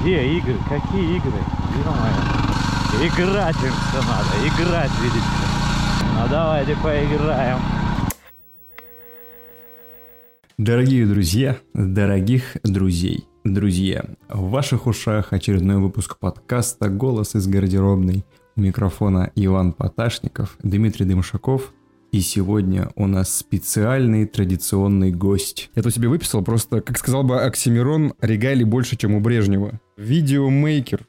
[0.00, 0.54] Где игры?
[0.66, 1.38] Какие игры?
[3.02, 6.06] Играть им все надо, играть, видите ли.
[6.14, 7.58] Ну давайте поиграем.
[10.56, 18.24] Дорогие друзья, дорогих друзей, друзья, в ваших ушах очередной выпуск подкаста «Голос из гардеробной».
[18.56, 21.74] У микрофона Иван Поташников, Дмитрий Дымшаков,
[22.12, 25.70] и сегодня у нас специальный традиционный гость.
[25.76, 29.78] Я тут себе выписал просто, как сказал бы Оксимирон, регалий больше, чем у Брежнева.
[30.00, 31.06] Видеомейкер,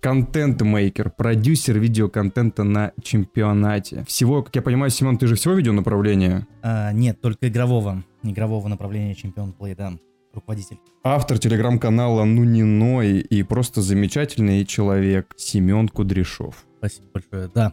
[0.00, 4.04] контент-мейкер, продюсер видеоконтента на чемпионате.
[4.06, 6.46] Всего, как я понимаю, Семен, ты же всего видеонаправления?
[6.62, 8.04] А, нет, только игрового.
[8.22, 9.94] Игрового направления чемпион плей, да.
[10.32, 10.78] Руководитель.
[11.02, 16.64] Автор телеграм-канала Нуниной и просто замечательный человек Семен Кудряшов.
[16.78, 17.50] Спасибо большое.
[17.52, 17.72] Да.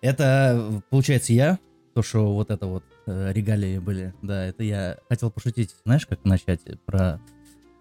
[0.00, 1.58] Это, получается, я,
[1.94, 6.24] то, что вот это вот э, регалии были, да, это я хотел пошутить, знаешь, как
[6.24, 7.20] начать про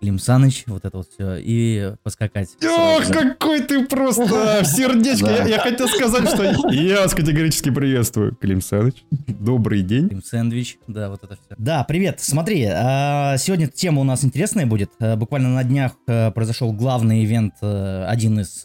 [0.01, 2.49] Клим Саныч, вот это вот все, и поскакать.
[2.65, 5.27] Ох, какой ты просто сердечко!
[5.27, 8.35] Я, я хотел сказать, что я вас категорически приветствую.
[8.35, 10.09] Клим Саныч, добрый день.
[10.09, 11.55] Клим Сэндвич, да, вот это все.
[11.55, 14.89] Да, привет, смотри, а, сегодня тема у нас интересная будет.
[14.99, 18.63] А, Буквально на днях а, произошел главный ивент, один из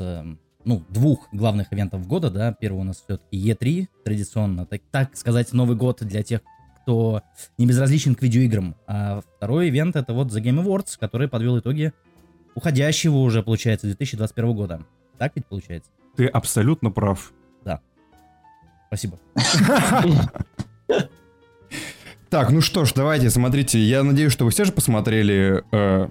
[0.65, 5.53] ну, двух главных ивентов года, да, первый у нас все-таки E3, традиционно, так, так сказать,
[5.53, 6.41] Новый год для тех,
[6.87, 7.23] кто
[7.59, 8.77] не безразличен к видеоиграм.
[8.87, 11.93] А второй ивент это вот The Game Awards, который подвел итоги
[12.55, 14.81] уходящего уже, получается, 2021 года.
[15.19, 15.91] Так ведь получается?
[16.17, 17.33] Ты абсолютно прав.
[17.65, 17.81] Да.
[18.87, 19.19] Спасибо.
[22.29, 26.09] Так, ну что ж, давайте, смотрите, я надеюсь, что вы все же посмотрели э,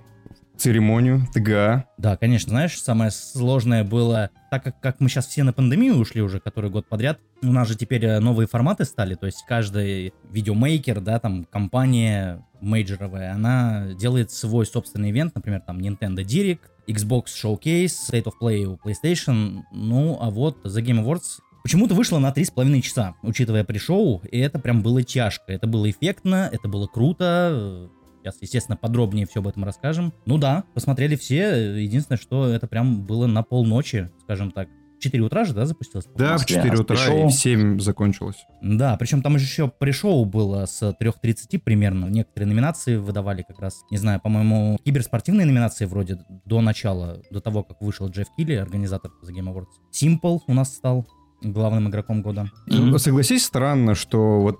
[0.57, 1.85] церемонию ТГА.
[1.97, 6.21] Да, конечно, знаешь, самое сложное было, так как, как мы сейчас все на пандемию ушли
[6.21, 10.13] уже который год подряд, у нас же теперь э, новые форматы стали, то есть каждый
[10.31, 17.25] видеомейкер, да, там, компания мейджоровая, она делает свой собственный ивент, например, там, Nintendo Direct, Xbox
[17.43, 22.29] Showcase, State of Play у PlayStation, ну, а вот The Game Awards Почему-то вышло на
[22.29, 25.51] 3,5 часа, учитывая пришоу, и это прям было тяжко.
[25.51, 27.89] Это было эффектно, это было круто,
[28.25, 30.11] Сейчас, естественно, подробнее все об этом расскажем.
[30.25, 31.79] Ну да, посмотрели все.
[31.79, 34.67] Единственное, что это прям было на полночи, скажем так.
[34.97, 36.07] В 4 утра же, да, запустилось?
[36.15, 38.37] Да, в 4 утра и в 7 закончилось.
[38.63, 42.07] Да, причем там еще пришоу было с 3.30 примерно.
[42.07, 47.61] Некоторые номинации выдавали как раз, не знаю, по-моему, киберспортивные номинации вроде до начала, до того,
[47.61, 49.67] как вышел Джефф Килли, организатор The Game Awards.
[49.93, 51.05] Simple у нас стал
[51.43, 52.49] главным игроком года.
[52.65, 54.57] Ну, Согласись, странно, что вот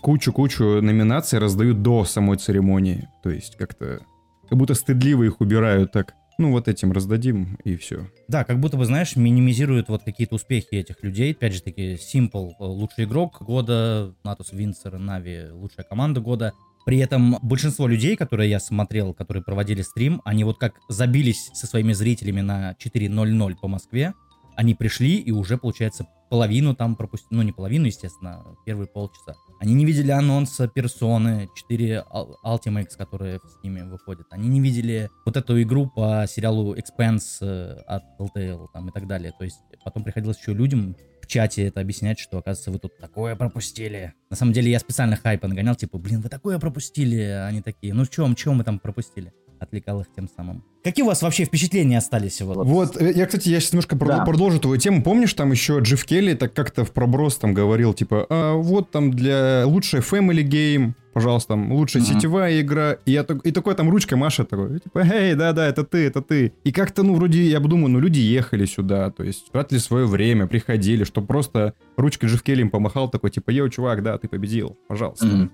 [0.00, 3.08] кучу-кучу номинаций раздают до самой церемонии.
[3.22, 4.00] То есть как-то...
[4.48, 6.14] Как будто стыдливо их убирают так.
[6.40, 8.08] Ну, вот этим раздадим, и все.
[8.28, 11.32] Да, как будто бы, знаешь, минимизируют вот какие-то успехи этих людей.
[11.32, 16.52] Опять же таки, Simple э, лучший игрок года, Натус Винцер, Нави лучшая команда года.
[16.86, 21.66] При этом большинство людей, которые я смотрел, которые проводили стрим, они вот как забились со
[21.66, 24.14] своими зрителями на 4.00 по Москве,
[24.56, 29.34] они пришли и уже, получается, половину там пропустили, ну не половину, естественно, первые полчаса.
[29.60, 34.26] Они не видели анонса персоны 4 Ul- Ultimates, которые с ними выходят.
[34.30, 39.06] Они не видели вот эту игру по сериалу Expanse э, от Telltale там и так
[39.08, 39.32] далее.
[39.36, 43.36] То есть потом приходилось еще людям в чате это объяснять, что, оказывается, вы тут такое
[43.36, 44.14] пропустили.
[44.30, 47.20] На самом деле я специально хайпа нагонял, типа, блин, вы такое пропустили.
[47.20, 49.32] Они такие, ну чем, чем мы там пропустили?
[49.60, 50.62] Отвлекал их тем самым.
[50.84, 52.40] Какие у вас вообще впечатления остались?
[52.40, 54.24] Вот, Вот, э, я, кстати, я сейчас немножко Да.
[54.24, 55.02] продолжу твою тему.
[55.02, 59.10] Помнишь, там еще Джифф Келли так как-то в проброс там говорил, типа, «А, вот там
[59.10, 62.14] для лучшая Family Game, пожалуйста, там лучшая Мгм.
[62.14, 62.92] сетевая игра.
[63.04, 66.52] И, я, и такой там ручкой Маша такой, типа, эй, да-да, это ты, это ты.
[66.62, 70.06] И как-то, ну, вроде, я бы думаю, ну, люди ехали сюда, то есть тратили свое
[70.06, 74.28] время, приходили, что просто ручкой Джифф Келли им помахал, такой, типа, йоу, чувак, да, ты
[74.28, 75.26] победил, пожалуйста.
[75.26, 75.50] Мгм.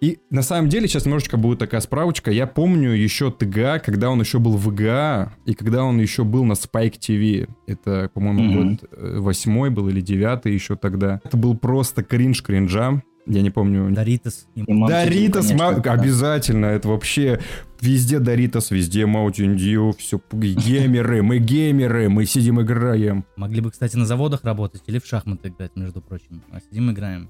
[0.00, 2.30] И на самом деле сейчас немножечко будет такая справочка.
[2.30, 6.44] Я помню еще ТГА, когда он еще был в ВГА, и когда он еще был
[6.44, 7.48] на Spike TV.
[7.66, 8.70] Это, по-моему, Мгм.
[8.76, 11.20] год э, восьмой был или девятый еще тогда.
[11.22, 13.02] Это был просто кринж кринжа.
[13.26, 13.90] Я не помню.
[13.94, 14.46] Доритас.
[14.56, 15.92] Доритас, конечно, Ма- да.
[15.92, 17.38] обязательно, это вообще
[17.82, 23.26] везде Доритас, везде Mountain Dew, все геймеры, мы геймеры, мы сидим играем.
[23.36, 26.42] Могли бы, кстати, на заводах работать или в шахматы играть, между прочим.
[26.50, 27.28] А сидим играем.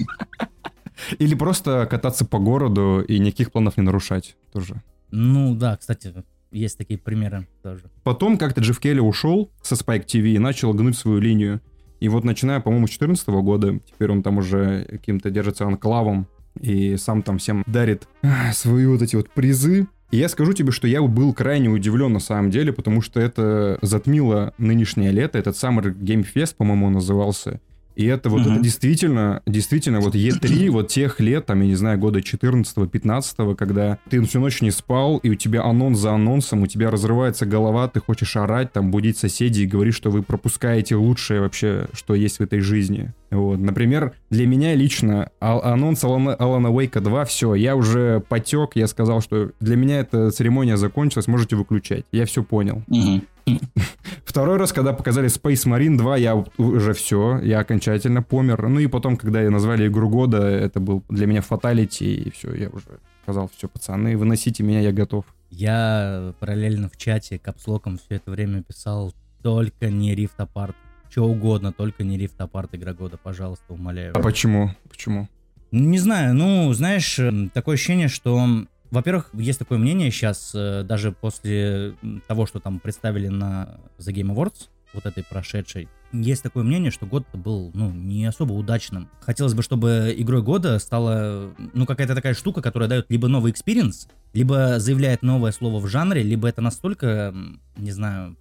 [1.19, 4.83] Или просто кататься по городу и никаких планов не нарушать тоже.
[5.11, 6.13] Ну да, кстати,
[6.53, 7.85] есть такие примеры тоже.
[8.03, 11.61] Потом как-то Джефф Келли ушел со Spike TV и начал гнуть свою линию.
[12.01, 16.27] И вот начиная, по-моему, с 2014 года, теперь он там уже каким-то держится анклавом
[16.59, 18.09] и сам там всем дарит
[18.53, 19.87] свои вот эти вот призы.
[20.11, 23.79] И я скажу тебе, что я был крайне удивлен на самом деле, потому что это
[23.81, 27.61] затмило нынешнее лето, этот Summer Game Fest, по-моему, назывался.
[27.97, 28.53] И это вот Мгм.
[28.55, 33.99] это действительно, действительно, вот Е3 вот тех лет, там, я не знаю, года 14-15, когда
[34.09, 37.89] ты всю ночь не спал, и у тебя анонс за анонсом, у тебя разрывается голова,
[37.89, 42.39] ты хочешь орать, там, будить соседей и говорить, что вы пропускаете лучшее вообще, что есть
[42.39, 43.13] в этой жизни.
[43.31, 48.71] Вот, например, для меня лично а- анонс Алана, Алана Уэйка 2, все, я уже потек,
[48.75, 52.05] я сказал, что для меня эта церемония закончилась, можете выключать.
[52.13, 52.83] Я все понял.
[52.89, 53.23] Мгм.
[54.25, 58.69] Второй раз, когда показали Space Marine 2, я уже все, я окончательно помер.
[58.69, 62.55] Ну и потом, когда я назвали игру года, это был для меня фаталити, и все,
[62.55, 65.25] я уже сказал, все, пацаны, выносите меня, я готов.
[65.51, 70.75] Я параллельно в чате капслоком все это время писал только не Rift Apart.
[71.11, 74.17] Что угодно, только не Rift Apart игра года, пожалуйста, умоляю.
[74.17, 74.71] А почему?
[74.89, 75.29] Почему?
[75.73, 78.47] Не знаю, ну, знаешь, м, такое ощущение, что,
[78.91, 81.95] во-первых, есть такое мнение сейчас, э, даже после
[82.27, 87.07] того, что там представили на The Game Awards, вот этой прошедшей, есть такое мнение, что
[87.07, 89.09] год был, ну, не особо удачным.
[89.21, 94.09] Хотелось бы, чтобы игрой года стала, ну, какая-то такая штука, которая дает либо новый experience,
[94.33, 97.33] либо заявляет новое слово в жанре, либо это настолько,
[97.77, 98.37] не знаю,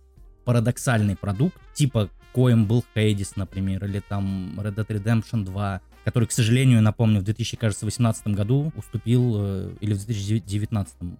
[0.45, 6.31] парадоксальный продукт, типа коем был Хейдис, например, или там Red Dead Redemption 2, который, к
[6.31, 11.19] сожалению, напомню, в 2018 году уступил, э, или в 2019, м,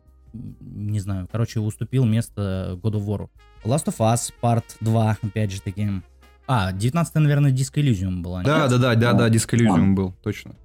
[0.62, 3.30] не знаю, короче, уступил место God of War.
[3.63, 5.88] Last of Us Part 2, опять же таки.
[6.47, 8.41] А, 19 наверное, Disco Elysium была.
[8.41, 10.56] Да, да, да, да, да, Disco Elysium был, точно.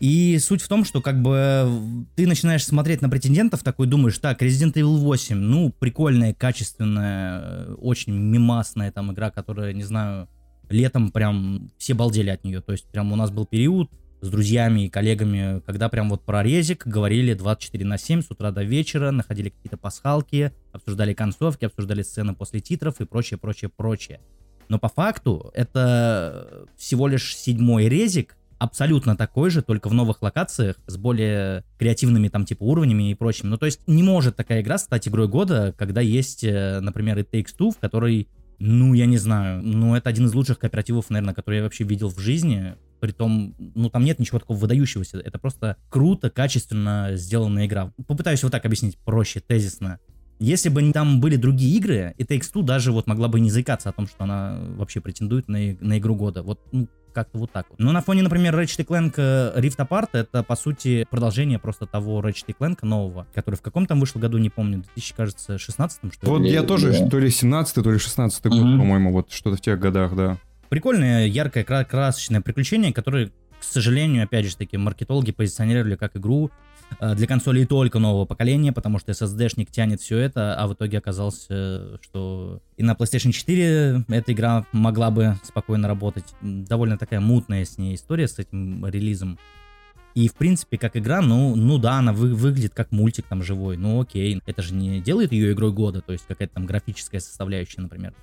[0.00, 4.40] И суть в том, что как бы ты начинаешь смотреть на претендентов, такой думаешь, так,
[4.40, 10.28] Resident Evil 8, ну, прикольная, качественная, э, очень мимасная там игра, которая, не знаю,
[10.70, 12.60] летом прям все балдели от нее.
[12.60, 16.42] То есть прям у нас был период с друзьями и коллегами, когда прям вот про
[16.42, 22.02] резик говорили 24 на 7 с утра до вечера, находили какие-то пасхалки, обсуждали концовки, обсуждали
[22.02, 24.20] сцены после титров и прочее, прочее, прочее.
[24.68, 30.76] Но по факту это всего лишь седьмой резик, абсолютно такой же, только в новых локациях,
[30.86, 33.50] с более креативными там типа уровнями и прочим.
[33.50, 37.30] Ну то есть не может такая игра стать игрой года, когда есть, э, например, It
[37.30, 38.28] Takes Two, в которой,
[38.58, 42.08] ну я не знаю, ну это один из лучших кооперативов, наверное, который я вообще видел
[42.08, 42.74] в жизни.
[43.00, 45.18] Притом, ну там нет ничего такого выдающегося.
[45.18, 47.92] Это просто круто, качественно сделанная игра.
[48.06, 50.00] Попытаюсь вот так объяснить проще, тезисно.
[50.40, 53.88] Если бы там были другие игры, и Takes Two даже вот могла бы не заикаться
[53.88, 56.42] о том, что она вообще претендует на, на игру года.
[56.42, 57.78] Вот, ну, как-то вот так вот.
[57.80, 62.20] Но на фоне, например, Ratchet Clank э, Rift Apart, это, по сути, продолжение просто того
[62.20, 66.26] Ratchet Clank нового, который в каком там вышел году, не помню, 2000, кажется, 16 что
[66.26, 66.32] ли?
[66.32, 67.08] Вот Или- я тоже, да.
[67.08, 68.78] то ли 17 то ли 16 год, Мгм.
[68.78, 70.36] по-моему, вот что-то в тех годах, да.
[70.68, 76.50] Прикольное, яркое, кра- красочное приключение, которое, к сожалению, опять же таки, маркетологи позиционировали как игру
[76.50, 76.50] э,
[77.00, 81.46] для консолей только нового поколения, потому что SSD-шник тянет все это, а в итоге оказалось,
[81.48, 86.24] э, что и на PlayStation 4 эта игра могла бы спокойно работать.
[86.40, 89.38] Довольно такая мутная с ней история, с этим релизом.
[90.14, 93.76] И, в принципе, как игра, ну, ну да, она вы- выглядит как мультик там живой,
[93.76, 94.40] ну окей.
[94.46, 98.14] Это же не делает ее игрой года, то есть какая-то там графическая составляющая, например.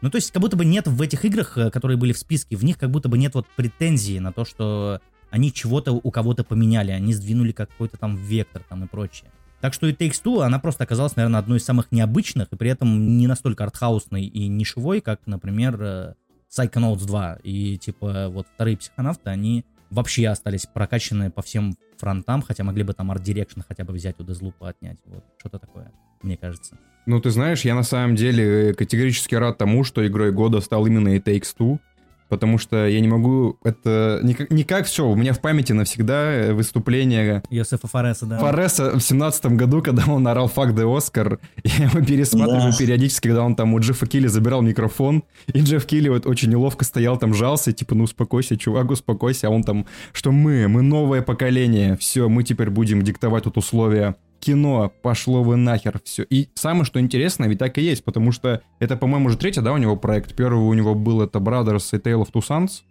[0.00, 2.56] Ну, то есть, как будто бы нет в этих играх, э, которые были в списке,
[2.56, 5.00] в них как будто бы нет вот претензии на то, что
[5.30, 9.30] они чего-то у кого-то поменяли, они сдвинули какой-то там вектор там и прочее.
[9.60, 12.70] Так что и Takes Two, она просто оказалась, наверное, одной из самых необычных и при
[12.70, 16.14] этом не настолько артхаусной и нишевой, как, например, э,
[16.50, 17.38] Psychonauts 2.
[17.42, 22.92] И, типа, вот вторые психонавты, они вообще остались прокачаны по всем фронтам, хотя могли бы
[22.92, 24.98] там art direction хотя бы взять у Deathloop а отнять.
[25.06, 25.92] Вот, что-то такое,
[26.22, 26.78] мне кажется.
[27.06, 31.16] Ну, ты знаешь, я на самом деле категорически рад тому, что игрой года стал именно
[31.16, 31.80] It Takes Two,
[32.28, 33.58] потому что я не могу...
[33.64, 38.38] Это никак, никак все, у меня в памяти навсегда э, выступление Йосефа Фареса, да.
[38.38, 42.78] Фореса в семнадцатом году, когда он орал «Fuck the Oscar», я его пересматриваю Да.
[42.78, 46.84] периодически, когда он там у Джеффа Килли забирал микрофон, и Джефф Килли вот очень неловко
[46.84, 51.22] стоял там, жался, типа, ну успокойся, чувак, успокойся, а он там, что мы, мы новое
[51.22, 56.24] поколение, все, мы теперь будем диктовать тут условия кино, пошло вы нахер, все.
[56.24, 59.72] И самое, что интересно, ведь так и есть, потому что это, по-моему, уже третий, да,
[59.72, 60.34] у него проект.
[60.34, 62.82] Первый у него был это Brothers и Tale of Two Sons,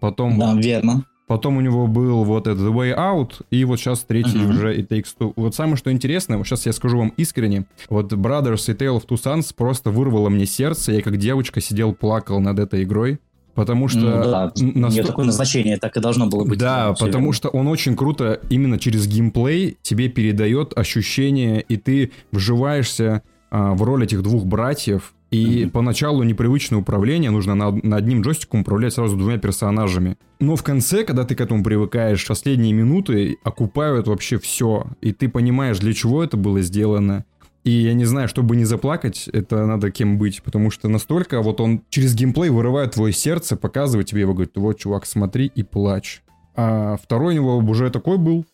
[0.00, 1.04] потом Да, верно.
[1.26, 4.50] Потом у него был вот этот The Way Out, и вот сейчас третий Мгм.
[4.50, 5.34] уже It Takes Two.
[5.36, 9.06] Вот самое, что интересно, вот сейчас я скажу вам искренне, вот Brothers и Tale of
[9.06, 13.18] Two Sons просто вырвало мне сердце, я как девочка сидел, плакал над этой игрой,
[13.58, 13.98] потому что...
[14.00, 16.58] Ну да, н- у нее такое назначение, так и должно было быть.
[16.58, 17.32] да, потому верно.
[17.32, 23.82] что он очень круто именно через геймплей тебе передает ощущение, и ты вживаешься а, в
[23.82, 25.12] роль этих двух братьев.
[25.30, 25.70] И Мгм.
[25.72, 30.16] поначалу непривычное управление, нужно на, на одним джойстиком управлять сразу двумя персонажами.
[30.40, 34.86] Но в конце, когда ты к этому привыкаешь, последние минуты окупают вообще все.
[35.02, 37.26] И ты понимаешь, для чего это было сделано.
[37.68, 41.60] И я не знаю, чтобы не заплакать, это надо кем быть, потому что настолько вот
[41.60, 46.22] он через геймплей вырывает твое сердце, показывает тебе его, говорит, вот, чувак, смотри и плачь.
[46.56, 48.46] А второй у него уже такой был,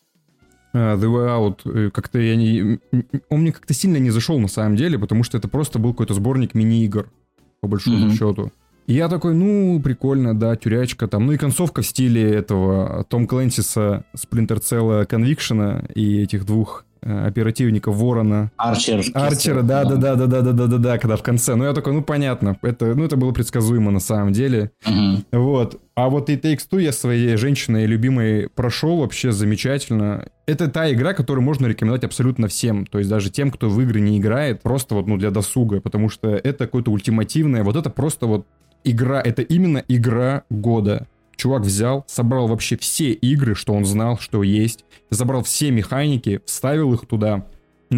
[0.74, 2.80] uh, The Way Out, э, как-то я не...
[3.28, 6.14] Он мне как-то сильно не зашел на самом деле, потому что это просто был какой-то
[6.14, 7.08] сборник мини-игр,
[7.60, 8.14] по большому mm-hmm.
[8.14, 8.50] счету.
[8.88, 11.26] И я такой, ну, прикольно, да, тюрячка там.
[11.26, 17.90] Ну и концовка в стиле этого Том Клэнсиса, Splinter Cell Conviction и этих двух оперативника
[17.90, 18.50] Ворона.
[18.56, 19.02] Арчер.
[19.14, 21.54] Арчера, да, да, да, да, да, да, да, да, да, когда в конце.
[21.54, 24.70] Ну, я такой, ну, понятно, это, ну, это было предсказуемо на самом деле.
[24.86, 25.40] Угу.
[25.40, 25.80] Вот.
[25.94, 30.26] А вот и Takes Two я своей женщиной любимой прошел вообще замечательно.
[30.46, 32.86] Это та игра, которую можно рекомендовать абсолютно всем.
[32.86, 35.80] То есть даже тем, кто в игры не играет, просто вот, ну, для досуга.
[35.80, 38.46] Потому что это какое-то ультимативное, вот это просто вот
[38.82, 41.06] игра, это именно игра года.
[41.36, 46.92] Чувак взял, собрал вообще все игры, что он знал, что есть, забрал все механики, вставил
[46.94, 47.46] их туда,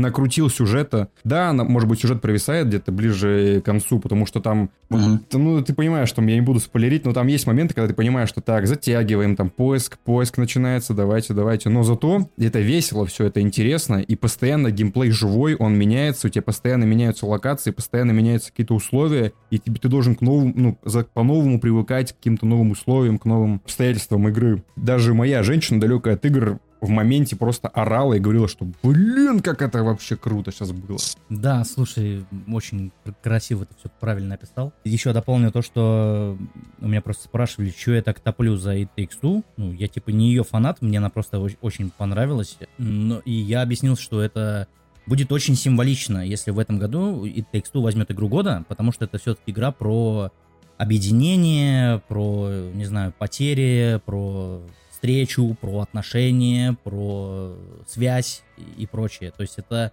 [0.01, 1.09] накрутил сюжета.
[1.25, 5.19] Да, она, может быть, сюжет провисает где-то ближе к концу, потому что там, uh-huh.
[5.33, 8.29] ну, ты понимаешь, что я не буду спойлерить, но там есть моменты, когда ты понимаешь,
[8.29, 11.69] что так, затягиваем, там, поиск, поиск начинается, давайте, давайте.
[11.69, 16.43] Но зато это весело, все это интересно, и постоянно геймплей живой, он меняется, у тебя
[16.43, 21.05] постоянно меняются локации, постоянно меняются какие-то условия, и тебе ты должен к новому, ну, за,
[21.05, 24.63] по-новому привыкать к каким-то новым условиям, к новым обстоятельствам игры.
[24.77, 29.63] Даже моя женщина, далекая от игр, в моменте просто орала и говорила, что блин, как
[29.63, 30.99] это вообще круто сейчас было.
[31.29, 32.93] Да, слушай, очень
[33.23, 34.73] красиво ты все правильно написал.
[34.85, 36.37] Еще дополню то, что
[36.81, 39.45] у меня просто спрашивали, что я так топлю за It Takes Two.
[39.57, 42.59] Ну, я типа не ее фанат, мне она просто очень понравилась.
[42.79, 44.69] Но, и я объяснил, что это
[45.07, 49.05] будет очень символично, если в этом году It Takes Two возьмет игру года, потому что
[49.05, 50.31] это все-таки игра про
[50.79, 54.61] объединение, про, не знаю, потери, про
[54.97, 57.55] встречу, про отношения, про
[57.87, 58.43] связь
[58.77, 59.31] и прочее.
[59.31, 59.93] То есть это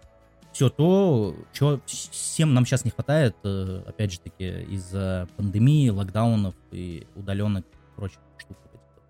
[0.53, 6.55] все то, чего всем нам сейчас не хватает, э, опять же таки, из-за пандемии, локдаунов
[6.71, 8.57] и удаленных прочих штук,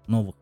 [0.07, 0.35] новых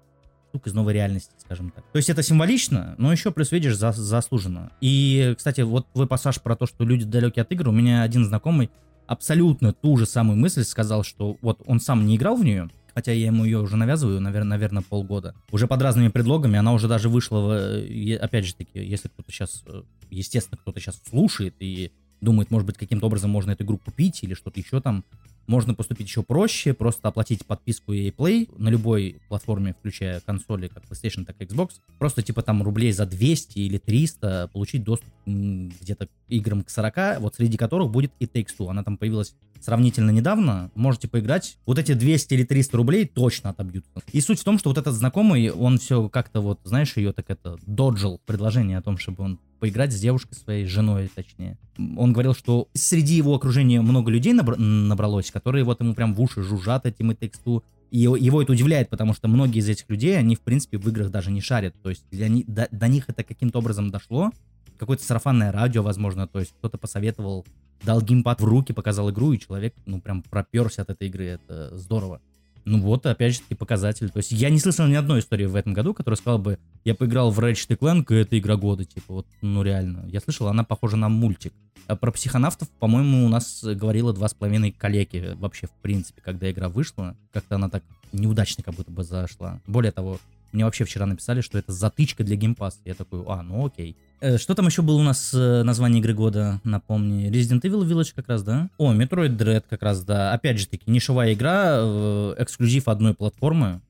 [0.50, 1.84] штук из новой реальности, скажем так.
[1.92, 4.72] То есть это символично, но еще плюс, видишь, за, заслуженно.
[4.80, 8.26] И, кстати, вот твой пассаж про то, что люди далекие от игр, у меня один
[8.26, 8.70] знакомый
[9.08, 13.12] абсолютно ту же самую мысль сказал, что вот он сам не играл в нее, хотя
[13.12, 15.36] я ему ее уже навязываю, наверное, наверное, полгода.
[15.52, 19.64] Уже под разными предлогами, она уже даже вышла, в, опять же таки, если кто-то сейчас,
[19.66, 24.24] э, естественно, кто-то сейчас слушает и думает, может быть, каким-то образом можно эту игру купить
[24.24, 25.04] или что-то еще там,
[25.48, 30.84] можно поступить еще проще, просто оплатить подписку EA Play на любой платформе, включая консоли, как
[30.86, 31.72] PlayStation, так и Xbox.
[31.98, 37.20] Просто типа там рублей за 200 или 300 получить доступ где-то к играм к 40,
[37.20, 38.70] вот среди которых будет и Takes Two.
[38.70, 41.58] Она там появилась сравнительно недавно, можете поиграть.
[41.66, 43.92] Вот эти 200 или 300 рублей точно отобьются.
[44.12, 47.30] И суть в том, что вот этот знакомый, он все как-то вот, знаешь, ее так
[47.30, 51.58] это, доджил предложение о том, чтобы он поиграть с девушкой своей, женой точнее.
[51.78, 56.22] Он говорил, что среди его окружения много людей набр- набралось, которые вот ему прям в
[56.22, 57.64] уши жужжат этим и тексту.
[57.92, 61.12] И его это удивляет, потому что многие из этих людей, они, в принципе, в играх
[61.12, 61.76] даже не шарят.
[61.84, 64.32] То есть для них, до, до них это каким-то образом дошло.
[64.78, 66.28] Какое-то сарафанное радио, возможно.
[66.28, 67.46] То есть кто-то посоветовал,
[67.84, 71.26] дал геймпад в руки, показал игру, и человек, ну, прям проперся от этой игры.
[71.26, 72.22] Это здорово.
[72.64, 74.10] Ну вот, опять же таки, показатель.
[74.10, 76.94] То есть я не слышал ни одной истории в этом году, которая сказала бы, я
[76.94, 80.06] поиграл в Ratchet Clank, и это игра года, типа, вот, ну реально.
[80.08, 81.54] Я слышал, она похожа на мультик.
[81.88, 86.50] А про психонавтов, по-моему, у нас говорило два с половиной коллеги вообще, в принципе, когда
[86.52, 87.18] игра вышла.
[87.34, 89.60] Как-то она так неудачно как будто бы зашла.
[89.66, 90.20] Более того,
[90.54, 92.80] мне вообще вчера написали, что это затычка для Game Pass а.
[92.86, 93.96] Я такой, а, ну окей.
[94.22, 97.30] Э, что там еще было у нас э, название игры года, напомни?
[97.30, 98.70] Resident Evil Village как раз, да?
[98.78, 100.32] О, Metroid Dread как раз, да.
[100.34, 103.82] Опять же таки, нишевая игра, э, эксклюзив одной платформы,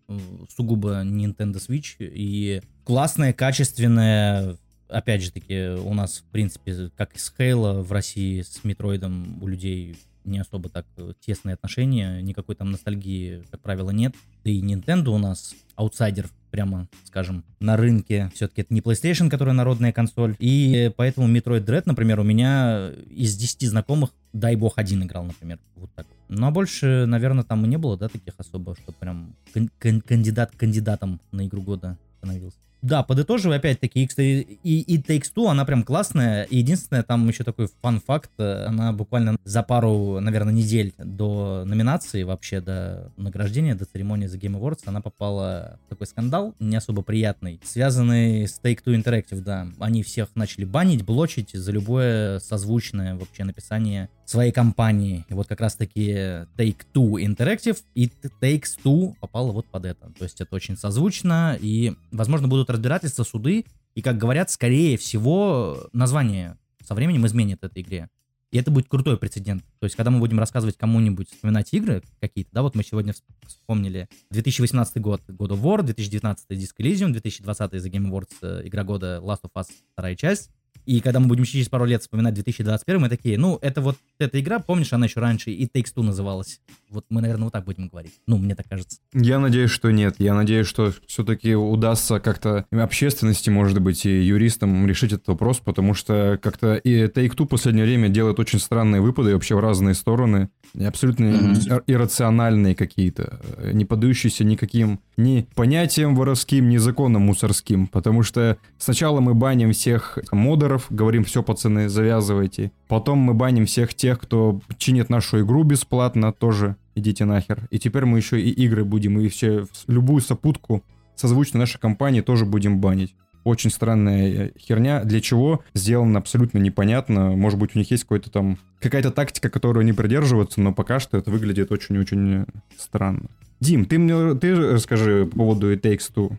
[0.56, 7.20] сугубо Nintendo Switch, и классная, качественная, опять же таки, у нас, в принципе, как и
[7.20, 10.86] с Halo в России, с Metroid ом у людей не особо так
[11.20, 14.16] тесные отношения, никакой там ностальгии, как правило, нет.
[14.44, 18.30] Да и Nintendo у нас аутсайдер прямо, скажем, на рынке.
[18.36, 20.36] Все-таки это не PlayStation, которая народная консоль.
[20.40, 25.60] И поэтому Metroid Dread, например, у меня из 10 знакомых, дай бог, один играл, например.
[25.76, 26.08] Вот так.
[26.28, 29.36] Ну, а больше, наверное, там и не было, да, таких особо, что прям
[29.80, 32.58] кандидат кандидатом на игру года становился.
[32.82, 36.48] Да, подытоживая, опять-таки, и, и Takes Two, она прям классная.
[36.50, 43.12] Единственное, там еще такой фан-факт, она буквально за пару, наверное, недель до номинации, вообще до
[43.18, 48.48] награждения, до церемонии за Game Awards, она попала в такой скандал, не особо приятный, связанный
[48.48, 49.68] с Take-Two Interactive, да.
[49.80, 55.26] Они всех начали банить, блочить за любое созвучное вообще написание своей компании.
[55.30, 56.12] И вот как раз-таки
[56.58, 58.12] Take-Two Interactive и
[58.42, 60.12] Takes-Two попало вот под это.
[60.18, 65.90] То есть это очень созвучно, и, возможно, будут разбирательства, суды, и, как говорят, скорее всего,
[65.94, 68.10] название со временем изменит этой игре.
[68.52, 69.64] И это будет крутой прецедент.
[69.80, 73.14] То есть, когда мы будем рассказывать кому-нибудь, вспоминать игры какие-то, да, вот мы сегодня
[73.48, 78.84] вспомнили 2018 год God of War, 2019 Disc Elysium, 2020 The Game Awards э, игра
[78.84, 80.52] года Last of Us вторая часть,
[80.86, 84.40] и когда мы будем через пару лет вспоминать 2021, мы такие, ну, это вот эта
[84.40, 86.62] игра, помнишь, она еще раньше и Takes Two называлась.
[86.90, 88.14] Вот мы, наверное, вот так будем говорить.
[88.28, 89.00] Ну, мне так кажется.
[89.14, 90.16] Я надеюсь, что нет.
[90.20, 95.94] Я надеюсь, что все-таки удастся как-то общественности, может быть, и юристам решить этот вопрос, потому
[95.94, 99.96] что как-то и Take Two в последнее время делает очень странные выпады вообще в разные
[99.96, 100.50] стороны.
[100.80, 101.84] Абсолютно mm-hmm.
[101.88, 107.88] иррациональные какие-то, э, не поддающиеся никаким ни понятиям воровским, ни законам мусорским.
[107.88, 112.72] Потому что сначала мы баним всех модеров, говорим, все, пацаны, завязывайте.
[112.88, 117.68] Потом мы баним всех тех, кто чинит нашу игру бесплатно, тоже идите нахер.
[117.70, 120.84] И теперь мы еще и игры будем, и все, любую сопутку
[121.16, 123.16] созвучно нашей компании тоже будем банить.
[123.44, 125.04] Очень странная э, херня.
[125.04, 125.64] Для чего?
[125.74, 127.32] Сделано абсолютно непонятно.
[127.32, 128.58] Может быть, у них есть какой-то там...
[128.80, 132.46] Какая-то тактика, которую они придерживаются, но пока что это выглядит очень-очень
[132.78, 133.30] странно.
[133.62, 136.32] Дим, ты мне ты расскажи по поводу It Takes Two.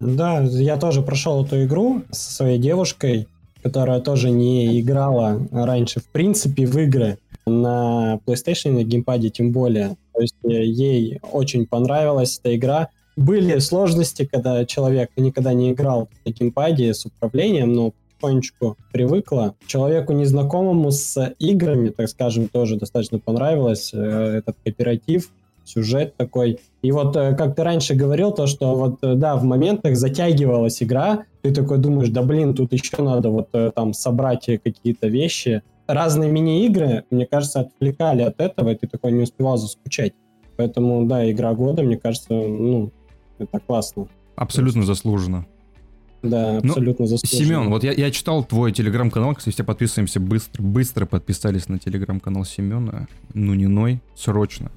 [0.00, 3.26] Да, я тоже прошел эту игру со своей девушкой,
[3.62, 9.96] которая тоже не играла раньше, в принципе, в игры на PlayStation, на геймпаде тем более.
[10.14, 12.88] То есть э, ей очень понравилась эта игра.
[13.16, 19.54] Были сложности, когда человек никогда не играл на геймпаде с управлением, но потихонечку привыкла.
[19.66, 23.98] Человеку незнакомому с играми, так скажем, тоже достаточно понравилось э,
[24.38, 25.30] этот кооператив
[25.68, 26.58] сюжет такой.
[26.82, 30.82] И вот э, как ты раньше говорил, то, что вот, э, да, в моментах затягивалась
[30.82, 35.62] игра, ты такой думаешь, да блин, тут еще надо вот э, там собрать какие-то вещи.
[35.86, 40.12] Разные мини-игры, мне кажется, отвлекали от этого, и ты такой не успевал заскучать.
[40.56, 42.90] Поэтому, да, игра года, мне кажется, ну,
[43.38, 44.08] это классно.
[44.36, 45.46] Абсолютно заслуженно.
[46.22, 47.48] Да, ну, абсолютно ну, заслуженно.
[47.48, 52.44] Семен, вот я, я читал твой телеграм-канал, кстати, все подписываемся быстро, быстро подписались на телеграм-канал
[52.44, 54.72] Семена, ну не ной, срочно.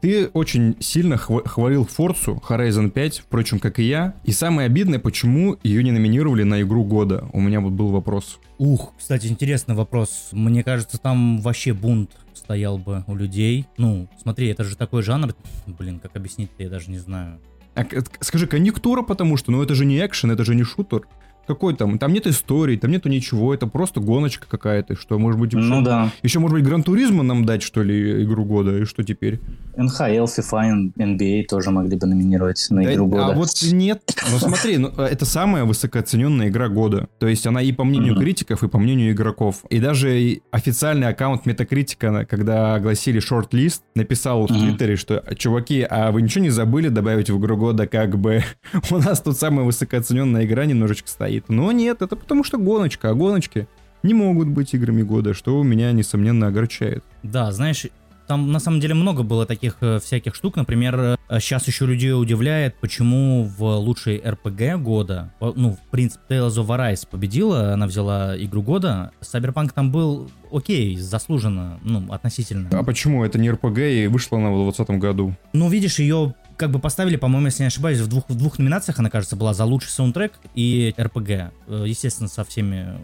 [0.00, 4.14] Ты очень сильно хвалил Форцу Horizon 5, впрочем, как и я.
[4.24, 7.28] И самое обидное, почему ее не номинировали на игру года.
[7.32, 8.38] У меня вот был вопрос.
[8.58, 10.28] Ух, кстати, интересный вопрос.
[10.32, 13.66] Мне кажется, там вообще бунт стоял бы у людей.
[13.78, 15.34] Ну, смотри, это же такой жанр.
[15.66, 17.40] Блин, как объяснить-то, я даже не знаю.
[17.74, 17.84] А,
[18.20, 21.02] скажи, конъюнктура, потому что, ну, это же не экшен, это же не шутер.
[21.46, 21.98] Какой там?
[21.98, 25.52] Там нет истории, там нету ничего, это просто гоночка какая-то, что может быть...
[25.52, 26.10] Еще, ну да.
[26.22, 29.40] Еще, может быть, Гран Туризма нам дать, что ли, игру года, и что теперь?
[29.76, 33.26] НХЛ, FIFA, NBA тоже могли бы номинировать на да, игру года.
[33.26, 34.02] А вот нет.
[34.30, 37.08] Ну смотри, ну, это самая высокооцененная игра года.
[37.18, 38.20] То есть она и по мнению mm-hmm.
[38.20, 39.64] критиков, и по мнению игроков.
[39.68, 44.52] И даже официальный аккаунт Метакритика, когда огласили шорт-лист, написал mm-hmm.
[44.52, 48.42] в Твиттере, что чуваки, а вы ничего не забыли добавить в игру года, как бы
[48.90, 51.48] у нас тут самая высокооцененная игра немножечко стоит стоит.
[51.48, 53.66] Но нет, это потому что гоночка, а гоночки
[54.02, 57.04] не могут быть играми года, что меня, несомненно, огорчает.
[57.22, 57.86] Да, знаешь,
[58.28, 60.56] там на самом деле много было таких э, всяких штук.
[60.56, 66.56] Например, сейчас э, еще людей удивляет, почему в лучшей РПГ года, ну, в принципе, Tales
[66.56, 69.12] of Arise победила, она взяла игру года.
[69.20, 72.68] Cyberpunk там был окей, заслуженно, ну, относительно.
[72.72, 73.24] А почему?
[73.24, 75.34] Это не РПГ и вышла она в 2020 году.
[75.52, 78.98] Ну, видишь, ее как бы поставили, по-моему, если не ошибаюсь, в двух, в двух номинациях
[78.98, 81.30] она, кажется, была за лучший саундтрек и РПГ.
[81.30, 81.50] Э,
[81.86, 82.98] естественно, со всеми,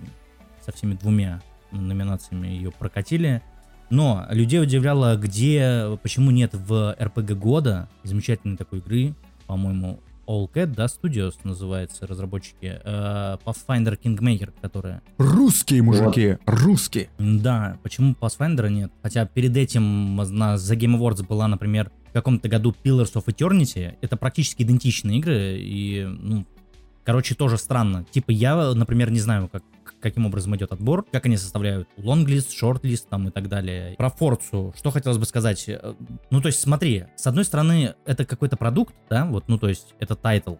[0.65, 3.43] со всеми двумя номинациями ее прокатили.
[3.91, 9.15] Но людей удивляло, где, почему нет в РПГ года замечательной такой игры,
[9.47, 15.03] по-моему, All Cat, да, Studios называется, разработчики, э, Pathfinder Kingmaker, которая...
[15.19, 16.61] Русские мужики, вот.
[16.61, 17.11] русские.
[17.19, 18.91] Да, почему Pathfinder нет?
[19.03, 23.97] Хотя перед этим на The Game Awards была, например, в каком-то году Pillars of Eternity.
[24.03, 26.45] Это практически идентичные игры, и, ну,
[27.05, 28.05] короче, тоже странно.
[28.11, 29.65] Типа, я, например, не знаю, как,
[29.99, 33.95] каким образом идет отбор, как они составляют лонглист, шортлист там и так далее.
[33.97, 35.71] Про Форцу, что хотелось бы сказать?
[36.29, 39.95] Ну, то есть, смотри, с одной стороны, это какой-то продукт, да, вот, ну, то есть,
[39.99, 40.57] это title,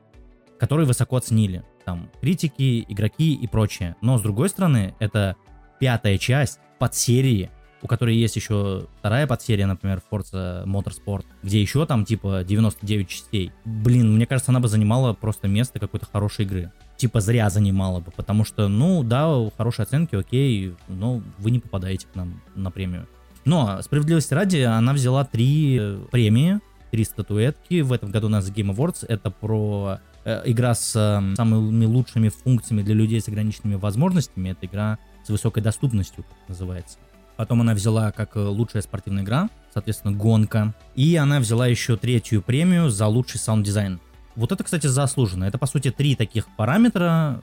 [0.59, 1.65] который высоко оценили.
[1.85, 3.97] Там, критики, игроки и прочее.
[4.01, 5.37] Но, с другой стороны, это
[5.81, 7.51] пятая часть подсерии
[7.83, 13.53] у которой есть еще вторая подсерия, например, Forza Motorsport, где еще там типа 99 частей.
[13.65, 16.73] Блин, мне кажется, она бы занимала просто место какой-то хорошей игры.
[16.97, 22.07] Типа зря занимала бы, потому что, ну да, хорошие оценки, окей, но вы не попадаете
[22.07, 23.09] к нам на премию.
[23.45, 26.61] Но, справедливости ради, она взяла три премии,
[26.93, 27.81] три статуэтки.
[27.81, 29.05] В этом году у нас Game Awards.
[29.09, 34.51] Это про э, игра с э, самыми лучшими функциями для людей с ограниченными возможностями.
[34.51, 36.99] Это игра с высокой доступностью, как называется.
[37.43, 40.77] Потом она взяла как э, лучшая спортивная игра, соответственно, гонка.
[40.95, 43.99] И она взяла еще третью премию за лучший саунд-дизайн.
[44.37, 45.43] Вот это, кстати, заслуженно.
[45.43, 47.43] Это, по сути, три таких параметра,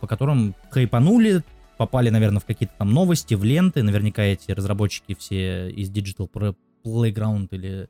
[0.00, 1.42] по которым хайпанули,
[1.76, 3.82] попали, наверное, в какие-то там новости, в ленты.
[3.82, 6.30] Наверняка эти разработчики все из Digital
[6.84, 7.88] Playground или,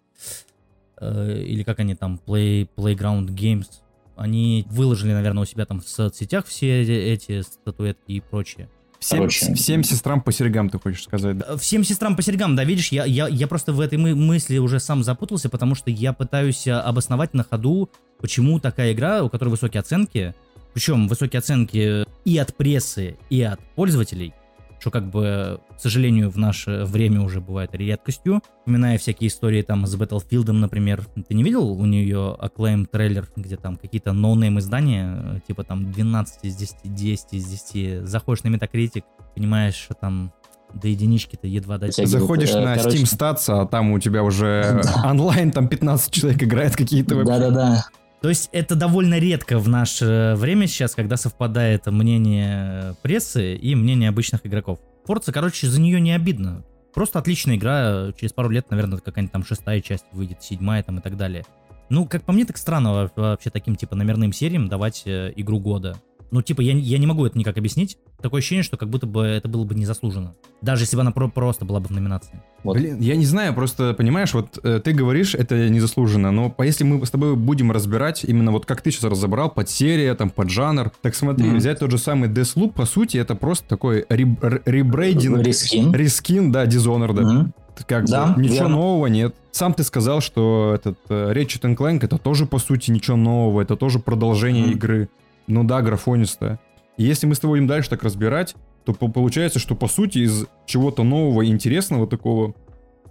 [1.02, 3.68] э, или как они там, Play, Playground Games,
[4.16, 6.80] они выложили, наверное, у себя там в соцсетях все
[7.12, 8.70] эти статуэтки и прочее.
[9.02, 9.52] Всем, Короче.
[9.54, 11.56] всем сестрам по серьгам, ты хочешь сказать, да?
[11.56, 14.78] Всем сестрам по серьгам, да, видишь, я, я, я просто в этой мы- мысли уже
[14.78, 19.48] сам запутался, потому что я пытаюсь а, обосновать на ходу, почему такая игра, у которой
[19.48, 20.36] высокие оценки,
[20.72, 24.34] причем высокие оценки и от прессы, и от пользователей,
[24.82, 28.42] что как бы, к сожалению, в наше время уже бывает редкостью.
[28.58, 31.06] Вспоминая всякие истории там с Battlefield, например.
[31.28, 35.92] Ты не видел у нее accolades трейлер, где там какие-то no-name издания, э, типа там
[35.92, 38.08] 12 из 10, 10 из 10.
[38.08, 39.04] Заходишь на Metacritic,
[39.36, 40.32] понимаешь, что там
[40.74, 42.04] до единички-то едва дойти.
[42.04, 46.42] Заходишь э, на короче- Steam Stats, а там у тебя уже онлайн, там 15 человек
[46.42, 47.22] играет какие-то.
[47.22, 47.84] Да-да-да.
[48.22, 54.08] То есть это довольно редко в наше время сейчас, когда совпадает мнение прессы и мнение
[54.08, 54.78] обычных игроков.
[55.06, 56.64] Forza, короче, за нее не обидно.
[56.94, 61.02] Просто отличная игра, через пару лет, наверное, какая-нибудь там шестая часть выйдет, седьмая там и
[61.02, 61.44] так далее.
[61.88, 65.58] Ну, как по мне, так странно во- вообще таким, типа, номерным сериям давать э, игру
[65.58, 65.96] года.
[66.32, 67.98] Ну, типа, я, я не могу это никак объяснить.
[68.22, 70.34] Такое ощущение, что как будто бы это было бы незаслуженно.
[70.62, 72.42] Даже если бы она про- просто была бы в номинации.
[72.64, 72.78] Вот.
[72.78, 76.84] Блин, я не знаю, просто понимаешь, вот э, ты говоришь, это незаслуженно, но по- если
[76.84, 80.48] мы с тобой будем разбирать именно вот как ты сейчас разобрал, под серия, там, под
[80.48, 81.58] жанр, так смотри, Мгм.
[81.58, 85.92] взять тот же самый Deathloop, по сути, это просто такой ре- ре- ребрейдинг, Рискин.
[85.92, 87.20] рескин, да, Dishonored.
[87.20, 87.52] Мгм.
[87.86, 88.68] Как Да, бы, ничего верно.
[88.76, 89.34] нового нет.
[89.50, 93.76] Сам ты сказал, что этот э, Ratchet Clank это тоже, по сути, ничего нового, это
[93.76, 94.72] тоже продолжение Мгм.
[94.72, 95.08] игры.
[95.46, 96.58] Ну да, графонистая.
[96.96, 100.18] И если мы с тобой будем дальше так разбирать, то по- получается, что, по сути,
[100.18, 102.54] из чего-то нового и интересного такого,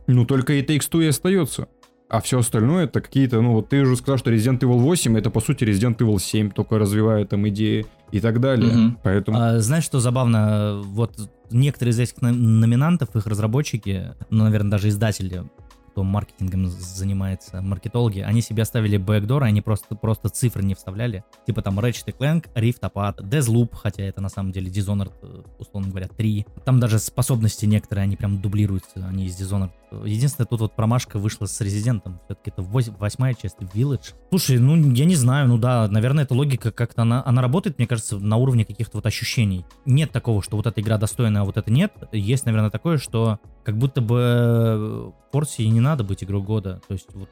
[0.08, 1.68] ну, только и Takes Two и остается.
[2.10, 5.30] А все остальное это какие-то, ну, вот ты уже сказал, что Resident Evil 8 это,
[5.30, 8.74] по сути, Resident Evil 7, только развивая там идеи и так далее.
[8.74, 8.98] Мгм.
[9.02, 9.38] Поэтому...
[9.40, 10.82] А, знаешь, что забавно?
[10.84, 11.14] Вот
[11.52, 15.44] некоторые из этих номинантов, их разработчики, ну, наверное, даже издатели,
[15.92, 21.24] кто маркетингом занимается, маркетологи, они себе оставили бэкдор, они просто, просто цифры не вставляли.
[21.46, 25.90] Типа там Ratchet Clank, Rift Apart, Deathloop, хотя это на самом деле Dishonored, э, условно
[25.90, 26.46] говоря, 3.
[26.66, 29.72] Там даже способности некоторые, они прям дублируются, они из Dishonored.
[30.06, 32.22] Единственное, тут вот промашка вышла с Резидентом.
[32.26, 34.14] Все-таки это вось- восьмая часть, Village.
[34.30, 37.88] Слушай, ну, я не знаю, ну да, наверное, эта логика как-то, она, она работает, мне
[37.88, 39.66] кажется, на уровне каких-то вот ощущений.
[39.86, 41.92] Нет такого, что вот эта игра достойная, а вот это нет.
[42.14, 46.82] Есть, наверное, такое, что как будто бы Форсе и не надо быть игрой года.
[46.88, 47.30] То есть, вот,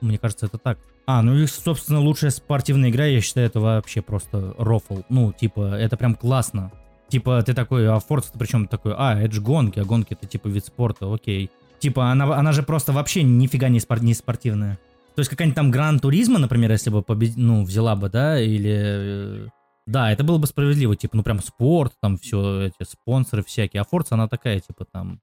[0.00, 0.78] мне кажется, это так.
[1.06, 5.02] А, ну и, собственно, лучшая спортивная игра, я считаю, это вообще просто рофл.
[5.08, 6.72] Ну, типа, это прям классно.
[7.08, 10.26] Типа, ты такой, а Forza ты причем такой, а, это же гонки, а гонки это
[10.26, 11.50] типа вид спорта, окей.
[11.78, 14.78] Типа, она, она же просто вообще нифига не, спор- не спортивная.
[15.14, 17.36] То есть какая-нибудь там Гран Туризма, например, если бы побед...
[17.36, 19.44] ну, взяла бы, да, или...
[19.46, 19.48] э,
[19.86, 23.82] Да, это было бы справедливо, типа, ну прям спорт, там все эти спонсоры всякие.
[23.82, 25.20] А Forza, она такая, типа, там,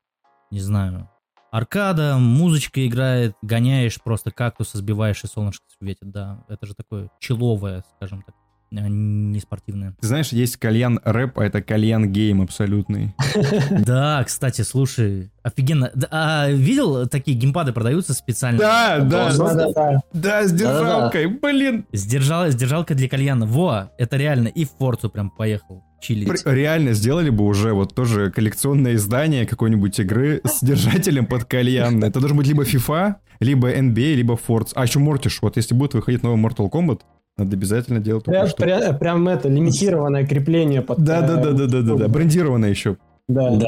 [0.52, 1.10] не знаю,
[1.52, 6.44] аркада, музычка играет, гоняешь, просто кактусы сбиваешь и солнышко светит, да.
[6.48, 8.36] Это же такое чиловое, скажем так,
[8.74, 9.94] а не спортивное.
[10.00, 13.14] Ты знаешь, есть кальян рэп, а это кальян гейм абсолютный.
[13.86, 15.92] Да, кстати, слушай, офигенно.
[16.10, 18.60] А видел, такие геймпады продаются специально?
[18.60, 21.86] Да, да, да, с держалкой, блин.
[21.92, 23.46] Сдержал, сдержалка для кальяна.
[23.46, 24.48] Во, это реально.
[24.48, 26.30] И в Форцу прям поехал чилить.
[26.46, 32.04] Реально сделали бы уже вот тоже коллекционное издание какой-нибудь игры с держателем под кальян.
[32.04, 34.72] Это должен быть либо FIFA, либо NBA, либо Forza.
[34.76, 35.42] А еще Мортиш.
[35.42, 37.02] Вот если будет выходить новый Mortal Kombat,
[37.38, 38.64] надо обязательно делать Прям, штуку.
[38.64, 41.00] прям- прям это, лимитированное крепление под...
[41.00, 42.98] Да, да, э, да, да, да, да, да, брендированное еще.
[43.28, 43.56] Да.
[43.56, 43.68] Да.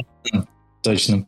[0.82, 1.26] Точно.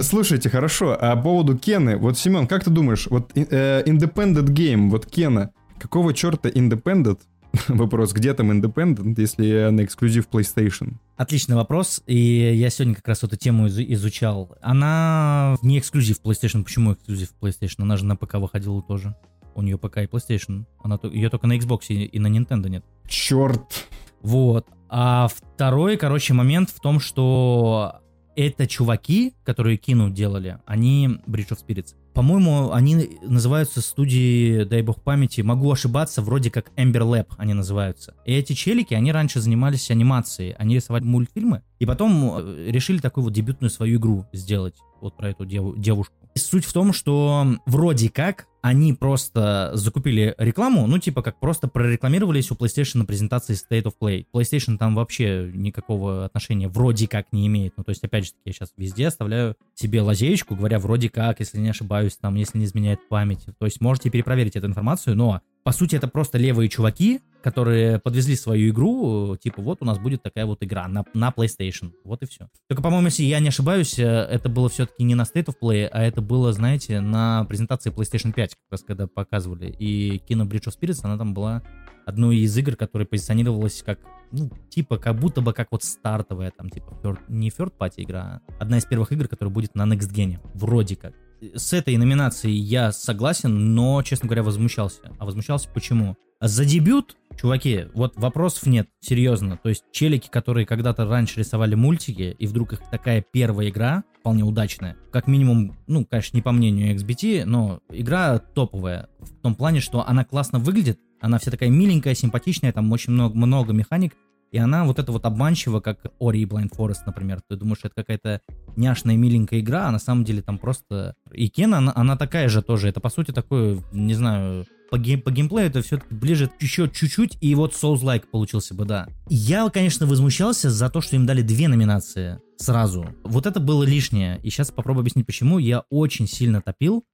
[0.00, 4.88] Слушайте, хорошо, а по поводу Кены, вот, Семен, как ты думаешь, вот э, Independent Game,
[4.90, 7.18] вот Кена, какого черта Independent?
[7.68, 10.94] Вопрос, где там Independent, если она эксклюзив PlayStation?
[11.16, 14.56] Отличный вопрос, и я сегодня как раз эту тему изу- изучал.
[14.60, 16.64] Она не эксклюзив PlayStation.
[16.64, 17.82] Почему эксклюзив PlayStation?
[17.82, 19.14] Она же на ПК выходила тоже.
[19.54, 20.64] У нее ПК и PlayStation.
[20.82, 22.84] Она, ее только на Xbox и на Nintendo нет.
[23.06, 23.86] Черт.
[24.22, 24.66] Вот.
[24.88, 28.01] А второй, короче, момент в том, что
[28.36, 31.94] это чуваки, которые Кину делали, они Bridge of Spirits.
[32.14, 38.14] По-моему, они называются студии, дай бог памяти, могу ошибаться, вроде как Ember Lab они называются.
[38.26, 43.24] И эти челики, они раньше занимались анимацией, они рисовали мультфильмы, и потом э, решили такую
[43.24, 46.14] вот дебютную свою игру сделать, вот про эту дев- девушку.
[46.34, 52.50] Суть в том, что вроде как они просто закупили рекламу, ну типа как просто прорекламировались
[52.50, 54.24] у PlayStation на презентации State of Play.
[54.32, 57.74] PlayStation там вообще никакого отношения вроде как не имеет.
[57.76, 61.40] Ну то есть опять же таки я сейчас везде оставляю себе лазеечку, говоря вроде как,
[61.40, 63.44] если не ошибаюсь, там, если не изменяет память.
[63.58, 68.36] То есть можете перепроверить эту информацию, но по сути это просто левые чуваки, которые подвезли
[68.36, 71.92] свою игру, типа, вот у нас будет такая вот игра на, на PlayStation.
[72.04, 72.48] Вот и все.
[72.68, 75.86] Только, по-моему, если я не ошибаюсь, э, это было все-таки не на State of Play,
[75.86, 79.74] а это было, знаете, на презентации PlayStation 5, как раз когда показывали.
[79.78, 81.62] И кино Bridge of Spirits, она там была
[82.06, 83.98] одной из игр, которая позиционировалась как,
[84.30, 88.40] ну, типа, как будто бы как вот стартовая, там, типа, third, не third party игра,
[88.48, 91.14] а одна из первых игр, которая будет на Next Gen, вроде как.
[91.54, 95.00] С этой номинацией я согласен, но, честно говоря, возмущался.
[95.18, 96.16] А возмущался почему?
[96.40, 99.58] За дебют, чуваки, вот вопросов нет, серьезно.
[99.60, 104.44] То есть челики, которые когда-то раньше рисовали мультики, и вдруг их такая первая игра, вполне
[104.44, 109.80] удачная, как минимум, ну, конечно, не по мнению XBT, но игра топовая в том плане,
[109.80, 114.14] что она классно выглядит, она вся такая миленькая, симпатичная, там очень много, много механик,
[114.52, 117.40] и она вот это вот обманчива, как Ori и Blind Forest, например.
[117.48, 118.40] Ты думаешь, это какая-то
[118.76, 121.14] няшная, миленькая игра, а на самом деле там просто...
[121.32, 122.88] И Кен, она, она такая же тоже.
[122.88, 127.38] Это, по сути, такое, не знаю, по, гейм, по геймплею это все-таки ближе еще чуть-чуть,
[127.40, 129.08] и вот Souls-like получился бы, да.
[129.30, 133.06] Я, конечно, возмущался за то, что им дали две номинации сразу.
[133.24, 134.38] Вот это было лишнее.
[134.42, 135.58] И сейчас попробую объяснить, почему.
[135.58, 137.04] Я очень сильно топил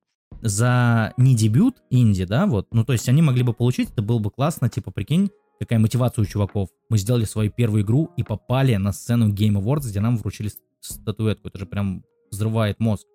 [0.42, 2.66] за не дебют инди, да, вот.
[2.72, 6.22] Ну, то есть они могли бы получить, это было бы классно, типа, прикинь, какая мотивация
[6.22, 6.68] у чуваков.
[6.88, 11.48] Мы сделали свою первую игру и попали на сцену Game Awards, где нам вручили статуэтку.
[11.48, 13.06] Это же прям взрывает мозг.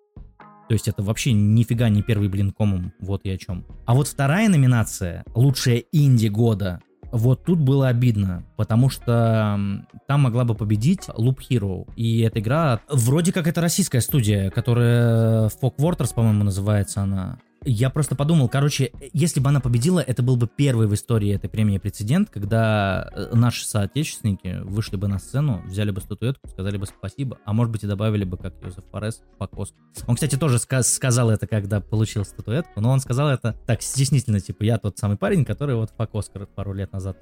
[0.68, 3.66] То есть это вообще нифига не первый блин комом, вот и о чем.
[3.84, 6.80] А вот вторая номинация, лучшая инди года,
[7.12, 9.60] вот тут было обидно, потому что
[10.08, 11.86] там могла бы победить Loop Hero.
[11.96, 17.38] И эта игра, вроде как это российская студия, которая Folk Waters, по-моему, называется она.
[17.66, 21.48] Я просто подумал, короче, если бы она победила, это был бы первый в истории этой
[21.48, 26.84] премии прецедент, когда э, наши соотечественники вышли бы на сцену, взяли бы статуэтку, сказали бы
[26.86, 29.72] спасибо, а может быть и добавили бы, как Йозеф Форес, покос.
[30.06, 34.40] Он, кстати, тоже ска- сказал это, когда получил статуэтку, но он сказал это так стеснительно,
[34.40, 37.16] типа, я тот самый парень, который вот Оскар пару лет назад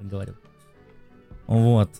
[0.00, 0.34] говорил.
[1.46, 1.90] Вот.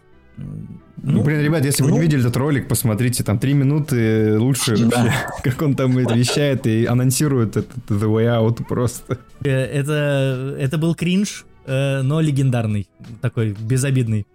[1.03, 4.77] Ну, блин, ребят, если ну, вы не видели этот ролик, посмотрите, там три минуты лучше
[4.77, 5.05] да.
[5.05, 5.13] вообще,
[5.45, 9.19] как он там вещает и анонсирует этот The Way Out просто.
[9.45, 12.89] Э, это, это был кринж, э, но легендарный,
[13.21, 14.27] такой безобидный.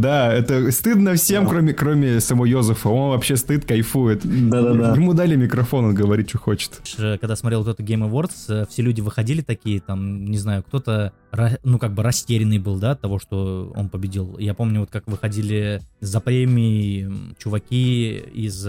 [0.00, 1.50] Да, это стыдно всем, да.
[1.50, 2.88] кроме, кроме самого Йозефа.
[2.88, 4.22] Он вообще стыд, кайфует.
[4.24, 4.94] Да-да-да.
[4.94, 6.80] Ему дали микрофон, он говорит, что хочет.
[6.96, 11.12] Когда смотрел кто-то Game Awards, э, все люди выходили такие, там, не знаю, кто-то,
[11.64, 14.38] ну, как бы растерянный был, да, от того, что он победил.
[14.38, 18.66] Я помню, вот как выходили за премией чуваки из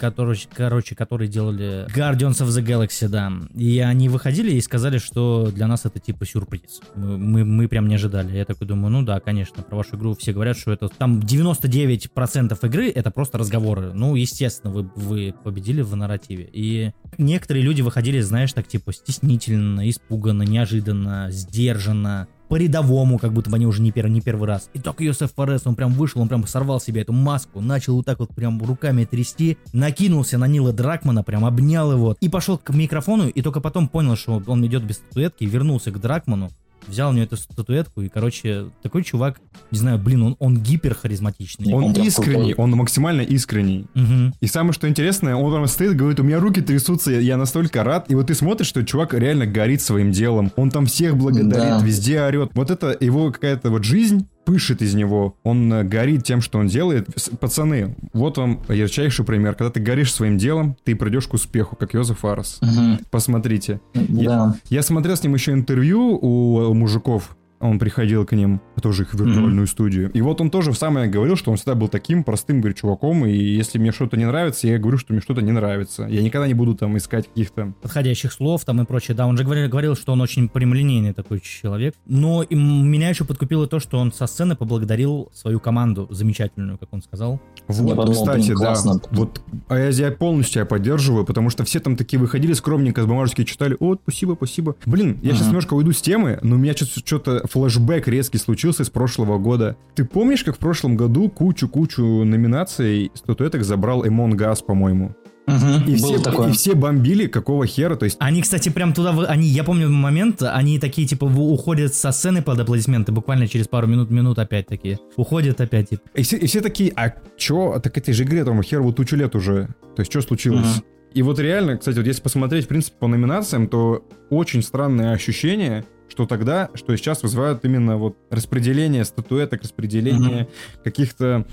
[0.00, 3.32] короче, короче, которые делали Guardians of the Galaxy, да.
[3.54, 6.80] И они выходили и сказали, что для нас это типа сюрприз.
[6.94, 8.36] Мы, мы, мы прям не ожидали.
[8.36, 12.66] Я такой думаю, ну да, конечно, про вашу игру все говорят, что это там 99%
[12.66, 13.92] игры это просто разговоры.
[13.92, 16.48] Ну, естественно, вы, вы победили в нарративе.
[16.52, 23.56] И некоторые люди выходили, знаешь, так типа стеснительно, испуганно, неожиданно, сдержанно по-рядовому, как будто бы
[23.56, 24.70] они уже не первый, не первый раз.
[24.74, 28.06] И так Йосеф Форес, он прям вышел, он прям сорвал себе эту маску, начал вот
[28.06, 32.70] так вот прям руками трясти, накинулся на Нила Дракмана, прям обнял его и пошел к
[32.70, 36.50] микрофону, и только потом понял, что он идет без статуэтки, вернулся к Дракману,
[36.86, 39.40] взял у него эту статуэтку, и, короче, такой чувак,
[39.70, 41.72] не знаю, блин, он, он гиперхаризматичный.
[41.72, 43.86] Он, он искренний, он максимально искренний.
[43.94, 44.34] Угу.
[44.40, 48.10] И самое, что интересное, он там стоит, говорит, у меня руки трясутся, я настолько рад.
[48.10, 50.52] И вот ты смотришь, что чувак реально горит своим делом.
[50.56, 51.84] Он там всех благодарит, да.
[51.84, 52.50] везде орет.
[52.54, 56.66] Вот это его какая-то вот жизнь, пышет из него, он э, горит тем, что он
[56.66, 57.08] делает.
[57.38, 59.54] Пацаны, вот вам ярчайший пример.
[59.54, 62.58] Когда ты горишь своим делом, ты придешь к успеху, как Йозеф Арес.
[62.62, 63.04] Угу.
[63.10, 63.80] Посмотрите.
[63.94, 64.02] Да.
[64.08, 69.12] Я, я смотрел с ним еще интервью у мужиков, он приходил к ним, тоже их
[69.12, 69.70] виртуальную mm-hmm.
[69.70, 70.10] студию.
[70.12, 73.26] И вот он тоже в самое говорил, что он всегда был таким простым, говорит, чуваком,
[73.26, 76.06] и если мне что-то не нравится, я говорю, что мне что-то не нравится.
[76.08, 77.74] Я никогда не буду там искать каких-то...
[77.82, 79.16] Подходящих слов там и прочее.
[79.16, 81.94] Да, он же говорил, говорил что он очень прямолинейный такой человек.
[82.06, 86.92] Но и меня еще подкупило то, что он со сцены поблагодарил свою команду замечательную, как
[86.92, 87.40] он сказал.
[87.68, 88.74] Вот, подумал, кстати, да.
[89.10, 93.06] Вот, а я, я полностью тебя поддерживаю, потому что все там такие выходили скромненько с
[93.06, 94.76] бумажечки читали, о, спасибо, спасибо.
[94.86, 95.34] Блин, я uh-huh.
[95.34, 99.76] сейчас немножко уйду с темы, но у меня что-то флешбэк резкий случился с прошлого года.
[99.94, 105.14] Ты помнишь, как в прошлом году кучу-кучу номинаций статуэток забрал Эмон Газ, по-моему?
[105.46, 106.50] Угу, и, все, такое.
[106.50, 108.16] и все бомбили, какого хера, то есть...
[108.20, 112.60] Они, кстати, прям туда, они, я помню момент, они такие, типа, уходят со сцены под
[112.60, 116.02] аплодисменты, буквально через пару минут, минут опять такие, уходят опять, типа.
[116.14, 119.16] И все, и все такие, а чё, так этой же игре, там, хер вот тучу
[119.16, 120.76] лет уже, то есть что случилось?
[120.76, 120.84] Угу.
[121.14, 125.84] И вот реально, кстати, вот если посмотреть, в принципе, по номинациям, то очень странное ощущение,
[126.10, 130.82] что тогда, что сейчас вызывают именно вот распределение статуэток, распределение mm-hmm.
[130.84, 131.46] каких-то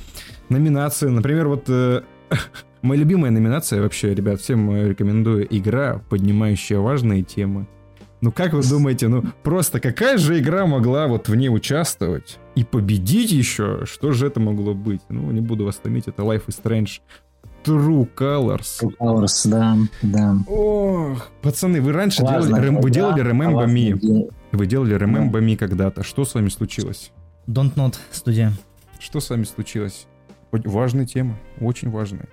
[0.50, 1.10] номинаций.
[1.10, 2.02] Например, вот э,
[2.82, 7.68] моя любимая номинация вообще, ребят, всем рекомендую, игра, поднимающая важные темы.
[8.20, 12.64] Ну как вы думаете, ну просто какая же игра могла вот в ней участвовать и
[12.64, 13.86] победить еще?
[13.86, 15.02] Что же это могло быть?
[15.10, 17.02] Ну, не буду вас томить, это Life is Strange.
[17.64, 18.82] True Colors.
[18.82, 20.36] True Colors, да, да.
[20.48, 24.32] Ох, пацаны, вы раньше Классная делали, Рэм- вы делали Remember Me.
[24.52, 26.04] Вы делали Remember Me когда-то.
[26.04, 27.12] Что с вами случилось?
[27.48, 28.54] Don't Not студия.
[29.00, 30.08] Что с вами случилось?
[30.52, 32.28] Важная тема, очень важная.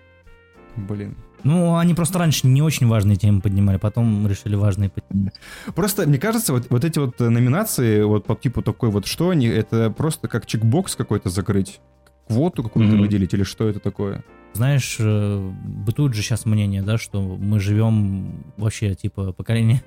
[0.77, 1.17] Блин.
[1.43, 5.35] Ну, они просто раньше не очень важные темы поднимали, потом решили важные поднимать.
[5.75, 9.29] Просто, мне кажется, вот, вот эти вот э, номинации, вот по типу такой вот, что
[9.29, 11.81] они, это просто как чекбокс какой-то закрыть,
[12.29, 13.03] квоту какую-то Мгм.
[13.03, 14.25] выделить или что это такое?
[14.55, 19.83] Знаешь, э, бытует же сейчас мнение, да, что мы живем вообще, типа, поколение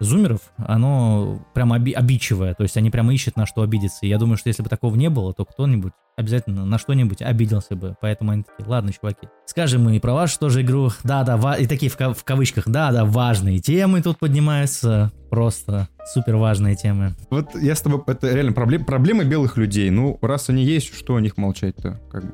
[0.00, 4.00] зумеров, оно прям оби- обидчивое, то есть они прямо ищут на что обидеться.
[4.06, 7.76] И я думаю, что если бы такого не было, то кто-нибудь обязательно на что-нибудь обиделся
[7.76, 7.96] бы.
[8.00, 10.90] Поэтому они такие, ладно, чуваки, скажем мы и про вашу тоже игру.
[11.04, 16.36] Да-да, ва- и такие в, ка- в кавычках, да-да, важные темы тут поднимаются, просто супер
[16.36, 17.14] важные темы.
[17.30, 19.90] Вот я с тобой, это реально проблем, проблемы белых людей.
[19.90, 22.00] Ну, раз они есть, что о них молчать-то?
[22.10, 22.32] Как бы.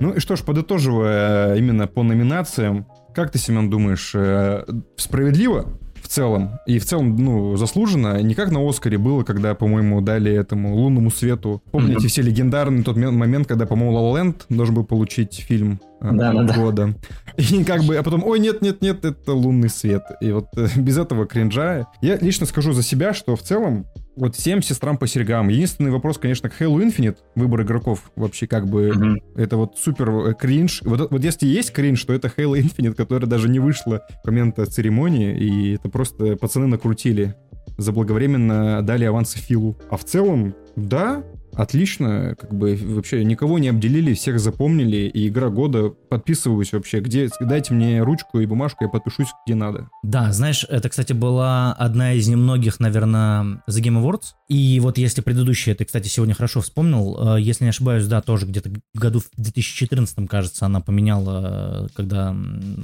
[0.00, 4.64] Ну и что ж, подытоживая э, именно по номинациям, как ты, Семен, думаешь, э,
[4.96, 5.78] справедливо
[6.12, 6.58] целом?
[6.66, 8.20] И в целом, ну, заслуженно?
[8.22, 11.62] Не как на Оскаре было, когда, по-моему, дали этому лунному свету.
[11.70, 12.08] Помните Мгм.
[12.08, 16.54] все легендарный тот ме- момент, когда, по-моему, La Land должен был получить фильм э, Да-да-да.
[16.54, 16.94] года.
[17.36, 20.02] И как бы, а потом, ой, нет-нет-нет, это лунный свет.
[20.20, 21.86] И вот э, без этого кринжа.
[22.00, 25.48] Я лично скажу за себя, что в целом вот всем сестрам по серьгам.
[25.48, 29.18] Единственный вопрос, конечно, к Halo Infinite, выбор игроков вообще как бы Мгм.
[29.36, 30.82] это вот супер э, кринж.
[30.84, 34.58] Вот, вот если есть кринж, то это Halo Infinite, которая даже не вышла в момент
[34.58, 37.34] э, церемонии, и это просто пацаны накрутили.
[37.78, 39.78] Заблаговременно дали авансы Филу.
[39.90, 45.48] А в целом, да, отлично, как бы вообще никого не обделили, всех запомнили, и игра
[45.50, 49.88] года, подписываюсь вообще, где, дайте мне ручку и бумажку, я подпишусь где надо.
[50.02, 54.34] Да, знаешь, это, кстати, была одна из немногих, наверное, The Game Awards.
[54.48, 58.46] И вот если предыдущая, ты, кстати, сегодня хорошо вспомнил, э, если не ошибаюсь, да, тоже
[58.46, 62.36] где-то в году в 2014, кажется, она поменяла, когда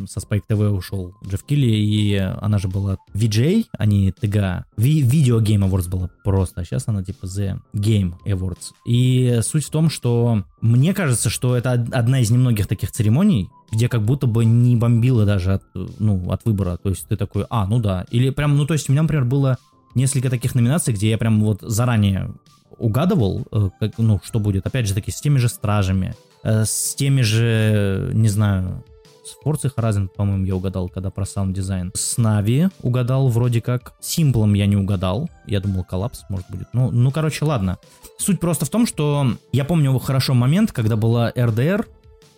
[0.08, 4.14] со Spike TV ушел Джефф Килли, и она же была VJ, а не.
[4.76, 8.57] Ви- Video Game Awards была просто, а сейчас она типа The Game Awards.
[8.84, 13.50] И суть в том, что мне кажется, что это од- одна из немногих таких церемоний,
[13.72, 15.62] где как будто бы не бомбило даже от,
[15.98, 16.76] ну, от выбора.
[16.76, 18.06] То есть ты такой, а, ну да.
[18.10, 19.58] Или прям, ну то есть у меня, например, было
[19.94, 22.34] несколько таких номинаций, где я прям вот заранее
[22.78, 24.66] угадывал, э, как, ну, что будет.
[24.66, 28.84] Опять же таки, с теми же стражами, э, с теми же, не знаю,
[29.28, 31.92] с Forza Horizon, по-моему, я угадал, когда про саунд-дизайн.
[31.94, 33.94] С Нави угадал вроде как.
[34.00, 35.28] Симплом я не угадал.
[35.46, 36.68] Я думал, коллапс, может, будет.
[36.72, 37.78] Ну, ну, короче, ладно.
[38.18, 41.86] Суть просто в том, что я помню хорошо момент, когда была RDR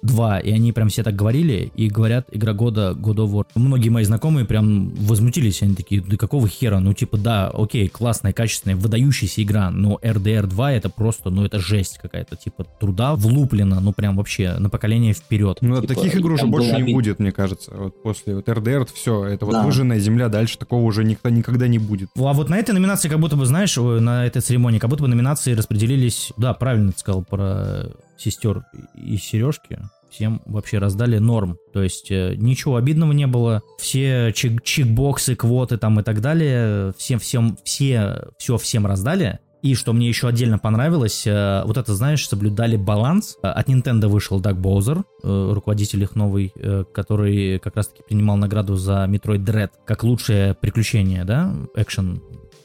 [0.02, 3.46] 2, и они прям все так говорили, и говорят, игра года God of War.
[3.54, 8.32] Многие мои знакомые прям возмутились, они такие, да какого хера, ну типа да, окей, классная,
[8.32, 13.80] качественная, выдающаяся игра, но RDR 2 это просто, ну это жесть какая-то, типа труда влуплено,
[13.80, 15.58] ну прям вообще на поколение вперед.
[15.60, 17.72] Ну, Типа, таких игр уже больше не будет, мне кажется.
[17.74, 19.64] Вот после вот RDR все, это вот Да.
[19.64, 22.08] выжженная земля, дальше такого уже никто никогда не будет.
[22.16, 25.02] А вот на этой номинации, как будто бы, знаешь, ой, на этой церемонии, как будто
[25.02, 29.78] бы номинации распределились, да, правильно ты сказал про сестер и сережки.
[30.10, 31.56] Всем вообще раздали норм.
[31.72, 33.62] То есть э, ничего обидного не было.
[33.78, 39.38] Все чек- чекбоксы, квоты там и так далее, всем, всем, все, все всем раздали.
[39.62, 43.36] И что мне еще отдельно понравилось, э, вот это, знаешь, соблюдали баланс.
[43.42, 46.52] От Nintendo вышел Даг Боузер, э, руководитель их новый,
[46.92, 52.20] который как раз-таки принимал награду за Metroid Dread как лучшее приключение, да, экшен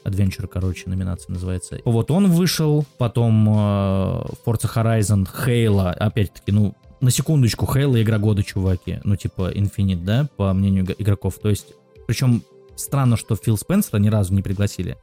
[0.06, 1.78] Adventure, короче, номинация называется.
[1.84, 3.52] Вот он вышел, потом э,
[4.44, 9.00] Forza Horizon, Halo, опять-таки, ну, на секундочку, Halo игра года, чуваки.
[9.04, 11.38] Ну, типа, Infinite, да, по мнению иг- игроков.
[11.42, 11.68] То есть,
[12.06, 12.42] причем
[12.76, 14.96] странно, что Фил Спенсера ни разу не пригласили.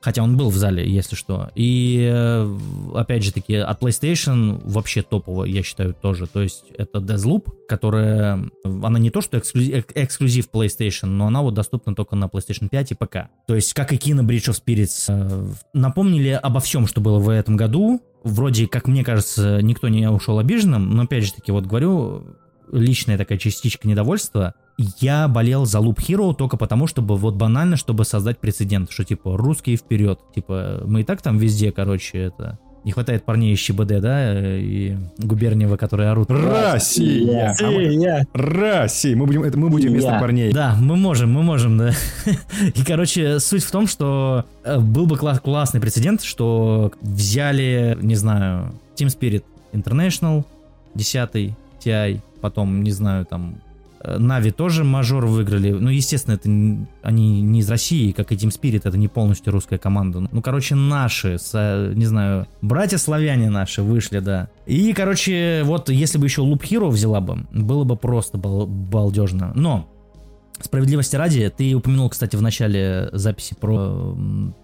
[0.00, 1.50] Хотя он был в зале, если что.
[1.56, 2.56] И, э,
[2.94, 6.28] опять же таки, от PlayStation вообще топово, я считаю, тоже.
[6.28, 8.48] То есть, это Deathloop, которая...
[8.64, 12.68] Она не то, что эксклюзив, эк- эксклюзив PlayStation, но она вот доступна только на PlayStation
[12.68, 13.16] 5 и ПК.
[13.48, 15.06] То есть, как и кино Bridge of Spirits.
[15.08, 18.00] э, Напомнили обо всем, что было в этом году.
[18.22, 20.90] Вроде, как мне кажется, никто не ушел обиженным.
[20.90, 22.24] Но, опять же таки, вот говорю,
[22.70, 24.54] личная такая частичка недовольства.
[24.78, 29.36] Я болел за Loop Hero только потому, чтобы вот банально, чтобы создать прецедент, что типа
[29.36, 30.20] русские вперед.
[30.34, 32.58] Типа мы и так там везде, короче, это...
[32.84, 36.30] Не хватает парней из ЧБД, да, и Губерниева, которые орут.
[36.30, 37.54] Россия!
[37.60, 38.22] А мы- Я.
[38.32, 39.16] Россия!
[39.16, 40.20] Мы будем, это мы будем вместо Я.
[40.20, 40.52] парней.
[40.52, 41.90] Да, мы можем, мы можем, да.
[42.74, 48.14] И, короче, суть в том, что э, был бы кла- классный прецедент, что взяли, не
[48.14, 49.42] знаю, Team Spirit
[49.72, 50.44] International,
[50.94, 51.52] 10
[51.84, 53.56] TI, потом, не знаю, там,
[54.04, 55.72] Нави тоже мажор выиграли.
[55.72, 56.48] Ну, естественно, это
[57.02, 60.28] они не из России, как и Team Spirit, это не полностью русская команда.
[60.30, 64.48] Ну, короче, наши, со- не знаю, братья-славяне наши вышли, да.
[64.66, 69.52] И, короче, вот если бы еще Loop Hero взяла бы, было бы просто бал- балдежно.
[69.54, 69.88] Но,
[70.60, 74.16] справедливости ради, ты упомянул, кстати, в начале записи про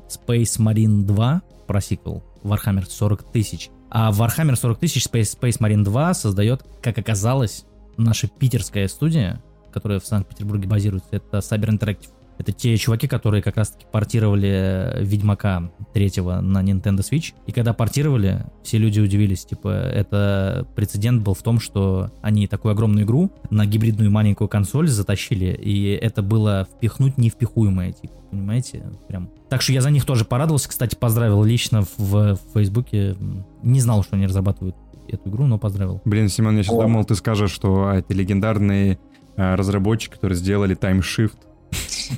[0.09, 3.71] Space Marine 2, про сиквел Warhammer 40 тысяч.
[3.91, 7.65] А Warhammer 40 тысяч Space, Space Marine 2 создает, как оказалось,
[7.97, 9.43] наша питерская студия,
[9.73, 12.11] которая в Санкт-Петербурге базируется, это Cyber Interactive.
[12.37, 17.33] Это те чуваки, которые как раз-таки портировали Ведьмака третьего на Nintendo Switch.
[17.47, 19.45] И когда портировали, все люди удивились.
[19.45, 24.89] Типа, это прецедент был в том, что они такую огромную игру на гибридную маленькую консоль
[24.89, 28.85] затащили, и это было впихнуть невпихуемое, типа, понимаете?
[29.07, 29.31] Прям.
[29.49, 30.69] Так что я за них тоже порадовался.
[30.69, 33.17] Кстати, поздравил лично в, в Фейсбуке.
[33.63, 34.75] Не знал, что они разрабатывают
[35.09, 36.01] эту игру, но поздравил.
[36.05, 36.83] Блин, Симон, я сейчас О.
[36.83, 38.99] думал, ты скажешь, что а, это легендарные
[39.37, 41.37] а, разработчики, которые сделали Time Shift.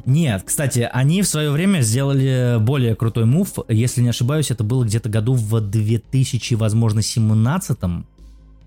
[0.05, 3.59] Нет, кстати, они в свое время сделали более крутой мув.
[3.68, 7.78] Если не ошибаюсь, это было где-то году в 2000, возможно, 17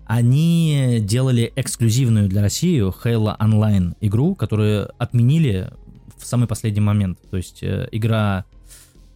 [0.06, 5.70] Они делали эксклюзивную для России Halo Online игру, которую отменили
[6.16, 7.18] в самый последний момент.
[7.30, 8.44] То есть э, игра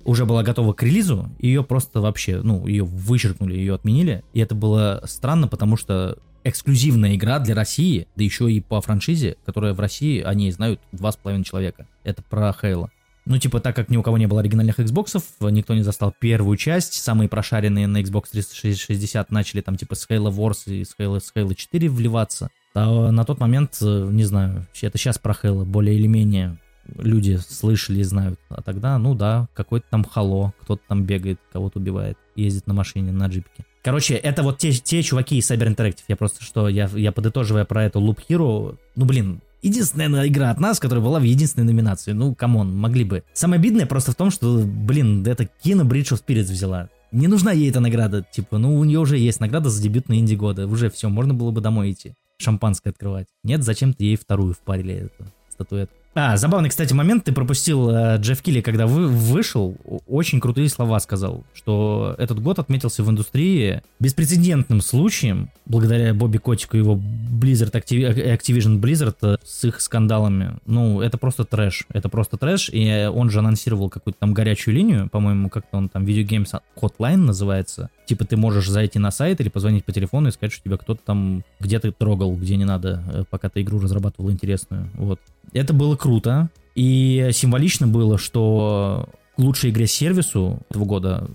[0.05, 4.23] уже была готова к релизу, ее просто вообще, ну, ее вычеркнули, ее отменили.
[4.33, 9.37] И это было странно, потому что эксклюзивная игра для России, да еще и по франшизе,
[9.45, 11.87] которая в России, о ней знают два с половиной человека.
[12.05, 12.91] Это про Хейла.
[13.27, 16.59] Ну, типа, так как ни у кого не было оригинальных Xbox, никто не застал первую
[16.59, 21.21] часть, самые прошаренные на Xbox 360 начали там, типа, с Halo Wars и с Halo,
[21.21, 22.51] с Halo 4 вливаться.
[22.75, 26.59] А на тот момент, э, не знаю, это сейчас про Halo более или менее
[26.99, 28.39] люди слышали и знают.
[28.49, 33.13] А тогда, ну да, какой-то там Halo, кто-то там бегает, кого-то убивает, ездит на машине,
[33.13, 33.65] на джипике.
[33.83, 36.05] Короче, это вот те, те чуваки из Saber Interactive.
[36.09, 40.61] Я просто что, я, я подытоживая про эту Loop Hero, ну блин, единственная игра от
[40.61, 42.13] нас, которая была в единственной номинации.
[42.13, 43.25] Ну, come on, могли бы.
[43.33, 46.89] Самое обидное просто в том, что, блин, это Kena: Bridge of Spirits взяла.
[47.13, 50.19] Не нужна ей эта награда, типа, ну, у нее уже есть награда за дебют на
[50.19, 50.67] инди года.
[50.67, 53.27] Уже все, можно было бы домой идти, шампанское открывать.
[53.43, 55.97] Нет, зачем-то ей вторую впарили эту статуэтку.
[56.17, 57.25] А, забавный, кстати, момент.
[57.25, 62.61] Ты пропустил э, Джефф Кили, когда вы, вышел, очень крутые слова сказал, что этот год
[62.61, 69.37] отметился в индустрии беспрецедентным случаем, благодаря Бобби Котику и его Blizzard, Activ- Activision Blizzard э,
[69.45, 70.53] с их скандалами.
[70.67, 71.85] Ну, это просто трэш.
[71.89, 75.89] Это просто трэш, и э, он же анонсировал какую-то там горячую линию, по-моему, как-то он
[75.89, 77.91] там Video Games Hotline называется.
[78.07, 81.01] Типа ты можешь зайти на сайт или позвонить по телефону и сказать, что тебя кто-то
[81.05, 84.89] там где-то трогал, где не надо, э, пока ты игру разрабатывал интересную.
[84.95, 85.19] Вот.
[85.53, 86.51] Это было круто.
[86.75, 91.29] И символично было, что лучшей игре сервису этого года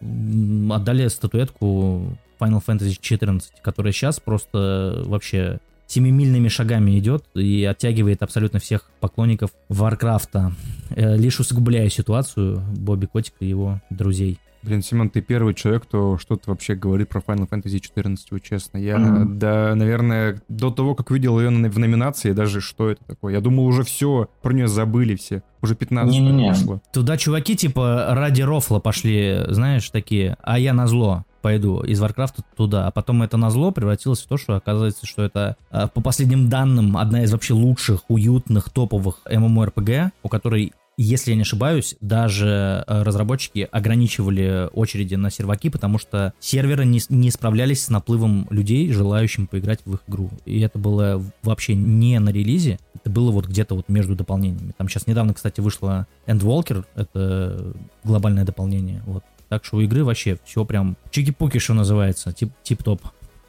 [0.00, 8.58] отдали статуэтку Final Fantasy XIV, которая сейчас просто вообще семимильными шагами идет и оттягивает абсолютно
[8.58, 10.52] всех поклонников Варкрафта.
[10.90, 14.38] Э, Лишь усугубляя ситуацию Бобби Котика и его друзей.
[14.64, 18.78] Блин, Симон, ты первый человек, кто что-то вообще говорит про Final Fantasy 14, вот честно.
[18.78, 19.38] Я, Мгм.
[19.38, 23.34] да, наверное, до того, как видел ее в номинации, даже что это такое.
[23.34, 25.42] Я думал, уже все, про нее забыли все.
[25.60, 26.48] Уже 15 Не-не-не.
[26.48, 26.80] прошло.
[26.92, 32.42] Туда чуваки типа ради рофла пошли, знаешь, такие, а я на зло пойду из Варкрафта
[32.56, 32.86] туда.
[32.86, 36.48] А потом это на зло превратилось в то, что оказывается, что это, э, по последним
[36.48, 42.84] данным, одна из вообще лучших, уютных, топовых MMORPG, у которой если я не ошибаюсь, даже
[42.86, 48.90] э, разработчики ограничивали очереди на серваки, потому что серверы не, не справлялись с наплывом людей,
[48.92, 50.30] желающим поиграть в их игру.
[50.44, 54.72] И это было вообще не на релизе, это было вот где-то вот между дополнениями.
[54.76, 57.74] Там сейчас недавно, кстати, вышла Endwalker, это
[58.04, 59.02] глобальное дополнение.
[59.06, 59.24] Вот.
[59.48, 63.02] Так что у игры вообще все прям чики-пуки, что называется, тип- тип-топ.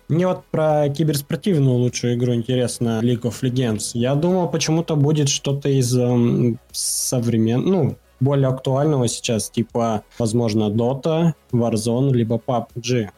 [0.08, 3.92] Мне вот про киберспортивную лучшую игру интересно League of Legends.
[3.94, 7.62] Я думал, почему-то будет что-то из эм, современ...
[7.66, 13.10] ну, более актуального сейчас, типа, возможно, Dota, Warzone, либо PUBG,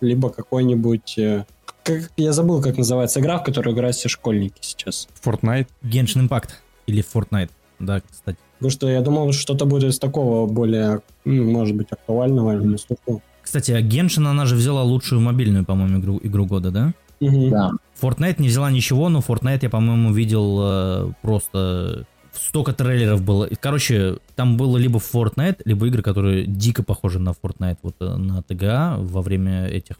[0.00, 1.18] либо какой-нибудь...
[1.18, 1.44] э,
[1.82, 5.08] как- я забыл, как называется игра, в которую играют все школьники сейчас.
[5.24, 5.68] Fortnite.
[5.82, 6.50] Genshin Impact
[6.86, 8.38] или Fortnite, да, кстати.
[8.58, 13.22] Потому что я думал, что-то будет из такого более, может быть, актуального или на слуху.
[13.44, 16.94] Кстати, а Genshin, она же взяла лучшую мобильную, по-моему, игру, игру года, да?
[17.20, 17.72] Да.
[18.00, 23.48] Fortnite не взяла ничего, но Fortnite я, по-моему, видел э, просто столько трейлеров было.
[23.60, 28.42] Короче, там было либо Fortnite, либо игры, которые дико похожи на Fortnite, вот э, на
[28.42, 29.96] ТГА во время этих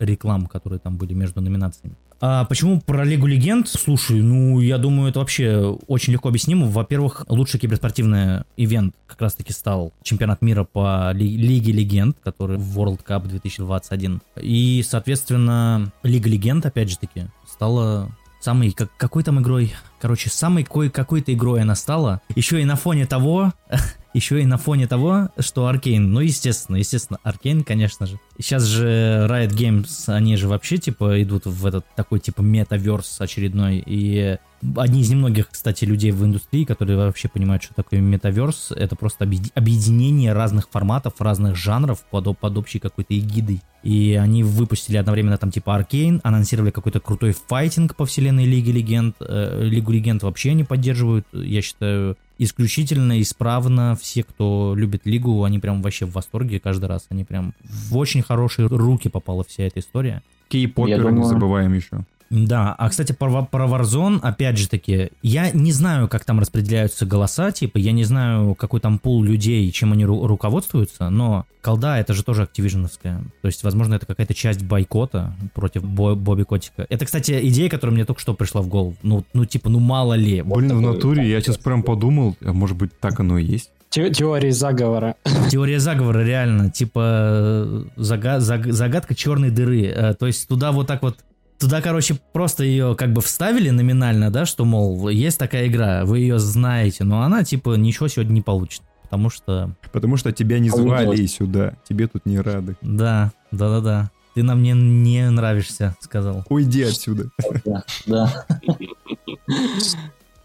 [0.00, 1.94] реклам, которые там были между номинациями.
[2.20, 3.68] А почему про Лигу Легенд?
[3.68, 6.66] Слушай, ну, я думаю, это вообще очень легко объяснимо.
[6.66, 12.78] Во-первых, лучший киберспортивный ивент как раз-таки стал чемпионат мира по Ли- Лиге Легенд, который в
[12.78, 14.22] World Cup 2021.
[14.40, 18.10] И, соответственно, Лига Легенд, опять же таки, стала
[18.46, 19.74] самой, как, какой там игрой?
[20.00, 22.20] Короче, самой кой, какой-то игрой она стала.
[22.36, 23.52] Еще и на фоне того,
[24.14, 28.20] еще и на фоне того, что Аркейн, ну, естественно, естественно, Аркейн, конечно же.
[28.38, 33.82] Сейчас же Riot Games, они же вообще, типа, идут в этот такой, типа, метаверс очередной,
[33.84, 34.38] и
[34.76, 39.24] одни из немногих, кстати, людей в индустрии, которые вообще понимают, что такое метаверс, это просто
[39.54, 43.60] объединение разных форматов, разных жанров под, под общей какой-то эгидой.
[43.82, 49.16] И они выпустили одновременно там типа Аркейн, анонсировали какой-то крутой файтинг по вселенной Лиги Легенд.
[49.20, 53.96] Э, Лигу Легенд вообще не поддерживают, я считаю, исключительно, исправно.
[54.00, 57.06] Все, кто любит Лигу, они прям вообще в восторге каждый раз.
[57.10, 60.22] Они прям в очень хорошие руки попала вся эта история.
[60.48, 61.18] Кей-поперы думаю...
[61.18, 62.04] не забываем еще.
[62.30, 67.06] Да, а кстати про, про Warzone, опять же таки, я не знаю, как там распределяются
[67.06, 71.98] голоса, типа, я не знаю, какой там пул людей, чем они ру- руководствуются, но колда
[71.98, 73.22] это же тоже активиженовская.
[73.42, 76.86] То есть, возможно, это какая-то часть бойкота против Бо- Бобби Котика.
[76.88, 78.96] Это, кстати, идея, которая мне только что пришла в голову.
[79.02, 80.42] Ну, ну типа, ну мало ли.
[80.42, 83.70] Блин, вот в натуре, я сейчас прям подумал, а может быть, так оно и есть.
[83.90, 85.14] Теория заговора.
[85.50, 86.70] Теория заговора, реально.
[86.70, 89.86] Типа зага- заг- загадка черной дыры.
[89.86, 91.18] Э, то есть туда вот так вот
[91.58, 96.18] Туда, короче, просто ее как бы вставили номинально, да, что, мол, есть такая игра, вы
[96.18, 99.70] ее знаете, но она, типа, ничего сегодня не получит, потому что...
[99.90, 102.76] Потому что тебя не звали сюда, тебе тут не рады.
[102.82, 104.10] Да, да-да-да.
[104.34, 106.44] Ты нам не, не нравишься, сказал.
[106.50, 107.30] Уйди отсюда.
[107.64, 108.44] Да, да.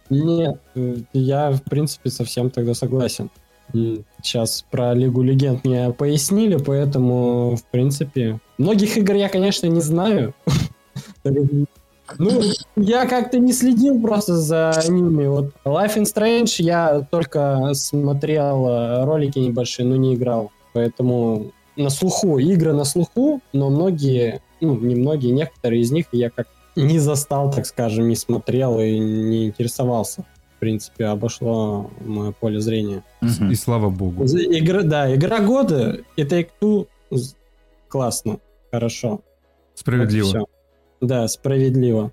[0.10, 0.62] Нет,
[1.12, 3.30] я, в принципе, совсем тогда согласен.
[4.22, 8.40] Сейчас про Лигу Легенд мне пояснили, поэтому, в принципе...
[8.58, 10.34] Многих игр я, конечно, не знаю.
[12.18, 12.42] Ну,
[12.76, 15.28] я как-то не следил просто за ними.
[15.28, 20.52] Вот Life in Strange я только смотрел э, ролики небольшие, но не играл.
[20.74, 26.30] Поэтому на слуху, игры на слуху, но многие, ну, не многие, некоторые из них я
[26.30, 30.26] как не застал, так скажем, не смотрел и не интересовался.
[30.58, 33.04] В принципе, обошло мое поле зрения.
[33.50, 34.26] И слава богу.
[34.26, 36.88] Игра, да, игра года и Take-Two
[37.88, 38.40] классно,
[38.72, 39.22] хорошо.
[39.76, 40.40] Справедливо.
[40.40, 40.50] Вот
[41.02, 42.12] да, справедливо.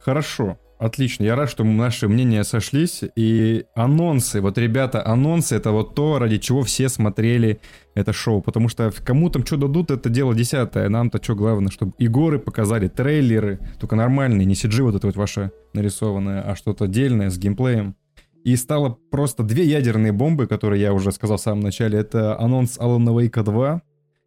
[0.00, 0.58] Хорошо.
[0.78, 3.02] Отлично, я рад, что наши мнения сошлись.
[3.16, 7.60] И анонсы, вот, ребята, анонсы это вот то, ради чего все смотрели
[7.96, 8.42] это шоу.
[8.42, 10.88] Потому что кому там что дадут, это дело десятое.
[10.88, 15.16] Нам-то что главное, чтобы и горы показали, трейлеры, только нормальные, не CG вот это вот
[15.16, 17.96] ваше нарисованное, а что-то отдельное с геймплеем.
[18.44, 21.98] И стало просто две ядерные бомбы, которые я уже сказал в самом начале.
[21.98, 23.82] Это анонс Alan Wake 2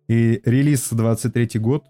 [0.10, 1.86] и релиз 23 год.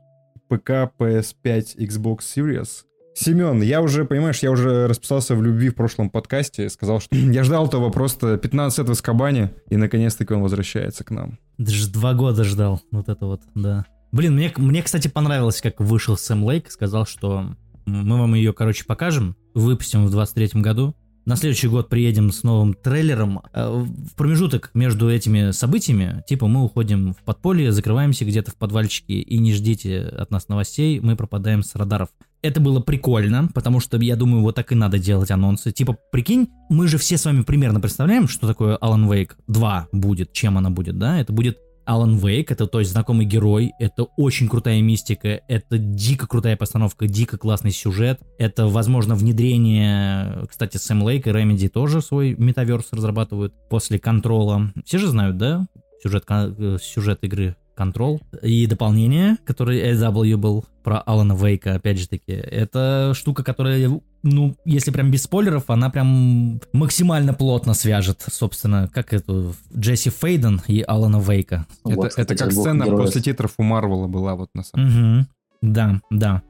[0.52, 2.68] ПК, PS5, Xbox Series.
[3.14, 7.44] Семен, я уже, понимаешь, я уже расписался в любви в прошлом подкасте, сказал, что я
[7.46, 11.40] ждал этого просто 15 лет в Аскабане, и наконец-таки он возвращается к нам.
[11.58, 13.86] Даже два года ждал, вот это вот, да.
[14.12, 18.84] Блин, мне, мне, кстати, понравилось, как вышел Сэм Лейк, сказал, что мы вам ее, короче,
[18.84, 20.94] покажем, выпустим в 23 году,
[21.26, 23.42] на следующий год приедем с новым трейлером.
[23.54, 29.14] Э, в промежуток между этими событиями, типа мы уходим в подполье, закрываемся где-то в подвальчике
[29.14, 32.10] и не ждите от нас новостей, мы пропадаем с радаров.
[32.42, 35.72] Это было прикольно, потому что, я думаю, вот так и надо делать анонсы.
[35.72, 40.34] Типа, прикинь, мы же все с вами примерно представляем, что такое Alan Wake 2 будет,
[40.34, 41.20] чем она будет, да?
[41.20, 46.28] Это будет Алан Вейк, это то есть знакомый герой, это очень крутая мистика, это дико
[46.28, 52.36] крутая постановка, дико классный сюжет, это, возможно, внедрение, кстати, Сэм Лейк и Remedy тоже свой
[52.38, 54.72] метаверс разрабатывают после контрола.
[54.86, 55.68] Все же знают, да,
[56.02, 58.20] сюжет, э, сюжет игры Control.
[58.42, 64.56] И дополнение, который AW был про Алана Вейка, опять же таки, это штука, которая, ну,
[64.66, 70.84] если прям без спойлеров, она прям максимально плотно свяжет, собственно, как эту Джесси Фейден и
[70.88, 71.66] Алана Вейка.
[71.86, 73.06] Это, вот, это как сцена героев.
[73.06, 75.20] после титров у Марвела была вот на самом деле.
[75.20, 75.28] Угу.
[75.62, 76.42] Да, да.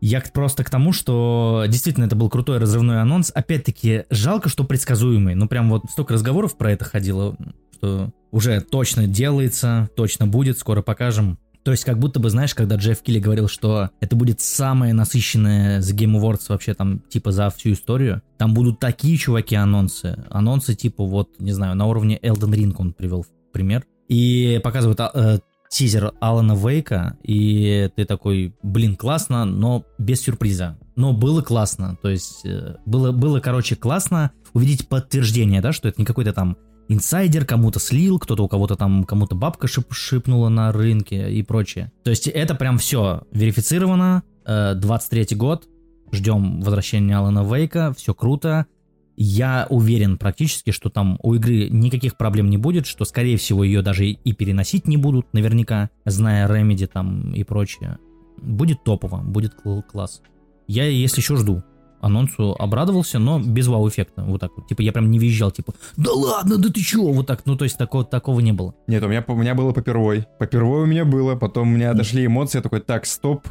[0.00, 3.32] Я просто к тому, что действительно это был крутой разрывной анонс.
[3.34, 5.34] Опять-таки, жалко, что предсказуемый.
[5.34, 7.36] Ну, прям вот столько разговоров про это ходило,
[7.74, 11.38] что уже точно делается, точно будет, скоро покажем.
[11.68, 15.80] То есть как будто бы, знаешь, когда Джефф Килли говорил, что это будет самое насыщенное
[15.80, 20.74] The Game Awards вообще там типа за всю историю, там будут такие чуваки анонсы, анонсы
[20.74, 23.84] типа вот, не знаю, на уровне Elden Ring он привел в пример.
[24.08, 25.38] И показывают а, э,
[25.68, 30.78] тизер Алана Вейка, и ты такой, блин, классно, но без сюрприза.
[30.96, 36.00] Но было классно, то есть э, было, было, короче, классно увидеть подтверждение, да, что это
[36.00, 36.56] не какой-то там
[36.88, 41.92] инсайдер кому-то слил, кто-то у кого-то там, кому-то бабка шип шипнула на рынке и прочее.
[42.04, 45.68] То есть это прям все верифицировано, 23 э, год,
[46.10, 48.66] ждем возвращения Алана Вейка, все круто.
[49.20, 53.82] Я уверен практически, что там у игры никаких проблем не будет, что, скорее всего, ее
[53.82, 57.98] даже и переносить не будут, наверняка, зная Remedy там и прочее.
[58.40, 59.54] Будет топово, будет
[59.90, 60.22] класс.
[60.68, 61.64] Я, если еще жду.
[62.00, 64.68] Анонсу обрадовался, но без вау-эффекта, вот так вот.
[64.68, 67.64] Типа я прям не визжал, типа, да ладно, да ты чего, вот так, ну то
[67.64, 68.74] есть такого, такого не было.
[68.86, 70.26] Нет, у меня, у меня было попервой.
[70.38, 73.46] Попервой у меня было, потом у меня дошли эмоции, я такой, так, стоп,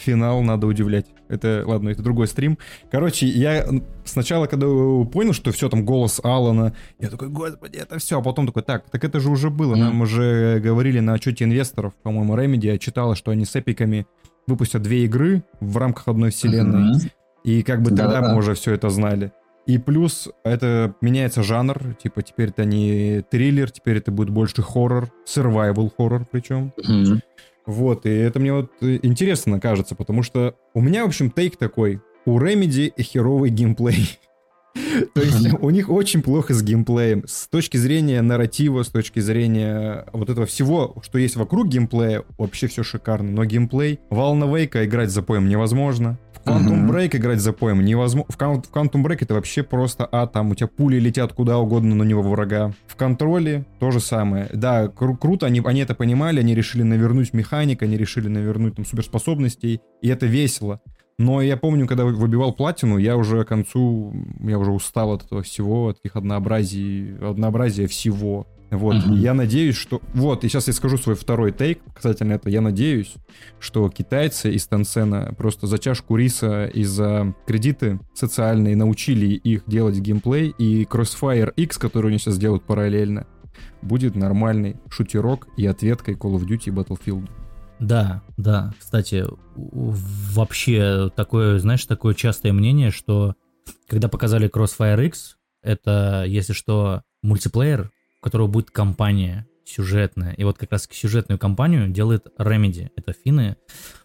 [0.00, 1.06] финал надо удивлять.
[1.28, 2.58] Это, ладно, это другой стрим.
[2.90, 3.66] Короче, я
[4.04, 8.46] сначала, когда понял, что все там голос Алана, я такой, господи, это все, а потом
[8.46, 12.66] такой, так, так это же уже было, нам уже говорили на отчете инвесторов, по-моему, Remedy,
[12.66, 14.06] я читала, что они с эпиками
[14.46, 16.98] выпустят две игры в рамках одной вселенной,
[17.44, 19.32] и как бы тогда мы уже все это знали.
[19.66, 25.10] И плюс это меняется жанр, типа теперь это не триллер, теперь это будет больше хоррор,
[25.26, 26.72] survival хоррор причем.
[27.66, 32.00] Вот, и это мне вот интересно кажется, потому что у меня, в общем, тейк такой.
[32.24, 34.18] У Remedy херовый геймплей.
[35.14, 37.24] То есть у них очень плохо с геймплеем.
[37.26, 42.66] С точки зрения нарратива, с точки зрения вот этого всего, что есть вокруг геймплея, вообще
[42.66, 43.30] все шикарно.
[43.30, 44.00] Но геймплей...
[44.10, 46.18] В Alan Wake играть за поем невозможно.
[46.44, 48.26] Quantum Break играть за поем невозможно.
[48.28, 51.94] В, в Quantum Break это вообще просто, а, там у тебя пули летят куда угодно
[51.94, 52.72] на него врага.
[52.86, 54.48] В контроле то же самое.
[54.52, 58.84] Да, кру- круто, они, они это понимали, они решили навернуть механик, они решили навернуть там
[58.84, 60.80] суперспособностей, и это весело.
[61.18, 65.42] Но я помню, когда выбивал платину, я уже к концу, я уже устал от этого
[65.42, 68.46] всего, от этих однообразий, однообразия всего.
[68.70, 69.16] Вот, uh-huh.
[69.16, 70.00] я надеюсь, что...
[70.14, 72.52] Вот, и сейчас я скажу свой второй тейк касательно этого.
[72.52, 73.14] Я надеюсь,
[73.58, 79.98] что китайцы из Тансена просто за чашку риса и за кредиты социальные научили их делать
[79.98, 83.26] геймплей, и Crossfire X, который они сейчас делают параллельно,
[83.82, 87.28] будет нормальный шутерок и ответкой Call of Duty Battlefield.
[87.80, 88.72] Да, да.
[88.78, 89.24] Кстати,
[89.56, 93.34] вообще такое, знаешь, такое частое мнение, что
[93.88, 97.90] когда показали Crossfire X, это, если что, мультиплеер,
[98.20, 100.32] у которого будет компания сюжетная.
[100.34, 102.90] И вот как раз сюжетную компанию делает Remedy.
[102.96, 103.56] Это финны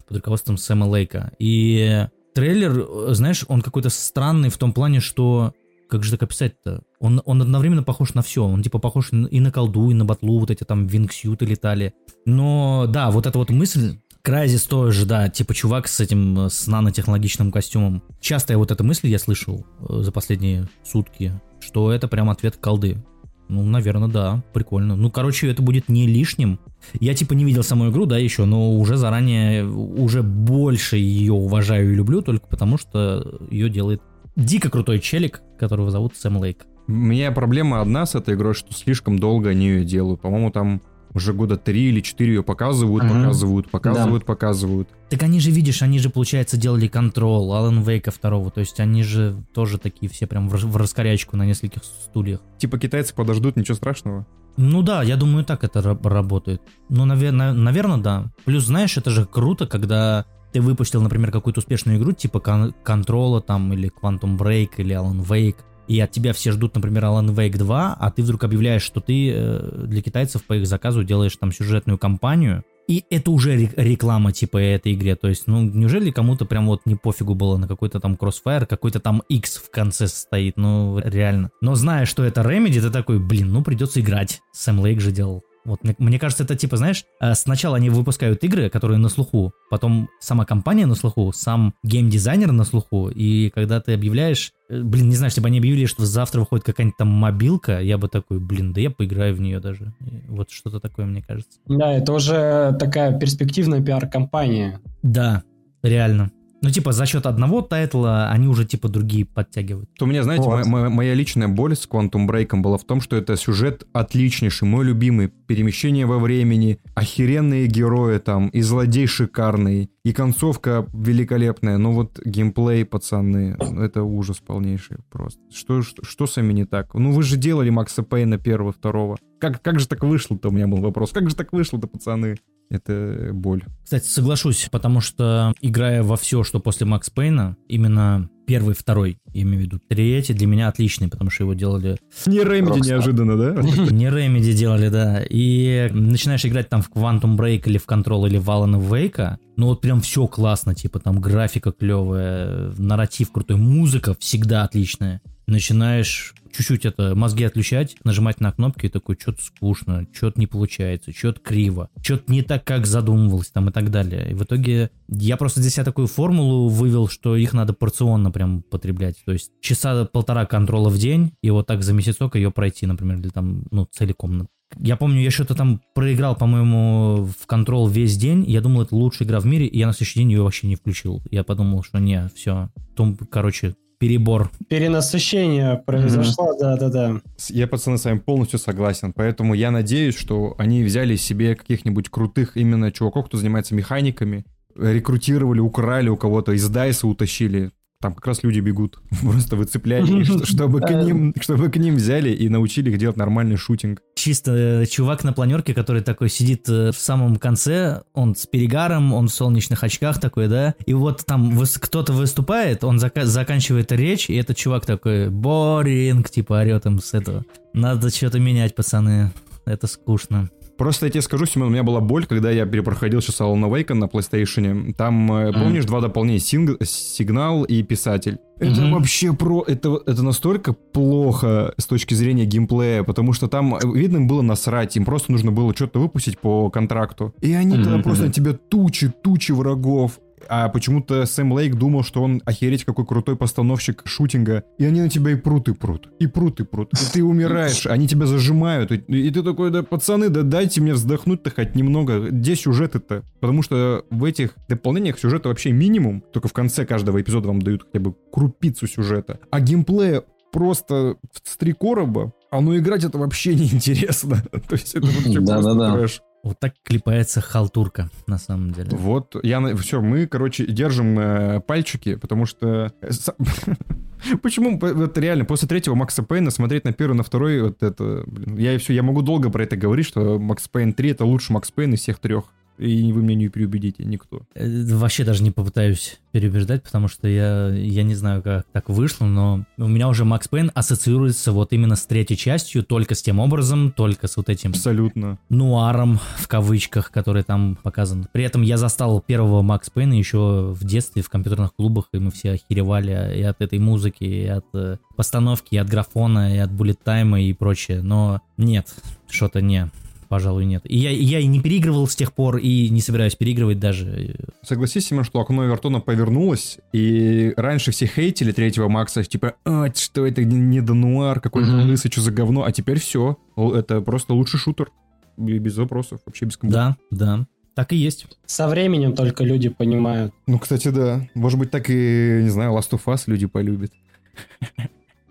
[0.07, 1.31] под руководством Сэма Лейка.
[1.39, 5.53] И трейлер, знаешь, он какой-то странный в том плане, что
[5.89, 6.83] как же так описать-то?
[6.99, 8.43] Он, он одновременно похож на все.
[8.43, 11.93] Он типа похож и на колду, и на батлу, вот эти там вингсюты летали.
[12.25, 17.51] Но да, вот эта вот мысль, Крайзис тоже, да, типа чувак с этим, с нанотехнологичным
[17.51, 18.01] костюмом.
[18.19, 23.05] Частая вот эта мысль я слышал э, за последние сутки, что это прям ответ колды.
[23.47, 24.95] Ну, наверное, да, прикольно.
[24.95, 26.59] Ну, короче, это будет не лишним.
[26.99, 31.91] Я типа не видел саму игру, да, еще, но уже заранее, уже больше ее уважаю
[31.91, 34.01] и люблю, только потому что ее делает
[34.35, 36.65] дико крутой челик, которого зовут Сэм Лейк.
[36.87, 40.21] У меня проблема одна с этой игрой, что слишком долго они ее делают.
[40.21, 40.81] По-моему, там
[41.15, 43.13] уже года три или четыре ее показывают, угу.
[43.13, 44.25] показывают, показывают, да.
[44.25, 44.89] показывают.
[45.09, 49.01] Так они же, видишь, они же, получается, делали контрол, Алан Вейка второго, то есть они
[49.01, 52.41] же тоже такие все прям в, в раскорячку на нескольких стульях.
[52.57, 54.27] Типа китайцы подождут, ничего страшного?
[54.57, 56.61] Ну да, я думаю, так это работает.
[56.89, 58.31] Ну, наверное, наверное, да.
[58.45, 63.73] Плюс, знаешь, это же круто, когда ты выпустил, например, какую-то успешную игру, типа Контрола там,
[63.73, 65.57] или Quantum Break, или Alan Wake,
[65.87, 69.31] и от тебя все ждут, например, Alan Wake 2, а ты вдруг объявляешь, что ты
[69.33, 74.57] э, для китайцев по их заказу делаешь там сюжетную кампанию, и это уже реклама типа
[74.57, 75.15] этой игре.
[75.15, 78.99] То есть, ну, неужели кому-то прям вот не пофигу было на какой-то там Crossfire, какой-то
[78.99, 81.49] там X в конце стоит, ну, реально.
[81.61, 84.41] Но зная, что это Remedy, ты такой, блин, ну, придется играть.
[84.53, 85.43] Сэм Лейк же делал.
[85.65, 89.51] Вот, мне, мне кажется, это типа, знаешь, э, сначала они выпускают игры, которые на слуху,
[89.69, 95.09] потом сама компания на слуху, сам геймдизайнер на слуху, и когда ты объявляешь, э, блин,
[95.09, 98.39] не знаю, если бы они объявили, что завтра выходит какая-нибудь там мобилка, я бы такой,
[98.39, 99.93] блин, да я поиграю в нее даже.
[100.27, 101.57] Вот что-то такое, мне кажется.
[101.65, 104.79] Да, это уже такая перспективная пиар-компания.
[105.01, 105.43] Да,
[105.81, 106.31] реально.
[106.65, 109.87] Ну, типа, за счет одного тайтла они уже, типа, другие подтягивают.
[109.99, 110.65] То у меня, знаете, вот.
[110.65, 114.83] моя, моя личная боль с Quantum Break была в том, что это сюжет отличнейший, мой
[114.83, 115.27] любимый.
[115.27, 121.77] Перемещение во времени, охеренные герои там, и злодей шикарный, и концовка великолепная.
[121.77, 125.39] Но вот геймплей, пацаны, это ужас полнейший просто.
[125.53, 126.95] Что, что, что с вами не так?
[126.95, 129.17] Ну, вы же делали Макса Пейна первого, второго.
[129.39, 131.11] Как, как же так вышло-то, у меня был вопрос.
[131.11, 132.37] Как же так вышло-то, пацаны?
[132.69, 133.63] Это боль.
[133.83, 139.41] Кстати, соглашусь, потому что играя во все, что после Макс Пейна, именно первый, второй, я
[139.41, 141.97] имею в виду, третий для меня отличный, потому что его делали...
[142.25, 143.61] Не Remedy неожиданно, да?
[143.91, 145.23] Не Remedy делали, да.
[145.29, 149.67] И начинаешь играть там в Quantum Break или в Control или в Alan Wake, ну
[149.67, 155.21] вот прям все классно, типа там графика клевая, нарратив крутой, музыка всегда отличная.
[155.47, 161.11] Начинаешь чуть-чуть это мозги отключать, нажимать на кнопки и такой, что-то скучно, что-то не получается,
[161.11, 164.31] что-то криво, что-то не так, как задумывался там и так далее.
[164.31, 168.61] И в итоге я просто для себя такую формулу вывел, что их надо порционно прям
[168.63, 169.17] потреблять.
[169.25, 173.17] То есть часа полтора контрола в день, и вот так за месяцок ее пройти, например,
[173.19, 178.45] или там, ну, целиком Я помню, я что-то там проиграл, по-моему, в контрол весь день.
[178.47, 180.75] Я думал, это лучшая игра в мире, и я на следующий день ее вообще не
[180.75, 181.21] включил.
[181.31, 182.69] Я подумал, что не, все.
[182.95, 184.51] Том, короче, перебор.
[184.67, 187.21] Перенасыщение произошло, да-да-да.
[187.37, 189.13] С- Я, пацаны, с вами полностью согласен.
[189.13, 195.59] Поэтому я надеюсь, что они взяли себе каких-нибудь крутых именно чуваков, кто занимается механиками, рекрутировали,
[195.59, 197.71] украли у кого-то, из Дайса утащили.
[198.01, 198.99] Там как раз люди бегут.
[199.21, 204.01] Просто выцепляли, чтобы к ним, чтобы к ним взяли и научили их делать нормальный шутинг.
[204.15, 209.13] Чисто э, чувак на планерке, который такой сидит э, в самом конце, он с перегаром,
[209.13, 214.29] он в солнечных очках такой, да, и вот там кто-то выступает, он зака- заканчивает речь,
[214.29, 217.45] и этот чувак такой, боринг, типа орет им с этого.
[217.73, 219.31] Надо что-то менять, пацаны,
[219.65, 220.49] это скучно.
[220.77, 223.93] Просто я тебе скажу, Семен, у меня была боль, когда я перепроходил сейчас Alan Wake
[223.93, 224.93] на PlayStation.
[224.93, 228.39] Там, э, помнишь, два дополнения, синг- сигнал и писатель.
[228.59, 228.91] Это Мгм.
[228.93, 229.63] вообще про...
[229.67, 234.41] Это, это настолько плохо с точки зрения геймплея, потому что там, э, видно, им было
[234.41, 237.33] насрать, им просто нужно было что-то выпустить по контракту.
[237.41, 240.19] И они тогда Мгм, просто на тебя тучи, тучи врагов.
[240.47, 244.63] А почему-то Сэм Лейк думал, что он охереть какой крутой постановщик шутинга.
[244.77, 246.09] И они на тебя и прут, и прут.
[246.19, 246.93] И прут, и прут.
[246.93, 248.91] И ты умираешь, они тебя зажимают.
[248.91, 252.29] И, и ты такой, да пацаны, да дайте мне вздохнуть-то хоть немного.
[252.29, 253.23] Где сюжеты-то?
[253.39, 256.23] Потому что в этих дополнениях сюжета вообще минимум.
[256.33, 259.39] Только в конце каждого эпизода вам дают хотя бы крупицу сюжета.
[259.51, 264.37] А геймплея просто с три короба, а ну играть это вообще неинтересно.
[264.69, 266.21] То есть это вообще просто трэш.
[266.45, 268.89] Вот так клепается халтурка, на самом деле.
[268.91, 272.91] Вот, я, все, мы, короче, держим э, пальчики, потому что...
[273.01, 273.09] э,
[274.43, 278.57] Почему, вот реально, после третьего Макса Пейна смотреть на первый, на второй, вот это, блин,
[278.57, 281.71] я все, я могу долго про это говорить, что Макс Пейн 3 это лучший Макс
[281.71, 282.43] Пейн из всех трех.
[282.77, 284.41] И вы меня не переубедите, никто.
[284.53, 289.25] Э, Вообще даже не попытаюсь переубеждать, потому что я, я не знаю, как так вышло,
[289.25, 293.39] но у меня уже Макс Пейн ассоциируется вот именно с третьей частью, только с тем
[293.39, 295.37] образом, только с вот этим Абсолютно.
[295.49, 298.27] нуаром, в кавычках, который там показан.
[298.33, 302.31] При этом я застал первого Макс Пейна еще в детстве в компьютерных клубах, и мы
[302.31, 306.71] все охеревали и от этой музыки, и от э, постановки, и от графона, и от
[306.71, 308.01] буллет тайма и прочее.
[308.01, 308.93] Но нет,
[309.29, 309.89] что-то не,
[310.29, 310.81] пожалуй, нет.
[310.85, 314.35] И я, я и не переигрывал с тех пор, и не собираюсь переигрывать даже.
[314.63, 320.25] Согласись, Семен, что окно Эвертона повернулось, и раньше все хейтили третьего Макса, типа, а, что
[320.25, 321.89] это не Дануар, какой-то Мгм.
[321.89, 324.91] лысый, что за говно, а теперь все, это просто лучший шутер.
[325.37, 326.95] Без вопросов, вообще без комментариев.
[327.11, 328.25] Да, да, так и есть.
[328.45, 330.33] Со временем только люди понимают.
[330.47, 331.27] Ну, кстати, да.
[331.33, 333.91] Может быть, так и, не знаю, Last of Us люди полюбят.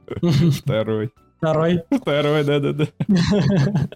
[0.60, 1.10] Второй.
[1.38, 1.82] Второй.
[1.90, 2.86] Второй, да-да-да.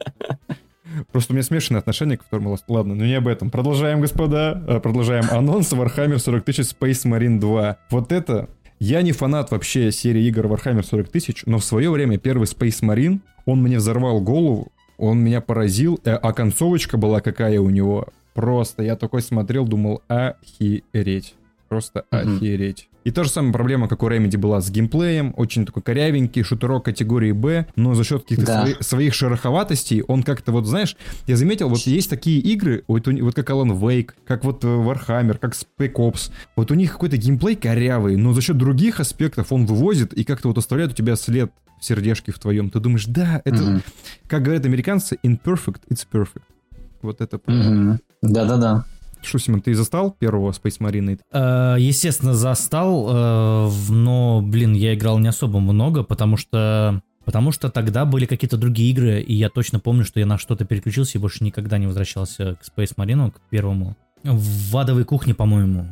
[1.13, 2.65] Просто у меня смешанное отношение к второму Last...
[2.69, 3.51] Ладно, ну не об этом.
[3.51, 4.63] Продолжаем, господа.
[4.67, 5.25] Э, Продолжаем.
[5.31, 7.77] Анонс Warhammer 40 тысяч Space Marine 2.
[7.91, 8.49] Вот это...
[8.81, 12.81] Я не фанат вообще серии игр Warhammer 40 тысяч, но в свое время первый Space
[12.83, 18.07] Marine, он мне взорвал голову, он меня поразил, э, а концовочка была какая у него.
[18.35, 21.35] Просто я такой смотрел, думал, охереть.
[21.69, 22.37] Просто Мгм.
[22.37, 22.89] охереть.
[23.09, 26.85] И та же самая проблема, как у Remedy была с геймплеем, очень такой корявенький, шутерок
[26.85, 28.61] категории Б, но за счет каких-то Да.
[28.67, 30.95] свои- своих шероховатостей он как-то вот, знаешь,
[31.27, 35.39] я заметил, вот есть такие игры, вот, вот как Alan Wake, как вот э, Warhammer,
[35.39, 39.65] как Spec Ops, вот у них какой-то геймплей корявый, но за счет других аспектов он
[39.65, 41.51] вывозит и как-то вот оставляет у тебя след
[41.81, 42.69] в сердечке в твоем.
[42.69, 43.83] Ты думаешь, да, это, Мгм.
[44.27, 46.43] как говорят американцы, imperfect, it's perfect.
[47.01, 47.41] Вот это...
[48.21, 48.85] Да-да-да.
[48.85, 51.19] Что, Симон, ты застал первого Space Marine?
[51.33, 57.03] Э, Естественно, застал, э, но, блин, я играл не особо много, потому что...
[57.25, 60.65] Потому что тогда были какие-то другие игры, и я точно помню, что я на что-то
[60.65, 63.97] переключился и больше никогда не возвращался к Space Marine, к первому.
[64.23, 65.89] В «Адовой кухне», по-моему,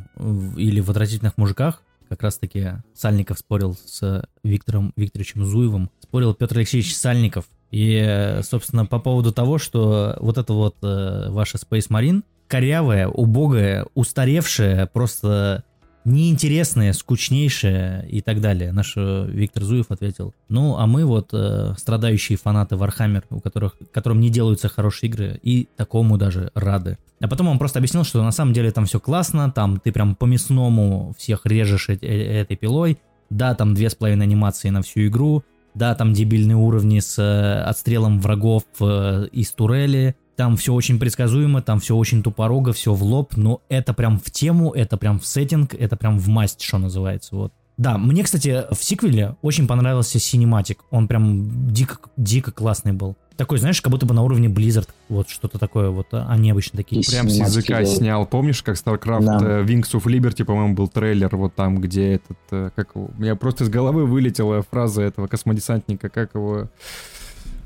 [0.57, 6.95] или в «Отвратительных мужиках», как раз-таки Сальников спорил с Виктором Викторовичем Зуевым, спорил Петр Алексеевич
[6.95, 7.45] Сальников.
[7.69, 13.85] И, собственно, по поводу того, что вот это вот э, ваша Space Marine, корявая, убогая,
[13.93, 15.63] устаревшая, просто
[16.07, 18.71] неинтересная, скучнейшая и так далее.
[18.71, 23.75] Наш э, Виктор Зуев ответил, ну, а мы вот э, страдающие фанаты Warhammer, у которых,
[23.91, 26.97] которым не делаются хорошие игры, и такому даже рады.
[27.19, 30.15] А потом он просто объяснил, что на самом деле там все классно, там ты прям
[30.15, 32.97] по-мясному всех режешь э- э- этой пилой,
[33.29, 35.43] да, там две с половиной анимации на всю игру,
[35.73, 41.61] да, там дебильные уровни с э, отстрелом врагов э, из турели, там все очень предсказуемо,
[41.61, 45.25] там все очень тупорого, все в лоб, но это прям в тему, это прям в
[45.25, 47.51] сеттинг, это прям в масть, что называется, вот.
[47.77, 53.15] Да, мне, кстати, в сиквеле очень понравился синематик, он прям дико, дико классный был.
[53.35, 56.77] Такой, знаешь, как будто бы на уровне Blizzard, вот что-то такое, вот, а они обычно
[56.77, 57.01] такие.
[57.01, 57.89] И Прям с языка делают.
[57.99, 58.25] снял.
[58.25, 59.39] Помнишь, как StarCraft Да.
[59.43, 63.21] э, Wings of Liberty, по-моему, был трейлер, вот там, где этот, э, как его, у
[63.21, 66.69] меня просто из головы вылетела фраза этого космодесантника, как его...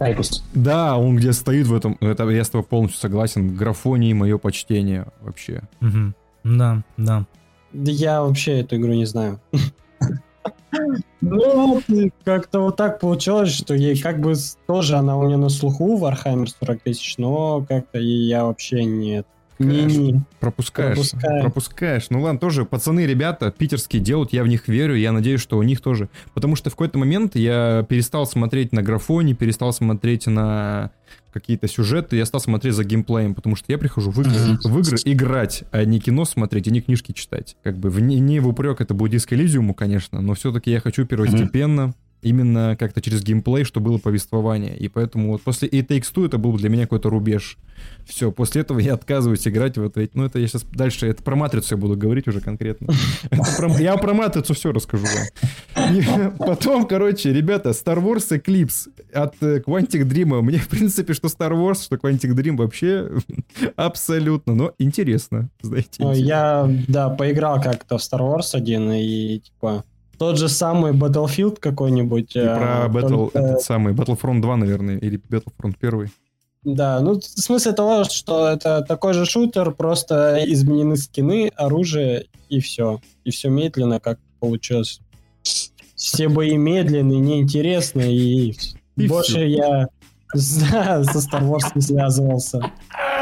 [0.01, 0.43] Айкус.
[0.53, 5.07] Да, он где стоит в этом, это я с тобой полностью согласен, графонии мое почтение
[5.21, 5.61] вообще.
[5.79, 6.15] Мгм.
[6.43, 7.25] Да, да.
[7.71, 9.39] Да я вообще эту игру не знаю.
[11.21, 11.81] Ну,
[12.23, 14.33] как-то вот так получилось, что ей как бы
[14.65, 19.27] тоже она у меня на слуху, Warhammer 40 тысяч, но как-то я вообще нет.
[19.63, 20.23] Не, не.
[20.39, 20.95] Пропускаешь.
[20.95, 21.41] Пропускаю.
[21.41, 22.07] Пропускаешь.
[22.09, 25.63] Ну ладно, тоже пацаны, ребята, питерские делают, я в них верю, я надеюсь, что у
[25.63, 26.09] них тоже.
[26.33, 30.91] Потому что в какой-то момент я перестал смотреть на графоне, перестал смотреть на
[31.31, 34.97] какие-то сюжеты, я стал смотреть за геймплеем, потому что я прихожу в игры, в игры
[35.05, 37.55] играть, а не кино смотреть, и не книжки читать.
[37.63, 41.93] Как бы в, не, в упрек это будет Элизиуму, конечно, но все-таки я хочу первостепенно
[42.21, 44.77] именно как-то через геймплей, что было повествование.
[44.77, 47.57] И поэтому вот после A Takes Two это был для меня какой-то рубеж.
[48.05, 50.07] Все, после этого я отказываюсь играть в это.
[50.13, 52.93] Ну, это я сейчас дальше, это про Матрицу я буду говорить уже конкретно.
[53.57, 55.93] Про- Я про Матрицу все расскажу вам.
[55.95, 56.03] И
[56.37, 60.41] потом, короче, ребята, Star Wars Eclipse от э, Quantic Dream.
[60.41, 63.09] Мне, в принципе, что Star Wars, что Quantic Dream вообще
[63.75, 66.03] абсолютно, но интересно, знаете.
[66.03, 66.23] Интересно.
[66.23, 69.83] Я, да, поиграл как-то в Star Wars один, и типа
[70.21, 72.35] тот же самый Battlefield какой-нибудь.
[72.35, 76.11] И э, про Battle, только- этот самый Battlefront 2, наверное, или Battlefront 1.
[76.63, 82.59] Да, ну в смысле того, что это такой же шутер, просто изменены скины, оружие и
[82.59, 83.01] все.
[83.23, 85.01] И все медленно, как получилось.
[85.95, 88.55] Все бои медленные, неинтересные, и,
[88.97, 89.45] И больше всё.
[89.45, 89.87] я
[90.35, 92.59] да, со Star Wars не связывался.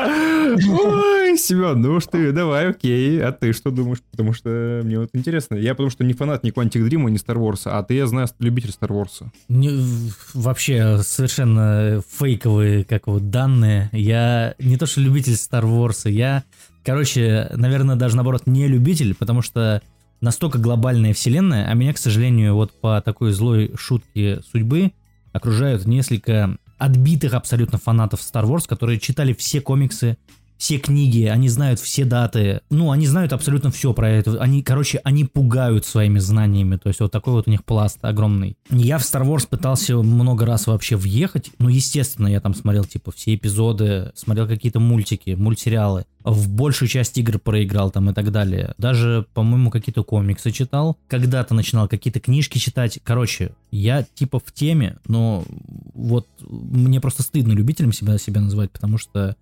[0.05, 3.21] Ой, Семен, ну уж ты, давай, окей.
[3.21, 3.99] А ты что думаешь?
[4.11, 5.55] Потому что мне вот интересно.
[5.55, 8.27] Я потому что не фанат ни Quantic Dream, ни Star Wars, а ты, я знаю,
[8.39, 9.27] любитель Star Wars.
[9.47, 13.89] Не- вообще совершенно фейковые, как вот, данные.
[13.91, 16.43] Я не то что любитель Star Wars, я,
[16.83, 19.81] короче, наверное, даже наоборот не любитель, потому что
[20.21, 24.91] настолько глобальная вселенная, а меня, к сожалению, вот по такой злой шутке судьбы
[25.31, 30.17] окружают несколько отбитых абсолютно фанатов Star Wars, которые читали все комиксы,
[30.59, 34.39] все книги, они знают все даты, ну, они знают абсолютно все про это.
[34.41, 38.57] Они, короче, они пугают своими знаниями, то есть вот такой вот у них пласт огромный.
[38.69, 43.11] Я в Star Wars пытался много раз вообще въехать, ну, естественно, я там смотрел, типа,
[43.11, 48.73] все эпизоды, смотрел какие-то мультики, мультсериалы, в большую часть игр проиграл там и так далее.
[48.77, 50.97] Даже, по-моему, какие-то комиксы читал.
[51.07, 52.99] Когда-то начинал какие-то книжки читать.
[53.03, 55.45] Короче, я типа в теме, но
[55.93, 59.35] вот мне просто стыдно любителем себя, себя называть, потому что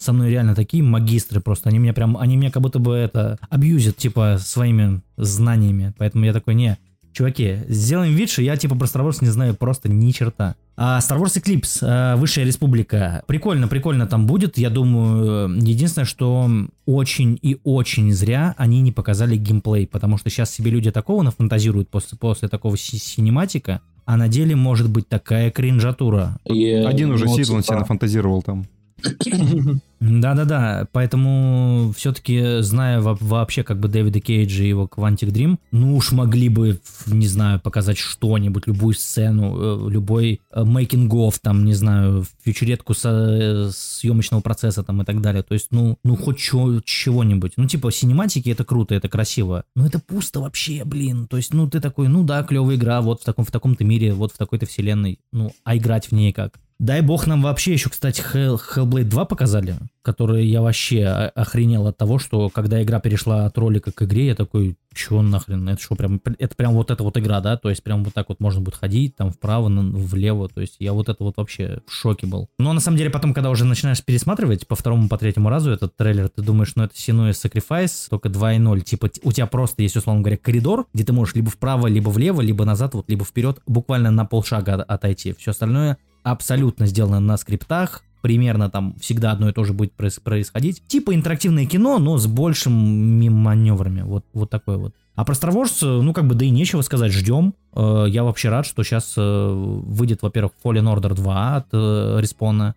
[0.00, 3.38] со мной реально такие магистры просто, они меня прям, они меня как будто бы это
[3.50, 6.78] абьюзят, типа, своими знаниями, поэтому я такой, не,
[7.12, 10.56] чуваки, сделаем вид, что я, типа, про Star Wars не знаю просто ни черта.
[10.74, 16.50] А Star Wars Eclipse, э, Высшая Республика, прикольно, прикольно там будет, я думаю, единственное, что
[16.86, 21.90] очень и очень зря они не показали геймплей, потому что сейчас себе люди такого нафантазируют
[21.90, 26.38] после, после такого си- синематика, а на деле может быть такая кринжатура.
[26.46, 28.66] И, Один уже ну, Сид, он типа, себе нафантазировал там.
[30.00, 35.94] Да-да-да, поэтому все-таки, зная во- вообще как бы Дэвида Кейджа и его Quantic Dream, ну
[35.94, 42.24] уж могли бы, не знаю, показать что-нибудь, любую сцену, э, любой making-of, там, не знаю,
[42.42, 45.42] фичуретку со- э, съемочного процесса там и так далее.
[45.42, 47.52] То есть, ну, ну хоть чё- чего-нибудь.
[47.58, 49.64] Ну, типа, синематики это круто, это красиво.
[49.76, 51.26] Но это пусто вообще, блин.
[51.28, 54.14] То есть, ну, ты такой, ну да, клевая игра, вот в, таком, в таком-то мире,
[54.14, 55.18] вот в такой-то вселенной.
[55.30, 56.58] Ну, а играть в ней как?
[56.80, 61.98] Дай бог нам вообще еще, кстати, Hell, Hellblade 2 показали, который я вообще охренел от
[61.98, 65.94] того, что когда игра перешла от ролика к игре, я такой, чё нахрен, это что,
[65.94, 68.62] прям, это прям вот эта вот игра, да, то есть прям вот так вот можно
[68.62, 72.48] будет ходить, там вправо, влево, то есть я вот это вот вообще в шоке был.
[72.58, 75.94] Но на самом деле потом, когда уже начинаешь пересматривать по второму, по третьему разу этот
[75.98, 80.22] трейлер, ты думаешь, ну это Sinua Sacrifice, только 2.0, типа у тебя просто есть, условно
[80.22, 84.10] говоря, коридор, где ты можешь либо вправо, либо влево, либо назад, вот, либо вперед, буквально
[84.10, 85.34] на полшага от- отойти.
[85.34, 90.20] Все остальное абсолютно сделано на скриптах, примерно там всегда одно и то же будет проис-
[90.22, 90.82] происходить.
[90.86, 94.02] Типа интерактивное кино, но с большими маневрами.
[94.02, 94.94] Вот, вот такое вот.
[95.14, 97.54] А про Star э, ну как бы, да и нечего сказать, ждем.
[97.74, 102.74] Э, Я вообще рад, что сейчас выйдет, во-первых, Fallen Order 2 от э, Респона,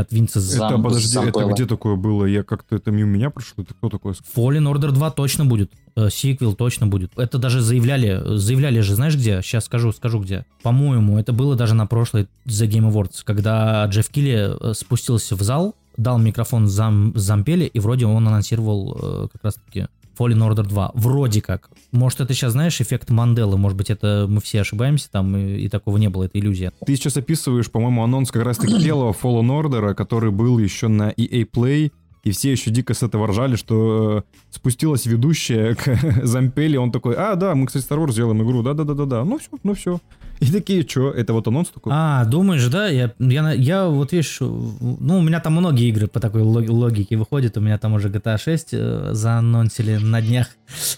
[0.00, 1.52] от Винца З- Зам- это, подожди, это Зампелло.
[1.52, 2.24] где такое было?
[2.24, 3.62] Я как-то, это мимо меня прошло?
[3.64, 4.12] Это кто такой?
[4.12, 5.70] Fallen Order 2 точно будет.
[5.96, 7.12] Э, Сиквел точно будет.
[7.18, 9.40] Это даже заявляли, заявляли же, знаешь где?
[9.42, 10.46] Сейчас скажу, скажу где.
[10.62, 15.42] По-моему, это было даже на прошлой The Game Awards, когда Джефф Килли э, спустился в
[15.42, 19.86] зал, дал микрофон зам, Зампеле, и вроде он анонсировал э, как раз-таки
[20.22, 20.92] Fallen Order 2.
[20.94, 21.70] Вроде как.
[21.90, 23.58] Может, это сейчас, знаешь, эффект Манделы.
[23.58, 26.72] Может быть, это мы все ошибаемся там, и, и такого не было, это иллюзия.
[26.86, 31.44] Ты сейчас описываешь, по-моему, анонс как раз-таки первого Fallen Order, который был еще на EA
[31.50, 31.90] Play,
[32.24, 37.14] и все еще дико с этого ржали, что э, спустилась ведущая к Зампели, он такой,
[37.16, 40.00] а, да, мы, кстати, Star Wars сделаем игру, да-да-да-да-да, ну все, ну все.
[40.40, 41.92] И такие, что, это вот анонс такой?
[41.94, 42.88] А, думаешь, да?
[42.88, 47.16] Я, я, я вот видишь, ну, у меня там многие игры по такой лог- логике
[47.16, 47.56] выходят.
[47.56, 50.48] У меня там уже GTA 6 э, заанонсили на днях.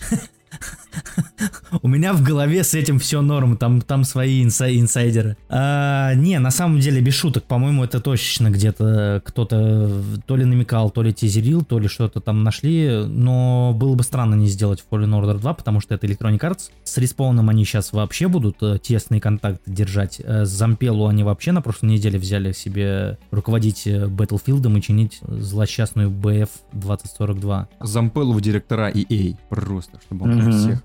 [1.82, 5.36] У меня в голове с этим все норм, там, там свои инсай- инсайдеры.
[5.48, 10.90] А, не, на самом деле, без шуток, по-моему, это точно где-то кто-то то ли намекал,
[10.90, 15.10] то ли тизерил, то ли что-то там нашли, но было бы странно не сделать Fallen
[15.20, 16.70] Order 2, потому что это Electronic Arts.
[16.84, 20.20] С респауном они сейчас вообще будут э, тесные контакты держать.
[20.22, 25.20] Э, С Зампелу они вообще на прошлой неделе взяли себе руководить э, Battlefield и чинить
[25.26, 27.68] злосчастную BF 2042.
[27.80, 30.52] Зампелу в директора EA, просто, чтобы он Мгм.
[30.52, 30.83] всех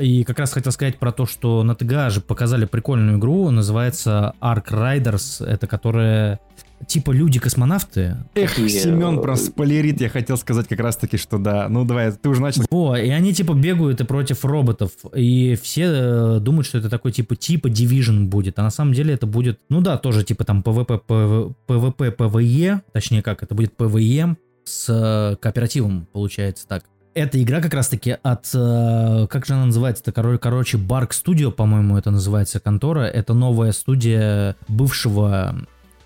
[0.00, 4.34] И как раз хотел сказать про то, что на ТГА же показали прикольную игру, называется
[4.40, 6.40] Ark Riders, это которая
[6.86, 8.16] типа люди-космонавты.
[8.34, 11.68] Эх, Семен э, проспойлерит, я хотел сказать как раз таки, что да.
[11.68, 12.64] Ну давай, ты уже начал.
[12.70, 17.12] Во, и они типа бегают и против роботов, и все э, думают, что это такой
[17.12, 20.60] типа типа Division будет, а на самом деле это будет, ну да, тоже типа там
[20.60, 26.84] PvP, PV, PvP, PvE, точнее как, это будет PvE с э, кооперативом, получается так.
[27.16, 31.96] Эта игра как раз-таки от, э, как же она называется-то, Коро- короче, Bark Studio, по-моему,
[31.96, 33.04] это называется контора.
[33.04, 35.56] Это новая студия бывшего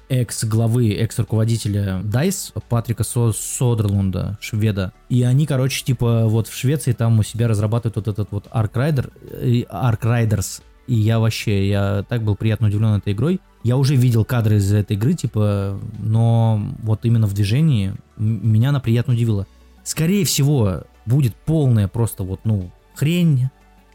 [0.08, 4.92] экс-главы, экс-руководителя DICE, Патрика Со- Содерлунда, шведа.
[5.08, 8.74] И они, короче, типа вот в Швеции там у себя разрабатывают вот этот вот Ark
[8.74, 10.62] Rider, э, Ark Riders.
[10.86, 13.40] И я вообще, я так был приятно удивлен этой игрой.
[13.64, 18.78] Я уже видел кадры из этой игры, типа, но вот именно в движении меня она
[18.78, 19.48] приятно удивила.
[19.82, 23.48] Скорее всего, будет полная просто вот, ну, хрень,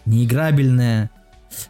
[0.05, 1.09] неиграбельная,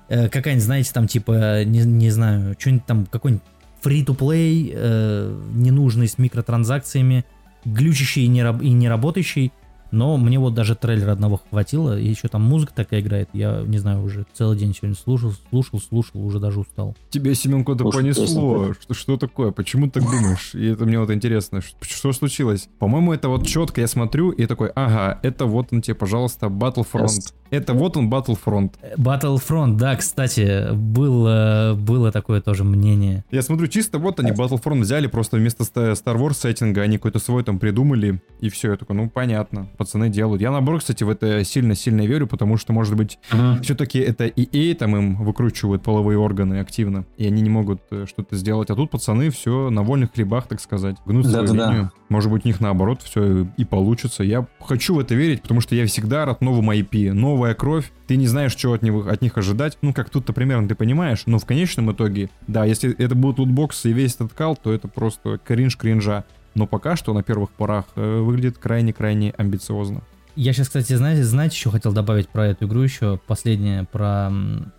[0.09, 3.43] э, какая-нибудь, знаете, там типа, не, не знаю, что-нибудь там, какой-нибудь
[3.83, 7.23] free-to-play, э, ненужный с микротранзакциями,
[7.63, 9.53] глючащий и не, раб- и не работающий.
[9.91, 13.29] Но мне вот даже трейлера одного хватило, и еще там музыка такая играет.
[13.33, 16.95] Я не знаю, уже целый день сегодня слушал, слушал, слушал, уже даже устал.
[17.09, 18.73] Тебе, Семен, куда-то понесло.
[18.73, 19.51] Что, что такое?
[19.51, 20.53] Почему ты так думаешь?
[20.55, 21.61] И это мне вот интересно.
[21.61, 22.67] Что, что случилось?
[22.79, 27.33] По-моему, это вот четко я смотрю и такой, ага, это вот он тебе, пожалуйста, Battlefront.
[27.51, 28.73] Это вот он Battlefront.
[28.97, 33.23] Battlefront, да, кстати, было, было такое тоже мнение.
[33.31, 37.43] Я смотрю, чисто вот они Battlefront взяли, просто вместо Star Wars сеттинга они какой-то свой
[37.43, 38.71] там придумали, и все.
[38.71, 40.41] Я такой, ну понятно, пацаны делают.
[40.41, 43.19] Я наоборот, кстати, в это сильно-сильно верю, потому что, может быть,
[43.61, 48.35] все-таки это EA там им выкручивают половые органы активно, и они не могут э, что-то
[48.35, 48.69] сделать.
[48.69, 51.69] А тут пацаны все на вольных хлебах, так сказать, гнут свою Да-да-да.
[51.71, 51.91] линию.
[52.09, 54.23] Может быть, у них наоборот все и получится.
[54.23, 57.13] Я хочу в это верить, потому что я всегда рад новому IP.
[57.45, 59.77] Новая кровь, ты не знаешь, что от них, от них ожидать.
[59.83, 63.91] Ну, как тут-то примерно ты понимаешь, но в конечном итоге, да, если это будут лутбоксы
[63.91, 66.23] и весь этот кал, то это просто кринж кринжа.
[66.55, 70.01] Но пока что на первых порах э, выглядит крайне-крайне амбициозно.
[70.35, 74.31] Я сейчас, кстати, знаете, знаете, еще хотел добавить про эту игру еще, последнее, про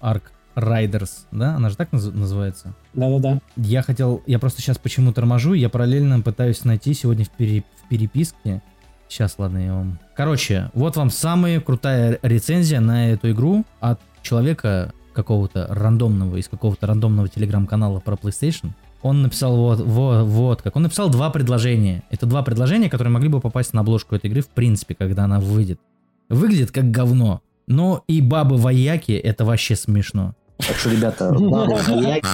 [0.03, 0.23] Ark
[0.57, 1.55] Riders, да?
[1.55, 2.75] Она же так наз- называется?
[2.95, 3.39] Да-да-да.
[3.55, 7.89] Я хотел, я просто сейчас почему торможу, я параллельно пытаюсь найти сегодня в, пере- в
[7.89, 8.61] переписке.
[9.09, 9.99] Сейчас, ладно, я вам...
[10.15, 16.87] Короче, вот вам самая крутая рецензия на эту игру от человека какого-то рандомного, из какого-то
[16.87, 18.71] рандомного телеграм-канала про PlayStation.
[19.03, 20.77] Он написал вот, вот, вот как.
[20.77, 22.03] Он написал два предложения.
[22.11, 25.39] Это два предложения, которые могли бы попасть на обложку этой игры в принципе, когда она
[25.39, 25.81] выйдет.
[26.29, 27.41] Выглядит как говно.
[27.67, 30.35] Но и бабы-вояки это вообще смешно.
[30.59, 32.27] Так что, ребята, бабы, вояки,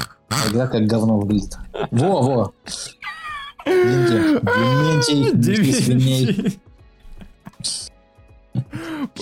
[0.51, 1.59] игра как говно выглядит.
[1.91, 2.53] Во, во.
[3.64, 6.58] Дементий, Дементий, свиней.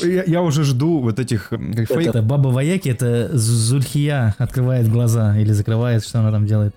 [0.03, 5.36] Я, я уже жду вот этих м, как фейк- Это баба-вояки, это Зульхия открывает глаза
[5.38, 6.74] или закрывает, что она там делает.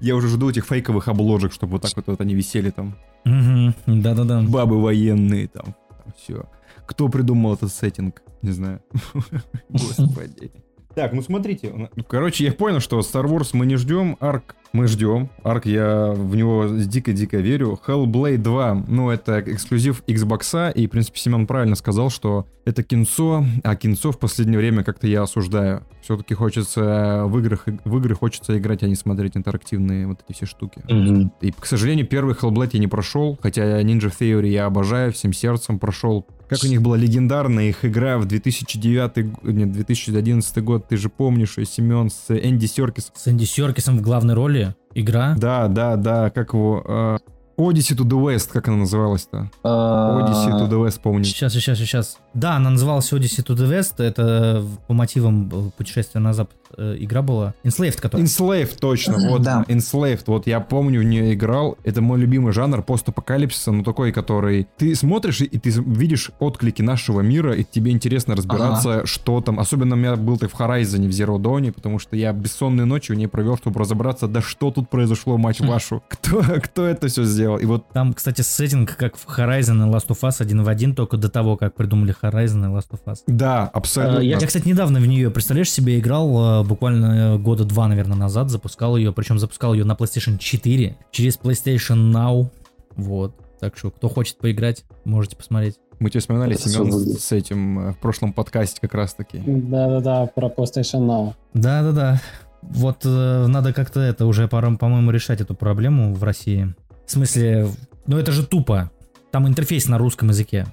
[0.00, 2.96] Я уже жду этих фейковых обложек, чтобы вот так вот, вот они висели там.
[3.24, 4.42] Да-да-да.
[4.42, 5.74] Бабы военные там.
[6.18, 6.46] все.
[6.86, 8.22] Кто придумал этот сеттинг?
[8.42, 8.80] Не знаю.
[9.68, 10.50] Господи.
[10.94, 11.90] Так, ну смотрите.
[12.08, 15.30] Короче, я понял, что Star Wars мы не ждем, Арк мы ждем.
[15.44, 17.78] Арк, я в него дико-дико верю.
[17.86, 23.44] Hellblade 2, ну, это эксклюзив Xbox, и, в принципе, Семен правильно сказал, что это кинцо,
[23.62, 25.84] а кинцо в последнее время как-то я осуждаю.
[26.02, 30.46] Все-таки хочется в играх, в игры хочется играть, а не смотреть интерактивные вот эти все
[30.46, 30.82] штуки.
[30.88, 31.32] Мгм.
[31.40, 35.78] И, к сожалению, первый Hellblade я не прошел, хотя Ninja Theory я обожаю, всем сердцем
[35.78, 36.26] прошел.
[36.48, 41.08] Как у них была легендарная их игра в 2009, г- нет, 2011 год, ты же
[41.08, 43.10] помнишь, э, Семен, с Энди Серкис.
[43.14, 44.63] С Энди Серкисом в главной роли.
[44.94, 45.34] Игра.
[45.36, 46.82] Да, да, да, как его...
[46.86, 47.18] э,
[47.56, 49.50] Odyssey to the West, как она называлась-то?
[49.62, 51.24] Odyssey to А, the West, помню.
[51.24, 52.18] Сейчас, сейчас, сейчас.
[52.32, 54.02] Да, она называлась Odyssey to the West.
[54.02, 57.54] Это по мотивам э, путешествия на запад э, игра была?
[57.64, 58.26] Enslaved, которая...
[58.26, 59.64] Enslaved, точно, вот, Да.
[59.68, 64.66] Enslaved, вот я помню, в нее играл, это мой любимый жанр постапокалипсиса, но такой, который
[64.76, 69.96] ты смотришь и ты видишь отклики нашего мира, и тебе интересно разбираться, что там, особенно
[69.96, 73.14] у меня был так в Horizon в Zero Dawn, потому что я бессонные ночи в
[73.14, 77.58] ней провел, чтобы разобраться, да что тут произошло, мать вашу, кто, кто это все сделал,
[77.58, 80.94] и вот Там, кстати, сеттинг как в Horizon и Last of Us один в один,
[80.94, 83.18] только до того, как придумали Horizon и Last of Us.
[83.26, 84.18] да, абсолютно.
[84.18, 87.88] Э, Я, я, кстати, недавно в нее, представляешь себе, играл э, буквально э, года два,
[87.88, 92.50] наверное, назад, запускал ее, причем запускал ее на PlayStation 4 через PlayStation Now,
[92.96, 93.34] вот.
[93.60, 95.76] Так что, кто хочет поиграть, можете посмотреть.
[96.00, 99.38] Мы тебе вспоминали, Это Семен, с этим э, в прошлом подкасте как раз-таки.
[99.46, 101.34] Да-да-да, про PlayStation Now.
[101.54, 102.20] Да-да-да.
[102.62, 106.74] Вот э, надо как-то это уже, по-моему, решать эту проблему в России.
[107.06, 107.68] В смысле,
[108.06, 108.90] ну это же тупо.
[109.30, 110.66] Там интерфейс на русском языке.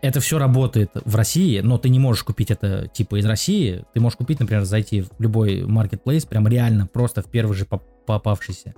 [0.00, 3.84] Это все работает в России, но ты не можешь купить это типа из России.
[3.94, 7.82] Ты можешь купить, например, зайти в любой маркетплейс, прям реально просто в первый же поп-
[8.06, 8.74] попавшийся.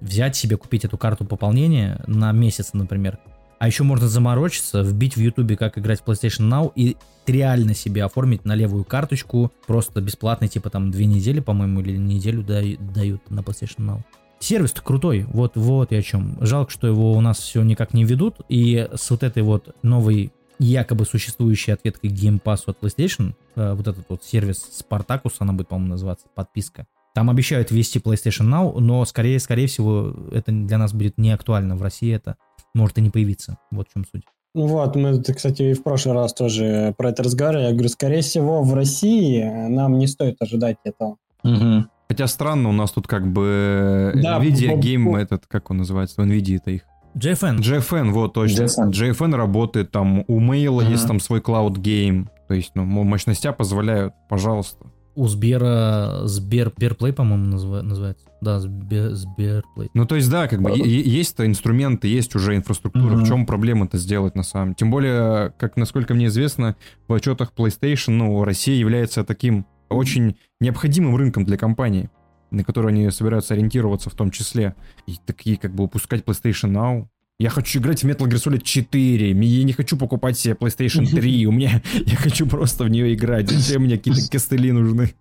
[0.00, 3.18] Взять себе, купить эту карту пополнения на месяц, например.
[3.58, 6.96] А еще можно заморочиться, вбить в Ютубе, как играть в PlayStation Now, и
[7.26, 12.42] реально себе оформить на левую карточку, просто бесплатно, типа там две недели, по-моему, или неделю
[12.42, 14.00] дают на PlayStation Now.
[14.40, 16.38] Сервис-то крутой, вот, вот и о чем.
[16.40, 20.32] Жалко, что его у нас все никак не ведут, и с вот этой вот новой
[20.62, 25.68] якобы существующей ответкой Game Pass от PlayStation, э, вот этот вот сервис Spartacus, она будет,
[25.68, 26.86] по-моему, называться, подписка.
[27.14, 31.76] Там обещают ввести PlayStation Now, но скорее, скорее всего, это для нас будет не актуально.
[31.76, 32.36] В России это
[32.74, 33.58] может и не появиться.
[33.70, 34.22] Вот в чем суть.
[34.54, 37.64] Ну Вот, мы, кстати, и в прошлый раз тоже про это разговаривали.
[37.66, 41.16] Я говорю, скорее всего, в России нам не стоит ожидать этого.
[41.42, 41.88] Мгм.
[42.08, 46.20] Хотя странно, у нас тут как бы Да, Nvidia по- Game, этот, как он называется,
[46.20, 46.82] в Nvidia это их.
[47.14, 47.58] JFN.
[47.58, 48.64] JFN, вот точно.
[48.64, 48.90] JFN.
[48.90, 50.90] JFN работает, там у Mail Ага.
[50.90, 52.28] есть там свой Cloud Game.
[52.48, 54.86] То есть, ну, мо- мощностя позволяют, пожалуйста.
[55.14, 58.24] У Сбера, Сбер, Сберплей, по-моему, назва- называется.
[58.40, 59.90] Да, Сбер, Сберплей.
[59.92, 63.12] Ну, то есть, да, как бы е- есть-то инструменты, есть уже инфраструктура.
[63.14, 63.24] Мгм.
[63.24, 66.76] В чем проблема-то сделать на самом Тем более, как насколько мне известно,
[67.08, 72.08] в отчетах PlayStation, ну, Россия является таким очень необходимым рынком для компании,
[72.52, 74.74] на который они собираются ориентироваться в том числе.
[75.06, 77.06] И такие, как бы, упускать PlayStation Now.
[77.38, 81.46] Я хочу играть в Metal Gear Solid 4, я не хочу покупать себе PlayStation 3,
[81.46, 83.50] у меня, я хочу просто в нее играть.
[83.50, 85.14] Зачем мне какие-то костыли нужны?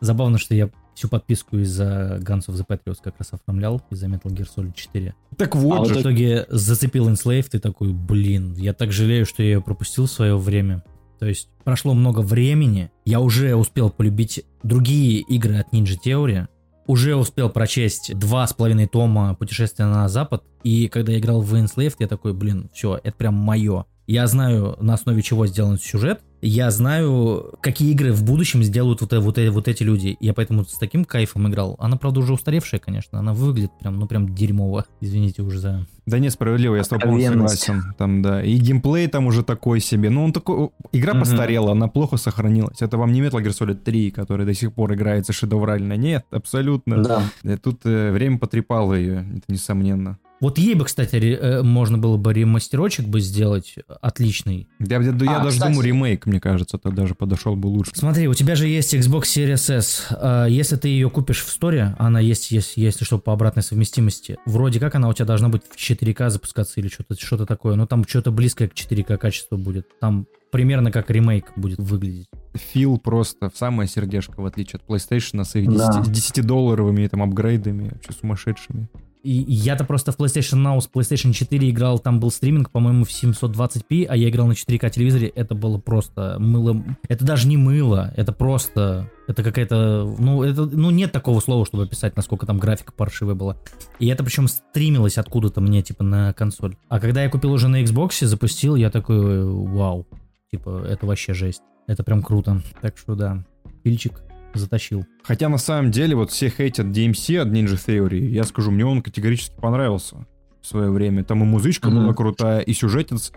[0.00, 4.30] Забавно, что я всю подписку из-за Guns of the Patriots как раз оформлял, из-за Metal
[4.30, 5.14] Gear Solid 4.
[5.36, 5.94] Так вот А же.
[5.96, 10.10] В итоге зацепил Enslaved и такой, блин, я так жалею, что я ее пропустил в
[10.10, 10.82] свое время.
[11.18, 16.46] То есть прошло много времени, я уже успел полюбить другие игры от Ninja Theory,
[16.86, 21.54] уже успел прочесть два с половиной тома «Путешествия на запад», и когда я играл в
[21.54, 23.86] Enslaved, я такой, блин, все, это прям мое.
[24.06, 29.12] Я знаю, на основе чего сделан сюжет, я знаю, какие игры в будущем сделают вот,
[29.12, 30.16] э- вот, э- вот эти люди.
[30.20, 31.76] Я поэтому с таким кайфом играл.
[31.78, 33.18] Она, правда, уже устаревшая, конечно.
[33.18, 34.84] Она выглядит прям, ну, прям дерьмово.
[35.00, 35.86] Извините уже за...
[36.06, 37.94] Да не, справедливо, я с тобой согласен.
[37.98, 38.42] Там, да.
[38.42, 40.10] И геймплей там уже такой себе.
[40.10, 40.70] Ну, он такой...
[40.92, 41.20] Игра Мгм.
[41.20, 42.80] постарела, она плохо сохранилась.
[42.80, 45.94] Это вам не Metal Gear Solid 3, который до сих пор играется шедеврально.
[45.96, 47.02] Нет, абсолютно.
[47.02, 47.22] Да.
[47.42, 50.18] Э, Тут э, время потрепало ее, это несомненно.
[50.40, 54.68] Вот ей бы, кстати, ре- э, можно было бы ремастерочек бы сделать отличный.
[54.78, 55.70] Я, я- я А, даже кстати.
[55.72, 57.92] думаю, ремейк, мне кажется, это даже подошел бы лучше.
[57.94, 60.06] Смотри, у тебя же есть Xbox Series S.
[60.10, 64.36] Э, Если ты ее купишь в сторе, она есть, есть, если что, по обратной совместимости.
[64.44, 67.74] Вроде как она у тебя должна быть в 4К запускаться или что-то что такое.
[67.76, 69.86] Но там что-то близкое к 4К качеству будет.
[70.00, 72.28] Там примерно как ремейк будет выглядеть.
[72.72, 76.02] Фил просто в самое сердечко, в отличие от PlayStation, с их Да.
[76.04, 78.88] 10, 10-долларовыми там апгрейдами, вообще сумасшедшими.
[79.28, 84.06] Я-то просто в PlayStation Now с PlayStation 4 играл, там был стриминг, по-моему, в 720p,
[84.06, 86.84] а я играл на 4К телевизоре, это было просто мыло.
[87.08, 89.10] Это даже не мыло, это просто...
[89.26, 90.14] Это какая-то...
[90.18, 93.56] Ну, это, ну, нет такого слова, чтобы описать, насколько там графика паршивая была.
[93.98, 96.76] И это причем стримилось откуда-то мне, типа, на консоль.
[96.88, 100.06] А когда я купил уже на Xbox, запустил, я такой, вау.
[100.52, 101.62] Типа, это вообще жесть.
[101.88, 102.62] Это прям круто.
[102.80, 103.44] Так что да,
[103.82, 104.22] пильчик
[104.58, 105.04] затащил.
[105.22, 108.18] Хотя на самом деле вот все хейтят DMC от Ninja Theory.
[108.26, 110.26] Я скажу, мне он категорически понравился
[110.62, 111.24] в свое время.
[111.24, 112.02] Там и музычка Мгм.
[112.04, 113.32] была крутая, и сюжетец.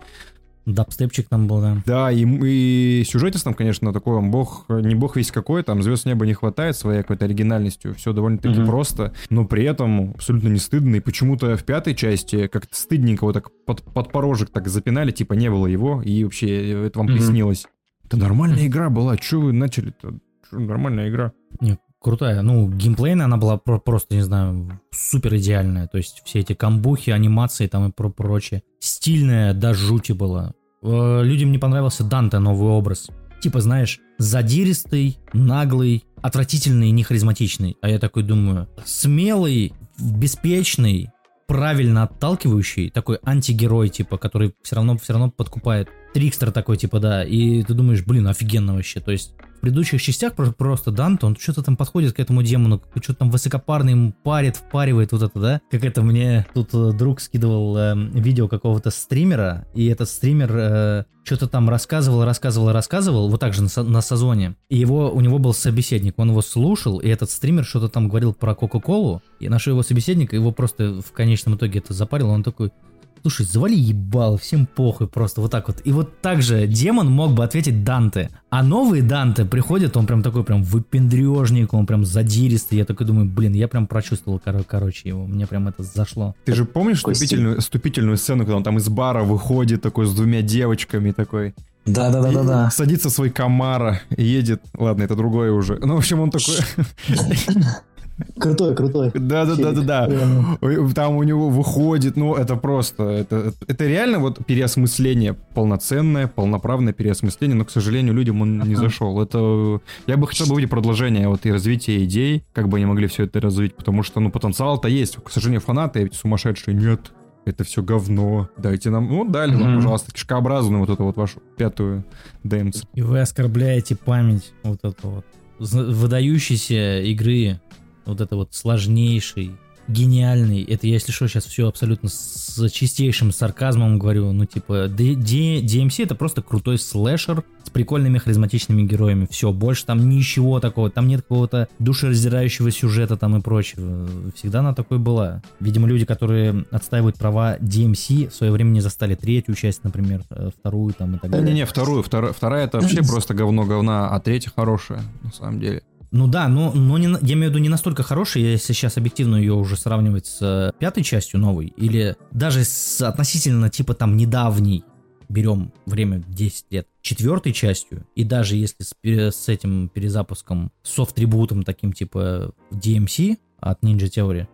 [0.66, 1.82] Дабстепчик там был, да.
[1.86, 6.04] Да, и, и сюжетец там, конечно, такой он бог, не бог весь какой, там звезд
[6.04, 7.94] неба не хватает своей какой-то оригинальностью.
[7.94, 8.66] Все довольно-таки Мгм.
[8.66, 10.96] просто, но при этом абсолютно не стыдно.
[10.96, 15.32] И почему-то в пятой части как-то стыдненько вот так под, под порожек так запинали, типа
[15.32, 17.16] не было его, и вообще это вам Мгм.
[17.16, 17.66] приснилось.
[18.04, 20.18] Это нормальная игра была, что вы начали-то?
[20.52, 21.32] Нормальная игра.
[21.60, 22.42] Не, крутая.
[22.42, 25.86] Ну, геймплейная она была про- просто, не знаю, супер идеальная.
[25.88, 28.62] То есть все эти камбухи, анимации там и про прочее.
[28.78, 30.52] Стильная до жути была.
[30.82, 33.08] Э, Людям не понравился Данте новый образ.
[33.40, 37.76] Типа, знаешь, задиристый, наглый, отвратительный и нехаризматичный.
[37.80, 41.10] А я такой думаю, смелый, беспечный,
[41.46, 45.88] правильно отталкивающий, такой антигерой, типа, который все равно, все равно подкупает.
[46.12, 50.34] Трикстер такой, типа, да, и ты думаешь, блин, офигенно вообще, то есть в предыдущих частях
[50.34, 54.56] про- просто Данте, он что-то там подходит к этому демону, что-то там высокопарный ему парит,
[54.56, 55.60] впаривает вот это, да?
[55.70, 61.04] Как это мне тут э, друг скидывал э, видео какого-то стримера, и этот стример э,
[61.24, 64.56] что-то там рассказывал, рассказывал, рассказывал, вот так же на, на Сазоне.
[64.70, 68.32] И его, у него был собеседник, он его слушал, и этот стример что-то там говорил
[68.32, 72.72] про Кока-Колу, и нашел его собеседника, его просто в конечном итоге это запарило, он такой,
[73.22, 75.78] Слушай, завали ебало, всем похуй, просто вот так вот.
[75.84, 78.30] И вот так же демон мог бы ответить Данте.
[78.48, 82.78] А новый Данте приходит, он прям такой прям выпендрежник, он прям задиристый.
[82.78, 85.26] Я такой думаю, блин, я прям прочувствовал, кор- короче, его.
[85.26, 86.34] Мне прям это зашло.
[86.44, 87.24] Ты же помнишь Костя.
[87.24, 91.54] вступительную, вступительную сцену, когда он там из бара выходит такой с двумя девочками такой?
[91.86, 92.70] Да-да-да-да-да.
[92.70, 94.62] Садится в свой комара и едет.
[94.76, 95.78] Ладно, это другое уже.
[95.80, 96.56] Ну, в общем, он такой...
[98.38, 99.10] Крутой, крутой.
[99.14, 100.56] Да-да-да-да-да.
[100.60, 103.04] Ой, Там у него выходит, ну, это просто...
[103.04, 109.20] Это, это реально вот переосмысление, полноценное, полноправное переосмысление, но, к сожалению, людям он не зашел.
[109.20, 109.80] Это...
[110.06, 113.24] Я бы хотел бы увидеть продолжение вот и развитие идей, как бы они могли все
[113.24, 115.16] это развить, потому что, ну, потенциал-то есть.
[115.22, 117.12] К сожалению, фанаты эти сумасшедшие, нет,
[117.44, 118.48] это все говно.
[118.56, 122.04] Дайте нам, ну, дали вам, пожалуйста, кишкообразную вот эту вот вашу пятую
[122.44, 122.84] ДМЦ.
[122.94, 125.24] И вы оскорбляете память вот это вот
[125.58, 127.60] выдающейся игры,
[128.06, 129.52] вот это вот сложнейший,
[129.90, 130.62] гениальный.
[130.62, 134.32] Это я, если что, сейчас все абсолютно с чистейшим сарказмом говорю.
[134.32, 139.26] Ну, типа, D- D- DMC это просто крутой слэшер с прикольными харизматичными героями.
[139.30, 140.90] Все, больше там ничего такого.
[140.90, 144.08] Там нет какого-то душераздирающего сюжета там и прочего.
[144.34, 145.42] Всегда она такой была.
[145.60, 150.50] Видимо, люди, которые отстаивают права DMC, в свое время не застали третью часть, например, э,
[150.56, 151.48] вторую там и так далее.
[151.48, 155.82] Не-не, вторую, вторая, вторая это вообще просто говно говна, а третья хорошая, на самом деле.
[156.12, 159.36] Ну да, но, но не, я имею в виду не настолько хороший, если сейчас объективно
[159.36, 164.84] ее уже сравнивать с э, пятой частью новой, или даже с относительно типа там недавней,
[165.28, 171.92] берем время 10 лет, четвертой частью, и даже если с, с этим перезапуском, софт-трибутом таким
[171.92, 174.48] типа DMC от Ninja Theory,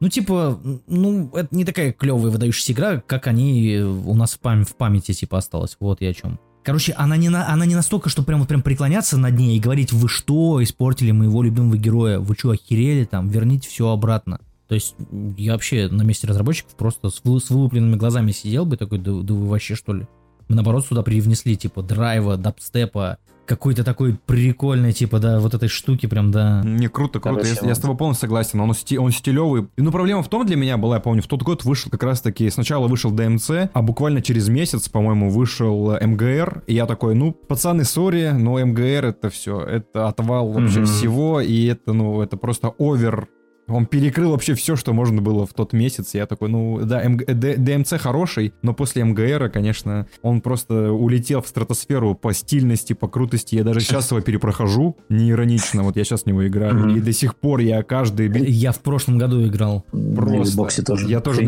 [0.00, 4.62] ну, типа, ну, это не такая клевая выдающаяся игра, как они у нас в, пам-
[4.62, 5.76] в памяти, типа, осталось.
[5.80, 6.38] Вот я о чем.
[6.64, 9.60] Короче, она не, на, она не настолько, что прям вот прям преклоняться над ней и
[9.60, 14.40] говорить, вы что, испортили моего любимого героя, вы что, охерели там, верните все обратно.
[14.68, 14.94] То есть
[15.38, 19.12] я вообще на месте разработчиков просто с, вы- с вылупленными глазами сидел бы такой, да,
[19.22, 20.06] да вы вообще что ли?
[20.48, 23.18] Мы наоборот сюда привнесли типа драйва, дабстепа,
[23.48, 26.62] какой-то такой прикольной типа, да, вот этой штуки прям, да.
[26.64, 27.40] Не круто, круто.
[27.40, 28.60] Короче, я, я с тобой полностью согласен.
[28.60, 29.68] Он, сти- он стилевый.
[29.76, 32.48] Ну, проблема в том для меня была, я помню, в тот год вышел как раз-таки,
[32.50, 36.62] сначала вышел DMC, а буквально через месяц, по-моему, вышел э, МГР.
[36.66, 39.60] И я такой, ну, пацаны, сори, но МГР это все.
[39.60, 40.86] Это отвал вообще Мгм.
[40.86, 43.28] всего, и это, ну, это просто овер
[43.68, 46.14] он перекрыл вообще все, что можно было в тот месяц.
[46.14, 51.42] Я такой, ну, да, МГ Д- ДМЦ хороший, но после МГР, конечно, он просто улетел
[51.42, 53.54] в стратосферу по стильности, по крутости.
[53.56, 55.82] Я даже сейчас его перепрохожу, не иронично.
[55.82, 56.96] Вот я сейчас в него играю.
[56.96, 58.28] И до сих пор я каждый...
[58.28, 59.84] би- Я в прошлом году играл.
[59.92, 60.56] На Просто.
[60.56, 61.08] боксе тоже.
[61.08, 61.42] Я тоже.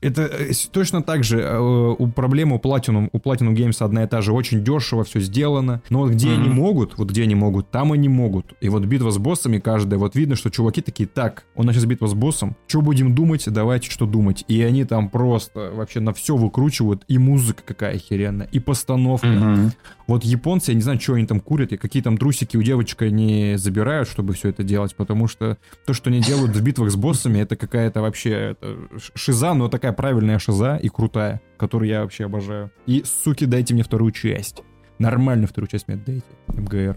[0.00, 4.06] Это э, точно так же э, у проблемы у Platinum, у Platinum Games одна и
[4.06, 4.32] та же.
[4.32, 5.82] Очень дешево все сделано.
[5.90, 8.54] Но вот где они могут, вот где они могут, там они могут.
[8.60, 11.86] И вот битва с боссами каждая, вот видно, что чуваки такие, так, у нас сейчас
[11.86, 14.44] битва с боссом, что будем думать, давайте что думать.
[14.48, 17.04] И они там просто вообще на все выкручивают.
[17.08, 19.26] И музыка какая охеренная, и постановка.
[19.26, 19.72] Мгм.
[20.06, 23.02] Вот японцы, я не знаю, что они там курят, и какие там трусики у девочек
[23.02, 26.96] не забирают, чтобы все это делать, потому что то, что они делают в битвах с
[26.96, 28.76] боссами, это какая-то вообще это
[29.14, 32.70] шиза, но такая правильная шиза и крутая, которую я вообще обожаю.
[32.86, 34.62] И, суки, дайте мне вторую часть.
[34.98, 36.96] Нормальную вторую часть мне дайте, МГР.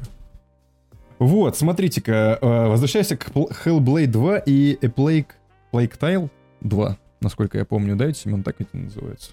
[1.20, 5.28] Вот, смотрите-ка, э, возвращаясь к Hellblade 2 и A Plague,
[5.72, 6.30] Plague Tale
[6.62, 9.32] 2, насколько я помню, да, Семен, так это называется?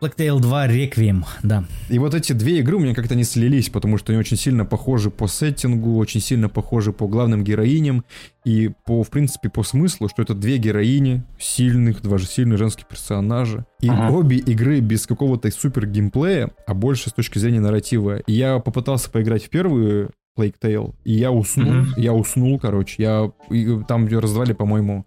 [0.00, 1.64] Blacktail 2 Requiem, да.
[1.90, 4.64] И вот эти две игры у меня как-то не слились, потому что они очень сильно
[4.64, 8.04] похожи по сеттингу, очень сильно похожи по главным героиням
[8.46, 12.86] и по, в принципе, по смыслу, что это две героини, сильных, два же сильных женских
[12.88, 13.66] персонажа.
[13.82, 14.10] И Ага.
[14.16, 18.20] обе игры без какого-то супер геймплея, а больше с точки зрения нарратива.
[18.20, 21.94] И я попытался поиграть в первую Plague Tale, и я уснул, Мгм.
[21.96, 25.04] я уснул, короче, я и там ее раздавали, по-моему,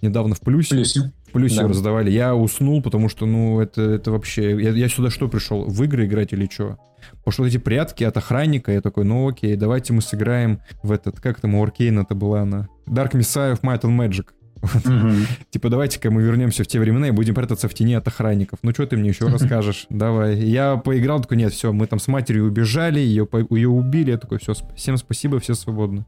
[0.00, 0.76] недавно в плюсе.
[0.76, 1.12] Плюсе.
[1.28, 1.68] В плюсе Да.
[1.68, 2.10] раздавали.
[2.10, 4.60] Я уснул, потому что, ну, это, это вообще...
[4.62, 5.64] Я, я сюда что пришел?
[5.64, 6.78] В игры играть или что?
[7.18, 10.92] Потому что вот эти прятки от охранника, я такой, ну окей, давайте мы сыграем в
[10.92, 11.20] этот...
[11.20, 12.68] Как там у Аркейна это была она?
[12.86, 14.26] Dark Messiah of Might and Magic.
[15.50, 18.60] Типа, давайте-ка мы вернемся в те времена и будем прятаться в тени от охранников.
[18.62, 19.86] Ну, что ты мне еще расскажешь?
[19.90, 20.38] Давай.
[20.38, 24.10] Я поиграл, такой, нет, все, мы там с матерью убежали, ее, ее убили.
[24.12, 26.04] Я такой, все, всем спасибо, все свободны.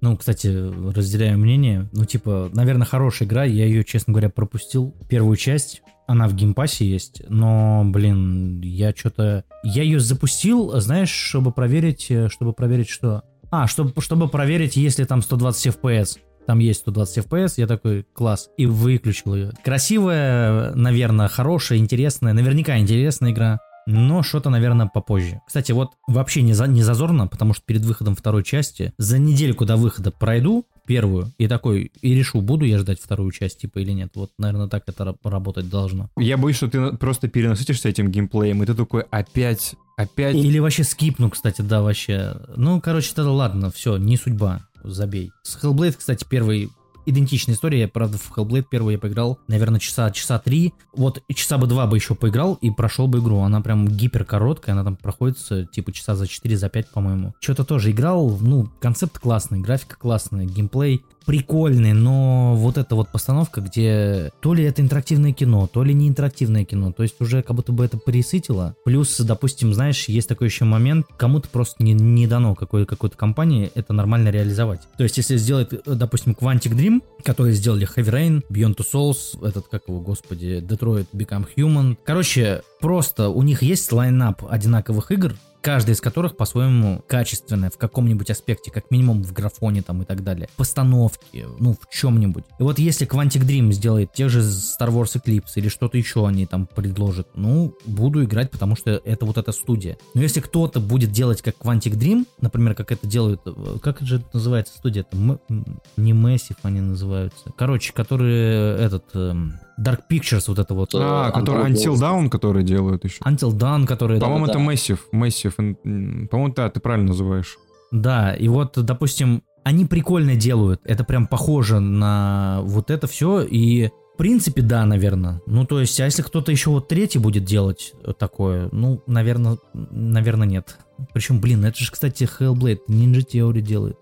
[0.00, 1.88] Ну, кстати, разделяю мнение.
[1.92, 3.44] Ну, типа, наверное, хорошая игра.
[3.44, 4.94] Я ее, честно говоря, пропустил.
[5.08, 5.82] Первую часть.
[6.06, 7.22] Она в геймпассе есть.
[7.30, 9.44] Но, блин, я что-то...
[9.62, 12.10] Я ее запустил, знаешь, чтобы проверить...
[12.10, 13.22] э, Чтобы проверить что?
[13.50, 16.18] А, чтобы, чтобы проверить, если там 120 FPS.
[16.46, 19.52] Там есть 120 FPS, я такой, класс, и выключил ее.
[19.64, 23.60] Красивая, наверное, хорошая, интересная, наверняка интересная игра.
[23.86, 25.42] Но что-то, наверное, попозже.
[25.46, 29.66] Кстати, вот вообще не, за, не зазорно, потому что перед выходом второй части за недельку
[29.66, 33.92] до выхода пройду первую и такой, и решу, буду я ждать вторую часть, типа, или
[33.92, 34.12] нет.
[34.14, 36.08] Вот, наверное, так это ра- работать должно.
[36.16, 40.34] Я боюсь, что ты просто перенасытишься этим геймплеем, и ты такой, опять, опять...
[40.34, 42.36] Или вообще скипну, кстати, да, вообще.
[42.56, 45.32] Ну, короче, тогда ладно, все, не судьба, забей.
[45.42, 46.70] С Hellblade, кстати, первый
[47.06, 47.80] идентичная история.
[47.80, 50.74] Я, правда, в Hellblade первый я поиграл, наверное, часа, часа три.
[50.94, 53.38] Вот часа бы два бы еще поиграл и прошел бы игру.
[53.40, 57.34] Она прям гипер короткая, она там проходится типа часа за 4, за 5, по-моему.
[57.40, 63.60] Что-то тоже играл, ну, концепт классный, графика классная, геймплей прикольный, но вот эта вот постановка,
[63.60, 67.56] где то ли это интерактивное кино, то ли не интерактивное кино, то есть уже как
[67.56, 68.74] будто бы это пересытило.
[68.84, 73.70] Плюс, допустим, знаешь, есть такой еще момент, кому-то просто не, не дано какой- какой-то компании
[73.74, 74.80] это нормально реализовать.
[74.96, 79.46] То есть, если сделать, э, допустим, Quantic Dream, которые сделали Heavy Rain, Beyond Two Souls,
[79.46, 81.96] этот, как его, господи, Detroit Become Human.
[82.04, 85.34] Короче, просто у них есть лайнап одинаковых игр,
[85.64, 90.22] каждая из которых по-своему качественная в каком-нибудь аспекте, как минимум в графоне там и так
[90.22, 92.44] далее, постановки, ну, в чем-нибудь.
[92.60, 96.44] И вот если Quantic Dream сделает тех же Star Wars Eclipse или что-то еще они
[96.44, 99.96] там предложат, ну, буду играть, потому что это вот эта студия.
[100.12, 104.16] Но если кто-то будет делать как Quantic Dream, например, как это делают, э, как же
[104.16, 105.16] это называется студия-то?
[105.16, 107.52] М- м- не Massive они называются.
[107.56, 109.04] Короче, которые этот...
[109.14, 110.90] эм, Dark Pictures, вот это вот.
[110.94, 113.18] А, который Until Dawn, который делают еще.
[113.24, 114.20] Until Dawn, которые...
[114.20, 114.52] По-моему, да.
[114.52, 115.00] это Massive.
[115.12, 115.76] Massive.
[115.84, 117.58] м, По-моему, да, ты правильно называешь.
[117.90, 120.80] Да, и вот, допустим, они прикольно делают.
[120.84, 123.42] Это прям похоже на вот это все.
[123.42, 125.42] И в принципе, да, наверное.
[125.46, 130.46] Ну, то есть, а если кто-то еще вот третий будет делать такое, ну, наверное, наверное,
[130.46, 130.78] нет.
[131.12, 133.96] Причем, блин, это же, кстати, Hellblade, Ninja Theory делает.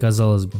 [0.00, 0.58] Казалось бы.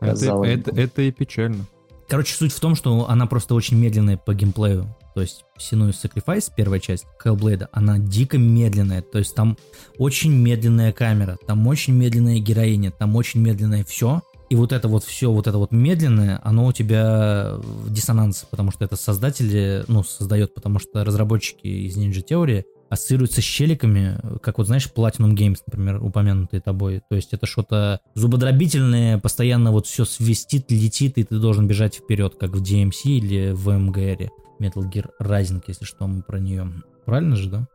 [0.00, 0.80] Это, Казалось это, бы.
[0.80, 1.64] это и печально.
[2.08, 4.94] Короче, суть в том, что она просто очень медленная по геймплею.
[5.14, 9.02] То есть Sinus Sacrifice, первая часть Hellblade, она дико медленная.
[9.02, 9.56] То есть там
[9.98, 14.20] очень медленная камера, там очень медленная героиня, там очень медленное все.
[14.48, 18.70] И вот это вот все, вот это вот медленное, оно у тебя в диссонанс, потому
[18.70, 24.58] что это создатели, ну, создает, потому что разработчики из Ninja Theory ассоциируются с челиками, как
[24.58, 27.02] вот, знаешь, Platinum Games, например, упомянутые тобой.
[27.08, 32.34] То есть это что-то зубодробительное, постоянно вот все свистит, летит, и ты должен бежать вперед,
[32.38, 34.30] как в DMC или в МГР.
[34.60, 36.70] Metal Gear Rising, если что, мы про нее.
[37.04, 37.66] Правильно же, да?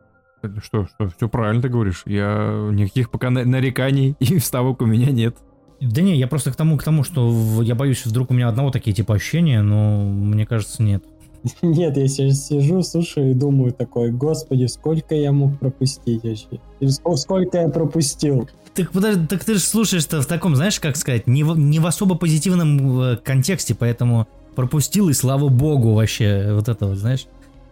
[0.42, 2.04] Это Что, что, все правильно ты говоришь.
[2.06, 5.36] Я никаких пока на- нареканий и вставок у меня нет.
[5.80, 8.70] Да не, я просто к тому, к тому, что я боюсь, вдруг у меня одного
[8.70, 11.04] такие типа ощущения, но мне кажется, нет.
[11.61, 16.59] Нет, я сейчас сижу, слушаю и думаю такой, господи, сколько я мог пропустить вообще?
[16.81, 18.47] Ск- сколько я пропустил?
[18.73, 21.85] Так подожди, так ты же слушаешь-то в таком, знаешь, как сказать, не в, не в
[21.85, 27.26] особо позитивном э, контексте, поэтому пропустил, и слава богу вообще, вот это вот, знаешь,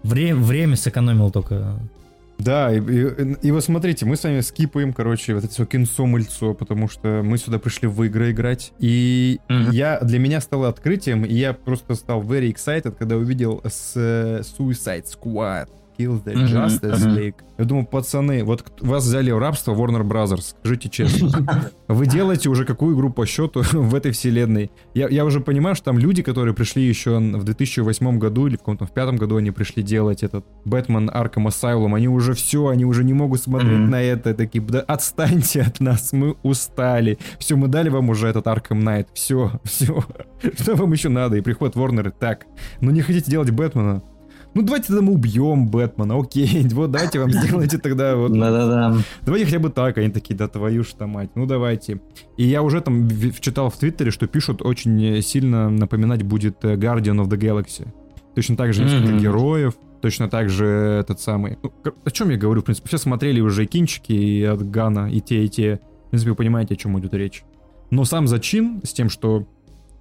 [0.03, 1.77] Вре- время сэкономил только.
[2.39, 6.53] Да, и, и- и вот смотрите, мы с вами скипаем, короче, вот это все кинцо-мыльцо,
[6.53, 8.71] потому что мы сюда пришли в игры играть.
[8.79, 9.71] И Мгм.
[9.71, 14.41] я, для меня стало открытием, и я просто стал very excited, когда увидел с э,
[14.57, 15.67] Suicide Squad.
[15.99, 17.05] Kill the Justice.
[17.05, 17.35] League.
[17.57, 21.29] Я думаю, пацаны, вот вас взяли в рабство Warner Brothers, скажите честно.
[21.89, 24.71] Вы делаете уже какую игру по счету в этой вселенной?
[24.93, 28.59] Я, я уже понимаю, что там люди, которые пришли еще в 2008 году или в
[28.59, 32.85] каком-то в пятом году они пришли делать этот Бэтмен Arkham Asylum, они уже все, они
[32.85, 37.17] уже не могут смотреть на это, такие, да отстаньте от нас, мы устали.
[37.39, 40.01] Все, мы дали вам уже этот Arkham Knight, все, все.
[40.57, 41.35] Что вам еще надо?
[41.35, 42.45] И приходит Warner так,
[42.79, 44.01] ну не хотите делать Бэтмена?
[44.55, 48.97] Ну давайте тогда мы убьем Бэтмена, окей, вот давайте вам сделайте тогда вот Да-да-да.
[49.21, 49.97] Давайте хотя бы так.
[49.97, 52.01] Они такие, да твою ж мать, ну давайте.
[52.37, 53.07] И я уже там
[53.39, 57.87] читал в Твиттере, что пишут, очень сильно напоминать будет э, Guardian of the Galaxy.
[58.35, 61.57] Точно так же несколько героев, точно так же этот самый...
[61.61, 61.73] Ну,
[62.05, 65.43] о чем я говорю, в принципе, все смотрели уже кинчики и от Гана, и те,
[65.43, 65.79] и те.
[66.07, 67.43] В принципе, вы понимаете, о чем идет речь.
[67.91, 69.47] Но сам зачин с тем, что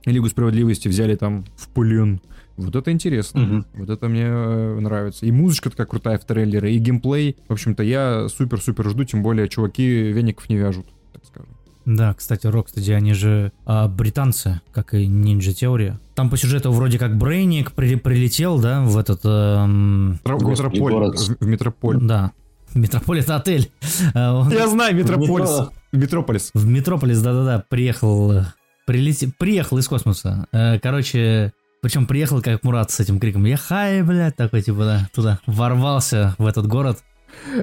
[0.05, 2.21] Лигу Справедливости взяли там в плен,
[2.59, 3.41] вот это интересно.
[3.41, 3.67] Мгм.
[3.75, 5.25] Вот это мне э, нравится.
[5.27, 7.37] И музычка такая крутая в трейлере, и геймплей.
[7.49, 11.49] В общем-то, я супер-супер жду, тем более чуваки веников не вяжут, так скажем.
[11.87, 15.95] Да, кстати, Rocksteady, они же а, британцы, как и Ninja Theory.
[16.15, 19.21] Там по сюжету вроде как Брейник при- прилетел, да, в этот...
[19.25, 20.79] эм, Метрополь.
[20.93, 21.19] город.
[21.19, 21.99] В в Метрополь.
[22.03, 22.33] да,
[22.75, 23.71] Метрополь это отель.
[24.15, 25.49] А, Я знаю, Метрополис.
[25.49, 25.73] Метро.
[25.93, 26.51] Метрополис.
[26.53, 28.45] В Метрополис, да-да-да, приехал, э,
[28.87, 30.47] прилете- приехал из космоса.
[30.53, 35.09] Э, Короче, причем приехал как Мурат с этим криком «Я хай, блядь!» такой, типа, да,
[35.15, 36.99] туда ворвался в этот город.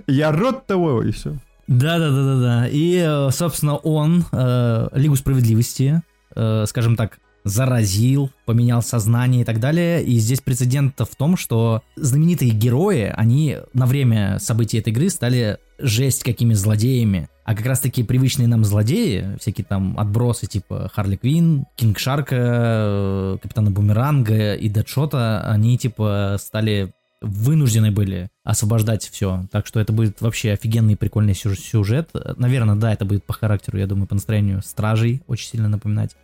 [0.08, 1.36] Я род того, и все.
[1.68, 2.68] Да-да-да-да-да.
[2.68, 6.02] И, э, собственно, он э, Лигу Справедливости,
[6.36, 10.04] э, скажем так, заразил, поменял сознание и так далее.
[10.04, 15.60] И здесь прецедент в том, что знаменитые герои, они на время событий этой игры стали
[15.78, 17.30] жесть какими злодеями.
[17.44, 22.36] А как раз таки привычные нам злодеи, всякие там отбросы типа Харли Квин, Кинг Шарка,
[22.38, 29.46] э, Капитана Бумеранга и Дэдшота, они типа стали вынуждены были освобождать все.
[29.52, 32.10] Так что это будет вообще офигенный прикольный сюж- сюжет.
[32.38, 36.16] Наверное, да, это будет по характеру, я думаю, по настроению стражей очень сильно напоминать.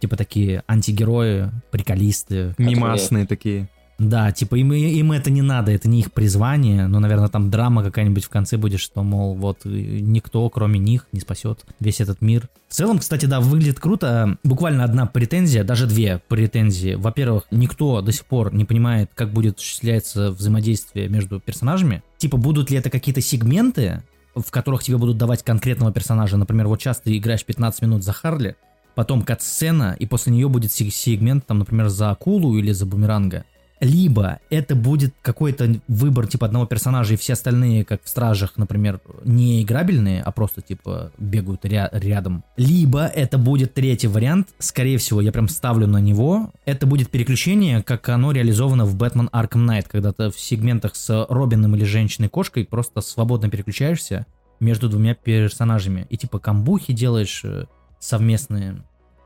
[0.00, 2.54] Типа такие антигерои, приколисты.
[2.58, 3.68] Мимасные такие.
[3.98, 7.82] Да, типа им, им это не надо, это не их призвание, но, наверное, там драма
[7.82, 12.48] какая-нибудь в конце будет, что, мол, вот никто, кроме них, не спасет весь этот мир.
[12.68, 14.38] В целом, кстати, да, выглядит круто.
[14.44, 16.94] Буквально одна претензия, даже две претензии.
[16.94, 22.04] Во-первых, никто до сих пор не понимает, как будет осуществляться взаимодействие между персонажами.
[22.18, 24.04] Типа, будут ли это какие-то сегменты,
[24.36, 26.36] в которых тебе будут давать конкретного персонажа.
[26.36, 28.54] Например, вот сейчас ты играешь 15 минут за Харли,
[28.94, 33.44] потом кат-сцена, и после нее будет се- сегмент, там, например, за акулу или за бумеранга.
[33.80, 39.00] Либо это будет какой-то выбор типа одного персонажа, и все остальные, как в Стражах, например,
[39.24, 42.44] не играбельные, а просто типа бегают ря- рядом.
[42.56, 46.52] Либо это будет третий вариант, скорее всего, я прям ставлю на него.
[46.64, 51.26] Это будет переключение, как оно реализовано в Batman Arkham Knight, когда ты в сегментах с
[51.28, 54.26] Робином или женщиной-кошкой просто свободно переключаешься
[54.60, 56.06] между двумя персонажами.
[56.10, 57.66] И типа камбухи делаешь э,
[58.00, 58.82] совместные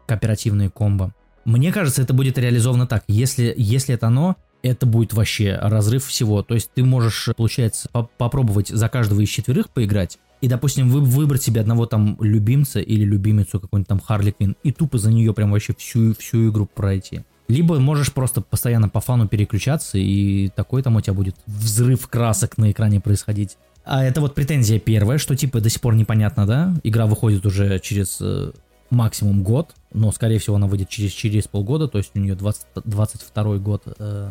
[0.06, 1.14] кооперативные комбо.
[1.44, 3.04] Мне кажется, это будет реализовано так.
[3.08, 6.42] Если, если это оно, это будет вообще разрыв всего.
[6.42, 11.00] То есть ты можешь, получается, по- попробовать за каждого из четверых поиграть, и, допустим, вы,
[11.00, 15.32] выбрать себе одного там любимца или любимицу какой-нибудь там Харли Квин, и тупо за нее
[15.32, 17.22] прям вообще всю, всю игру пройти.
[17.48, 22.58] Либо можешь просто постоянно по фану переключаться, и такой там у тебя будет взрыв красок
[22.58, 23.56] на экране происходить.
[23.84, 26.74] А это вот претензия первая, что типа до сих пор непонятно, да?
[26.82, 28.52] Игра выходит уже через э,
[28.92, 32.66] максимум год, но скорее всего она выйдет через, через полгода, то есть у нее 20,
[32.84, 34.30] 22 год э,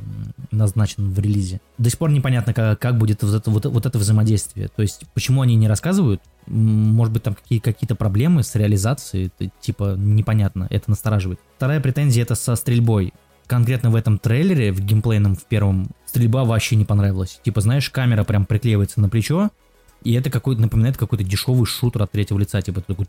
[0.51, 1.59] назначен в релизе.
[1.79, 4.67] До сих пор непонятно, как, как будет вот это, вот, вот это взаимодействие.
[4.67, 6.21] То есть почему они не рассказывают?
[6.45, 11.39] Может быть там какие, какие-то проблемы с реализацией, это, типа непонятно, это настораживает.
[11.57, 13.13] Вторая претензия это со стрельбой.
[13.47, 17.39] Конкретно в этом трейлере, в геймплейном, в первом, стрельба вообще не понравилась.
[17.43, 19.49] Типа, знаешь, камера прям приклеивается на плечо,
[20.03, 23.07] и это какой-то напоминает какой-то дешевый шутер от третьего лица, типа такой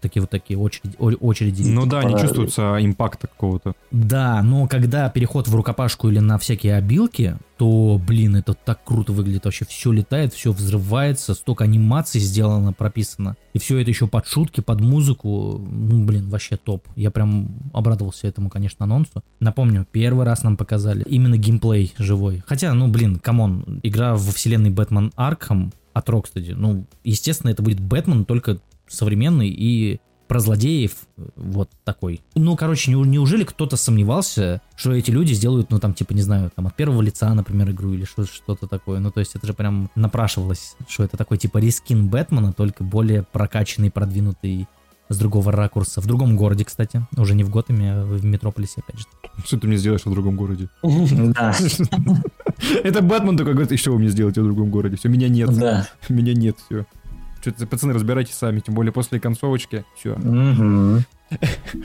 [0.00, 0.96] такие вот такие очереди.
[0.98, 1.62] очереди.
[1.68, 3.74] Ну да, не чувствуется импакта какого-то.
[3.90, 9.12] Да, но когда переход в рукопашку или на всякие обилки, то, блин, это так круто
[9.12, 9.44] выглядит.
[9.44, 13.36] Вообще все летает, все взрывается, столько анимаций сделано, прописано.
[13.52, 15.58] И все это еще под шутки, под музыку.
[15.58, 16.86] Ну, блин, вообще топ.
[16.94, 19.24] Я прям обрадовался этому, конечно, анонсу.
[19.40, 22.42] Напомню, первый раз нам показали именно геймплей живой.
[22.46, 26.54] Хотя, ну, блин, come on, игра во вселенной Бэтмен Аркхам от Rocksteady.
[26.54, 28.58] Ну, естественно, это будет Бэтмен, только
[28.88, 32.20] современный и про злодеев э, вот такой.
[32.34, 36.50] Ну, короче, неу- неужели кто-то сомневался, что эти люди сделают, ну, там, типа, не знаю,
[36.54, 39.00] там, от первого лица, например, игру или что- что-то такое.
[39.00, 43.22] Ну, то есть это же прям напрашивалось, что это такой, типа, рискин Бэтмена, только более
[43.22, 44.66] прокачанный, продвинутый
[45.08, 46.02] с другого ракурса.
[46.02, 47.06] В другом городе, кстати.
[47.16, 49.06] Уже не в Готэме, а в Метрополисе, опять же.
[49.46, 50.68] Что ты мне сделаешь в другом городе?
[50.82, 51.54] Да,
[52.84, 54.96] Это Бэтмен такой говорит, и что вы мне сделаете в другом городе?
[54.96, 55.56] Все, меня нет.
[55.56, 55.88] да.
[56.10, 56.84] Меня нет, все.
[57.50, 59.84] Что-то, пацаны, разбирайтесь сами, тем более после концовочки.
[59.96, 60.16] Все.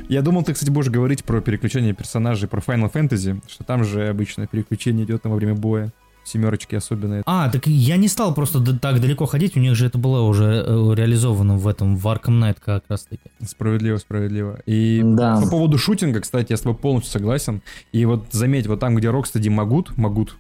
[0.10, 4.08] Я думал, ты, кстати, будешь говорить про переключение персонажей, про Final Fantasy, что там же
[4.08, 5.92] обычно переключение идет во время боя.
[6.26, 7.22] Семерочки особенно.
[7.26, 10.22] А, так я не стал просто д- так далеко ходить, у них же это было
[10.22, 13.24] уже э, реализовано в этом, в Arkham Knight как раз таки.
[13.46, 14.60] Справедливо, справедливо.
[14.66, 15.42] И Да.
[15.42, 17.62] по поводу шутинга, кстати, я с тобой полностью согласен.
[17.92, 20.38] И вот заметь, вот там, где Rocksteady могут, могут,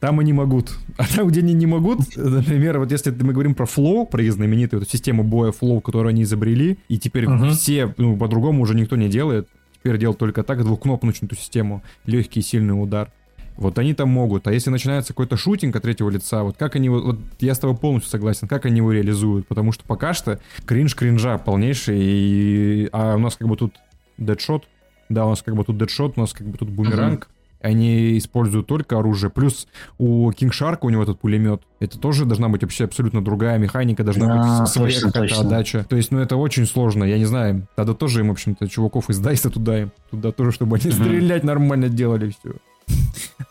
[0.00, 0.72] там они могут.
[0.96, 4.32] А там, где они не могут, например, вот если мы говорим про flow, про их
[4.32, 7.50] знаменитую эту систему боя flow, которую они изобрели, и теперь Мгм.
[7.52, 12.40] все, ну, по-другому уже никто не делает, теперь делают только так, двухкнопочную эту систему, легкий
[12.40, 13.12] и сильный удар.
[13.56, 14.46] Вот они там могут.
[14.46, 16.88] А если начинается какой-то шутинг от третьего лица, вот как они...
[16.88, 19.48] Вот, я с тобой полностью согласен, как они его реализуют.
[19.48, 21.98] Потому что пока что кринж кринжа полнейший.
[22.00, 23.74] И, а у нас как бы тут
[24.16, 24.68] дедшот.
[25.08, 27.28] Да, у нас как бы тут дедшот, у нас как бы тут бумеранг.
[27.60, 29.30] Они используют только оружие.
[29.30, 29.66] Плюс
[29.98, 31.62] у King Shark у него этот пулемет.
[31.80, 35.46] Это тоже должна быть вообще абсолютно другая механика, должна Да, быть своя точно, какая-то точно.
[35.46, 35.86] отдача.
[35.88, 37.66] То есть, ну это очень сложно, я не знаю.
[37.76, 39.92] Надо тоже им, в общем-то, чуваков из Дайса туда им.
[40.10, 42.54] Туда тоже, чтобы они стрелять нормально делали все.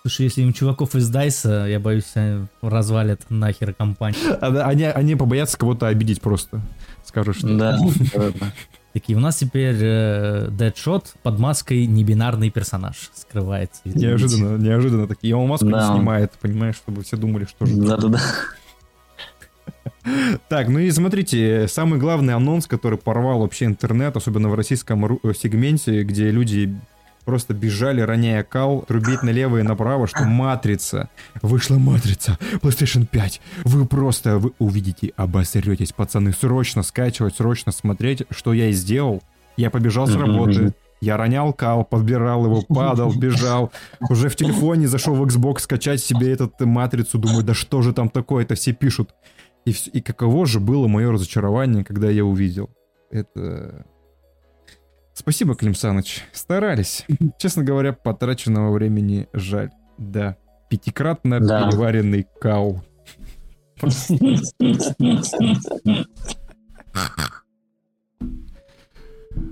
[0.02, 4.20] Слушай, если им чуваков из Дайса, я боюсь, они развалят нахер компанию.
[4.42, 6.62] А, Они, они побоятся кого-то обидеть просто.
[7.06, 7.56] Скажут, что...
[7.58, 7.78] Да,
[8.16, 8.54] ладно.
[8.98, 13.80] Такие, у нас теперь э, Дэдшот под маской небинарный персонаж скрывается.
[13.86, 14.08] извините.
[14.08, 15.30] Неожиданно, неожиданно такие.
[15.30, 15.94] И он маску не Да.
[15.94, 17.76] снимает, понимаешь, чтобы все думали, что же.
[17.76, 18.20] Да-да-да.
[20.50, 25.34] Так, ну и смотрите, самый главный анонс, который порвал вообще интернет, особенно в российском э,
[25.40, 26.76] сегменте, где люди
[27.28, 31.10] просто бежали, роняя кал, трубить налево и направо, что матрица,
[31.42, 38.54] вышла матрица, PlayStation 5, вы просто, вы увидите, обосретесь, пацаны, срочно скачивать, срочно смотреть, что
[38.54, 39.22] я и сделал.
[39.58, 43.74] Я побежал с работы, я ронял кал, подбирал его, падал, бежал.
[44.10, 47.18] Уже в телефоне зашел в Xbox скачать себе этот матрицу.
[47.18, 49.14] Думаю, да что же там такое-то, все пишут.
[49.66, 52.70] И, и каково же было мое разочарование, когда я увидел.
[53.12, 53.86] Это...
[55.18, 56.24] Спасибо, Клим Саныч.
[56.32, 57.04] Старались.
[57.40, 59.72] Честно говоря, потраченного времени жаль.
[59.98, 60.38] Да.
[60.70, 61.68] Пятикратно Да.
[61.68, 62.84] переваренный кау.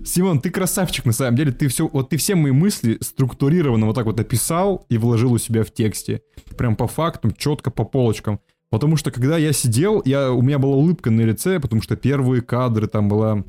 [0.04, 1.52] Симон, ты красавчик, на самом деле.
[1.52, 5.40] Ты все, вот ты все мои мысли структурированно вот так вот описал и вложил у
[5.40, 6.22] себя в тексте.
[6.60, 8.40] Прям по фактам, четко по полочкам.
[8.70, 12.44] Потому что когда я сидел, я, у меня была улыбка на лице, потому что первые
[12.44, 13.44] кадры, там была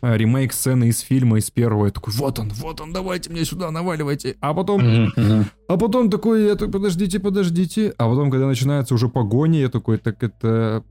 [0.00, 1.86] ремейк сцены из фильма, из первого.
[1.86, 4.36] Я такой, вот он, вот он, давайте мне сюда, наваливайте.
[4.40, 5.10] А потом
[5.68, 7.92] а потом такой, я так, подождите, подождите.
[7.98, 10.82] А потом, когда начинается уже погоня, я такой, так это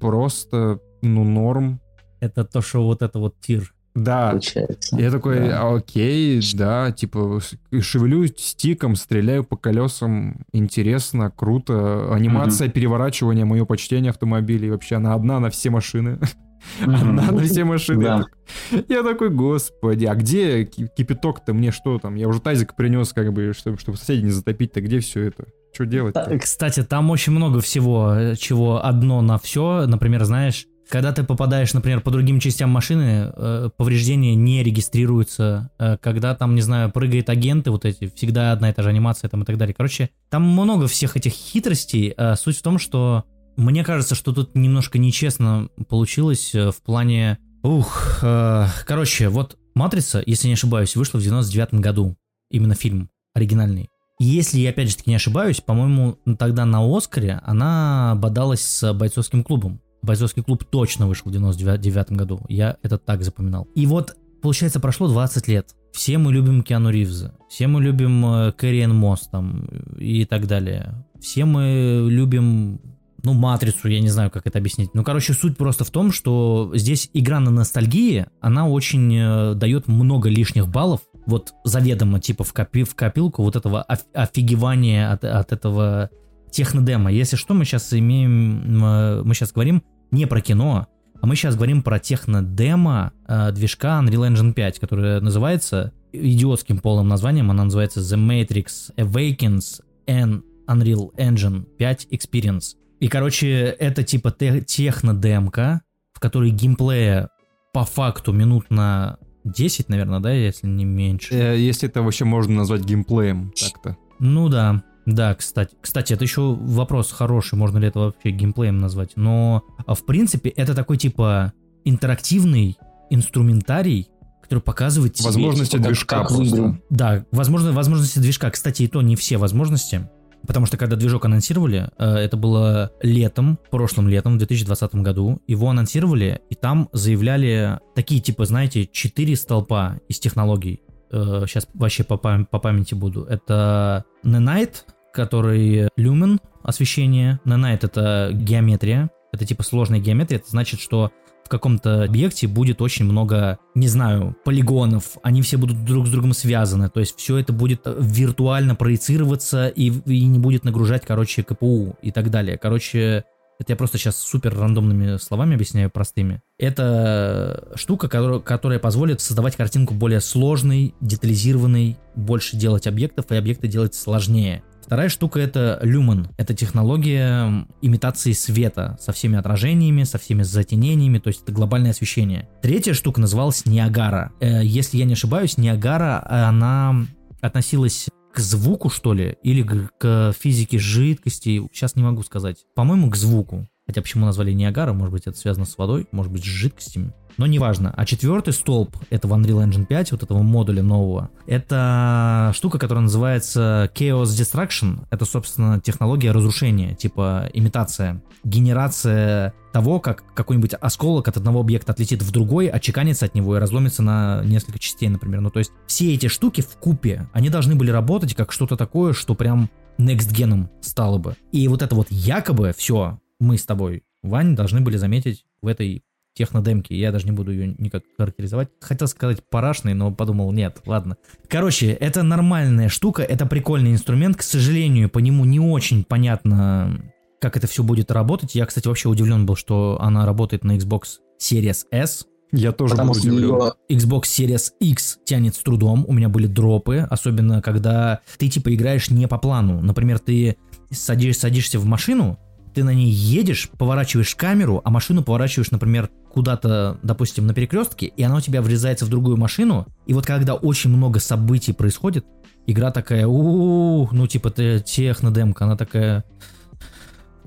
[0.00, 1.80] просто, ну, норм.
[2.20, 3.72] Это то, что вот это вот тир.
[3.96, 4.30] Да.
[4.30, 4.96] Получается.
[4.98, 5.62] Я такой, Да.
[5.62, 7.40] «А, окей, да, типа,
[7.80, 12.12] шевелю стиком, стреляю по колесам, интересно, круто.
[12.14, 16.18] Анимация переворачивания, мое почтение автомобилей, вообще она одна на все машины.
[16.82, 18.02] Одна на все машины.
[18.02, 18.24] Я Да.
[18.24, 22.14] так- Я такой, господи, а где ки- кипяток-то мне что там?
[22.14, 25.46] Я уже тазик принес, как бы, чтобы, чтобы соседей не затопить-то, где все это?
[25.74, 26.38] Что делать-то?
[26.38, 29.86] Кстати, там очень много всего, э, чего одно на все.
[29.86, 35.70] Например, знаешь, когда ты попадаешь, например, по другим частям машины, э, повреждения не регистрируются.
[35.78, 39.28] Э, Когда там, не знаю, прыгает агенты, вот эти, всегда одна и та же анимация
[39.28, 39.74] там и так далее.
[39.76, 42.14] Короче, там много всех этих хитростей.
[42.16, 43.24] Э, Суть в том, что
[43.56, 47.38] мне кажется, что тут немножко нечестно получилось э, в плане...
[47.62, 52.16] Ух, э, короче, вот «Матрица», если не ошибаюсь, вышла в 99 году.
[52.50, 53.88] Именно фильм оригинальный.
[54.18, 58.92] И Если я опять же таки не ошибаюсь, по-моему, тогда на Оскаре она бодалась с
[58.94, 59.80] бойцовским клубом.
[60.02, 62.40] Бойцовский клуб точно вышел в 99 году.
[62.48, 63.68] Я это так запоминал.
[63.74, 65.74] И вот, получается, прошло 20 лет.
[65.92, 67.34] Все мы любим Киану Ривза.
[67.48, 69.64] Все мы любим э, Кэрриэн Мосс там
[69.98, 71.06] и так далее.
[71.20, 72.80] Все мы любим
[73.26, 74.90] ну, матрицу, я не знаю, как это объяснить.
[74.94, 79.88] Ну, короче, суть просто в том, что здесь игра на ностальгии, она очень э, дает
[79.88, 85.24] много лишних баллов, вот заведомо, типа, в, копи, в копилку вот этого оф- офигевания от,
[85.24, 86.10] от этого
[86.52, 87.10] технодема.
[87.10, 89.82] Если что, мы сейчас имеем, э, мы сейчас говорим
[90.12, 90.86] не про кино,
[91.20, 97.08] а мы сейчас говорим про технодемо э, движка Unreal Engine 5, которая называется идиотским полным
[97.08, 102.76] названием, она называется The Matrix Awakens and Unreal Engine 5 Experience.
[103.00, 105.82] И, короче, это типа те- технодемка,
[106.12, 107.28] в которой геймплея
[107.72, 111.34] по факту минут на 10, наверное, да, если не меньше.
[111.34, 113.96] Э, Если это вообще можно назвать геймплеем, так-то.
[114.18, 115.74] Ну да, да, кстати.
[115.80, 119.12] Кстати, это еще вопрос хороший, можно ли это вообще геймплеем назвать.
[119.16, 121.52] Но, а, в принципе, это такой типа
[121.84, 122.76] интерактивный
[123.10, 124.08] инструментарий,
[124.42, 125.26] который показывает тебе...
[125.26, 126.80] Возможности как- движка как просто.
[126.90, 128.50] Да, возможно, возможности движка.
[128.50, 130.08] Кстати, и то не все возможности.
[130.46, 135.70] Потому что когда движок анонсировали, э, это было летом, прошлым летом, в 2020 году, его
[135.70, 140.82] анонсировали, и там заявляли такие, типа, знаете, четыре столпа из технологий.
[141.10, 143.22] Сейчас вообще по, пам- по памяти буду.
[143.24, 144.78] Это Nanite,
[145.12, 147.40] который люмен, освещение.
[147.44, 149.10] Nanite— это геометрия.
[149.32, 150.40] Это типа сложная геометрия.
[150.40, 151.12] Это значит, что
[151.46, 156.32] в каком-то объекте будет очень много, не знаю, полигонов, они все будут друг с другом
[156.32, 161.44] связаны, то есть все это будет э, виртуально проецироваться и, и не будет нагружать, короче,
[161.44, 162.58] КПУ и так далее.
[162.58, 163.22] Короче,
[163.60, 166.42] это я просто сейчас супер рандомными словами объясняю, простыми.
[166.58, 173.68] Это штука, которая, которая позволит создавать картинку более сложной, детализированной, больше делать объектов, и объекты
[173.68, 174.64] делать сложнее.
[174.86, 176.28] Вторая штука это люмен.
[176.36, 182.48] Это технология имитации света со всеми отражениями, со всеми затенениями, то есть это глобальное освещение.
[182.62, 184.32] Третья штука называлась Ниагара.
[184.40, 187.04] Э, Если я не ошибаюсь, Ниагара, э, она
[187.40, 192.58] относилась к звуку, что ли, или к, к физике жидкости, сейчас не могу сказать.
[192.76, 193.66] По-моему, к звуку.
[193.86, 197.12] Хотя почему назвали Ниагара, может быть, это связано с водой, может быть, с жидкостями.
[197.36, 197.92] Но неважно.
[197.96, 203.90] А четвертый столб этого Unreal Engine 5, вот этого модуля нового, это штука, которая называется
[203.94, 205.04] Chaos Destruction.
[205.10, 212.22] Это, собственно, технология разрушения, типа имитация, генерация того, как какой-нибудь осколок от одного объекта отлетит
[212.22, 215.42] в другой, отчеканится от него и разломится на несколько частей, например.
[215.42, 219.12] Ну, то есть все эти штуки в купе, они должны были работать как что-то такое,
[219.12, 219.68] что прям
[219.98, 221.36] next геном стало бы.
[221.52, 226.02] И вот это вот якобы все мы с тобой, Вань, должны были заметить в этой
[226.36, 226.92] технодемки.
[226.92, 228.68] Я даже не буду ее никак характеризовать.
[228.80, 231.16] Хотел сказать парашный, но подумал, нет, ладно.
[231.48, 234.36] Короче, это нормальная штука, это прикольный инструмент.
[234.36, 237.00] К сожалению, по нему не очень понятно,
[237.40, 238.54] как это все будет работать.
[238.54, 242.26] Я, кстати, вообще удивлен был, что она работает на Xbox Series S.
[242.52, 243.40] Я тоже Потому был удивлен.
[243.40, 248.74] ее Xbox Series X тянет с трудом, у меня были дропы, особенно когда ты типа
[248.74, 249.80] играешь не по плану.
[249.80, 250.56] Например, ты
[250.90, 252.38] садишь, садишься в машину,
[252.76, 258.22] ты на ней едешь, поворачиваешь камеру, а машину поворачиваешь, например, куда-то, допустим, на перекрестке, и
[258.22, 262.26] она у тебя врезается в другую машину, и вот когда очень много событий происходит,
[262.66, 266.24] игра такая, у ну типа технодемка, она такая...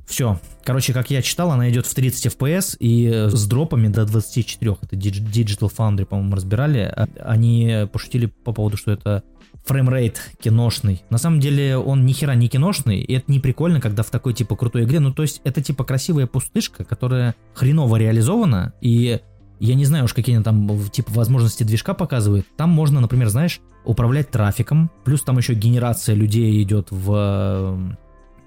[0.07, 0.39] Все.
[0.64, 4.77] Короче, как я читал, она идет в 30 FPS и с дропами до 24.
[4.81, 6.91] Это Dig- Digital Foundry, по-моему, разбирали.
[7.19, 9.23] Они пошутили по поводу, что это
[9.70, 11.04] фреймрейт киношный.
[11.12, 14.34] На самом деле он ни хера не киношный, и это не прикольно, когда в такой
[14.34, 15.00] типа крутой игре.
[15.00, 19.20] Ну, то есть это типа красивая пустышка, которая хреново реализована, и
[19.60, 22.48] я не знаю уж, какие они там типа возможности движка показывают.
[22.58, 27.96] Там можно, например, знаешь, управлять трафиком, плюс там еще генерация людей идет в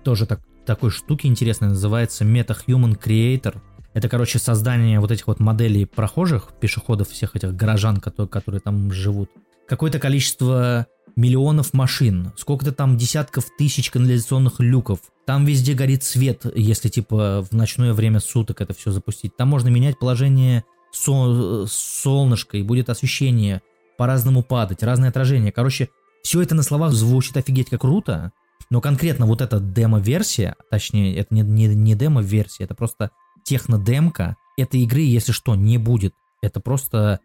[0.03, 3.61] тоже так, такой штуки интересной, называется MetaHuman Creator.
[3.95, 8.91] Это, короче, создание вот этих вот моделей прохожих, пешеходов, всех этих горожан, которые, которые там
[8.91, 9.31] живут.
[9.69, 10.87] Какое-то количество
[11.17, 15.01] миллионов машин, сколько-то там десятков тысяч канализационных люков.
[15.27, 19.37] Там везде горит свет, если типа в ночное время суток это все запустить.
[19.37, 23.63] Там можно менять положение со- солнышка, и будет освещение,
[23.99, 25.53] по-разному падать, разные отражения.
[25.53, 25.89] Короче,
[26.23, 28.33] все это на словах звучит офигеть как круто,
[28.71, 33.11] но конкретно вот эта демо-версия, точнее, это не, не, не демо-версия, это просто
[33.45, 36.15] технодемка этой игры, если что, не будет.
[36.43, 37.21] Это просто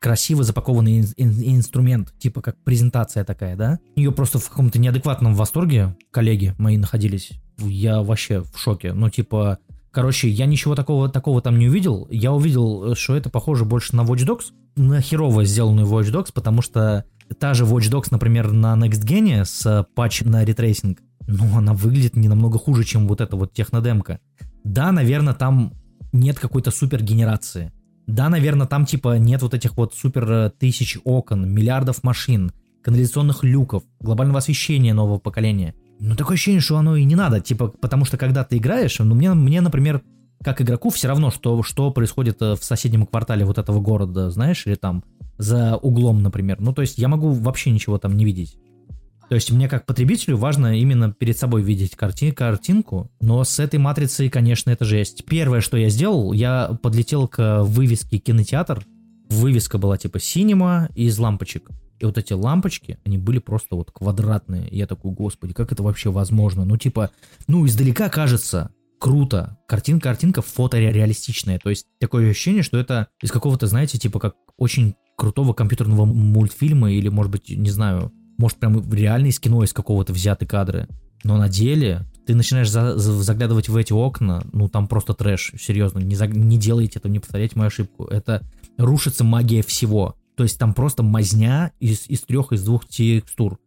[0.00, 3.78] красиво запакованный ин- ин- инструмент, типа как презентация такая, да?
[3.96, 7.32] Ее просто в каком-то неадекватном восторге коллеги мои находились.
[7.58, 8.94] Я вообще в шоке.
[8.94, 9.58] Ну, типа,
[9.90, 12.08] короче, я ничего такого, такого там не увидел.
[12.10, 14.46] Я увидел, э, что это похоже больше на Watch Dogs,
[14.76, 17.04] на херово сделанную Watch Dogs, потому что
[17.38, 21.58] та же Watch Dogs, например, на Next Gen с э, патч на ray tracing, ну,
[21.58, 24.18] она выглядит не намного хуже, чем вот эта вот технодемка.
[24.64, 25.74] Да, наверное, там
[26.12, 27.72] нет какой-то супер генерации.
[28.10, 33.44] Да, наверное, там типа нет вот этих вот супер э, тысяч окон, миллиардов машин, канализационных
[33.44, 35.74] люков, глобального освещения нового поколения.
[36.00, 39.14] Ну, такое ощущение, что оно и не надо, типа, потому что когда ты играешь, ну,
[39.14, 40.02] мне, мне например,
[40.42, 44.66] как игроку все равно, что, что происходит э, в соседнем квартале вот этого города, знаешь,
[44.66, 45.04] или там
[45.38, 46.60] за углом, например.
[46.60, 48.56] Ну, то есть я могу вообще ничего там не видеть.
[49.30, 53.78] То есть мне как потребителю важно именно перед собой видеть карти- картинку, но с этой
[53.78, 55.24] матрицей, конечно, это жесть.
[55.24, 58.84] Первое, что я сделал, я подлетел к вывеске кинотеатр.
[59.28, 61.70] Вывеска была типа синема из лампочек.
[62.00, 64.68] И вот эти лампочки, они были просто вот квадратные.
[64.68, 66.64] И я такой, господи, как это вообще возможно?
[66.64, 67.10] Ну, типа,
[67.46, 69.58] ну, издалека кажется круто.
[69.68, 71.60] Картинка, картинка фотореалистичная.
[71.60, 76.90] То есть такое ощущение, что это из какого-то, знаете, типа как очень крутого компьютерного мультфильма
[76.90, 78.10] или, может быть, не знаю,
[78.40, 80.88] может прям реально из кино из какого-то взяты кадры.
[81.22, 85.52] Но на деле ты начинаешь за- за- заглядывать в эти окна, ну там просто трэш,
[85.60, 88.04] серьезно, не, за- не делайте это, не повторяйте мою ошибку.
[88.06, 88.42] Это
[88.78, 90.14] рушится магия всего.
[90.36, 93.58] То есть там просто мазня из, из трех, из двух текстур,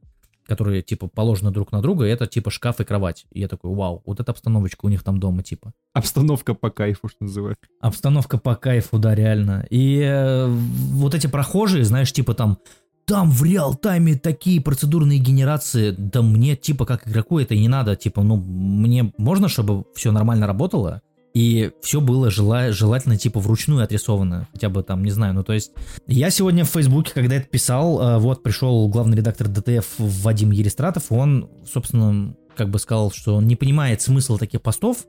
[0.47, 3.25] которые типа положены друг на друга, и это типа шкаф и кровать.
[3.31, 5.71] И я такой, вау, вот эта обстановочка у них там дома типа.
[5.93, 7.63] Обстановка по кайфу, что называется.
[7.79, 9.67] Обстановка по кайфу, да, реально.
[9.69, 12.57] И э, вот эти прохожие, знаешь, типа там,
[13.05, 17.95] там в реал-тайме такие процедурные генерации, да мне типа как игроку это и не надо,
[17.95, 21.01] типа, ну, мне можно, чтобы все нормально работало,
[21.33, 25.53] и все было жела- желательно типа вручную отрисовано, хотя бы там, не знаю, ну то
[25.53, 25.71] есть
[26.07, 31.11] я сегодня в Фейсбуке, когда это писал, э, вот пришел главный редактор ДТФ Вадим Ерестратов,
[31.11, 35.07] он, собственно, как бы сказал, что он не понимает смысл таких постов,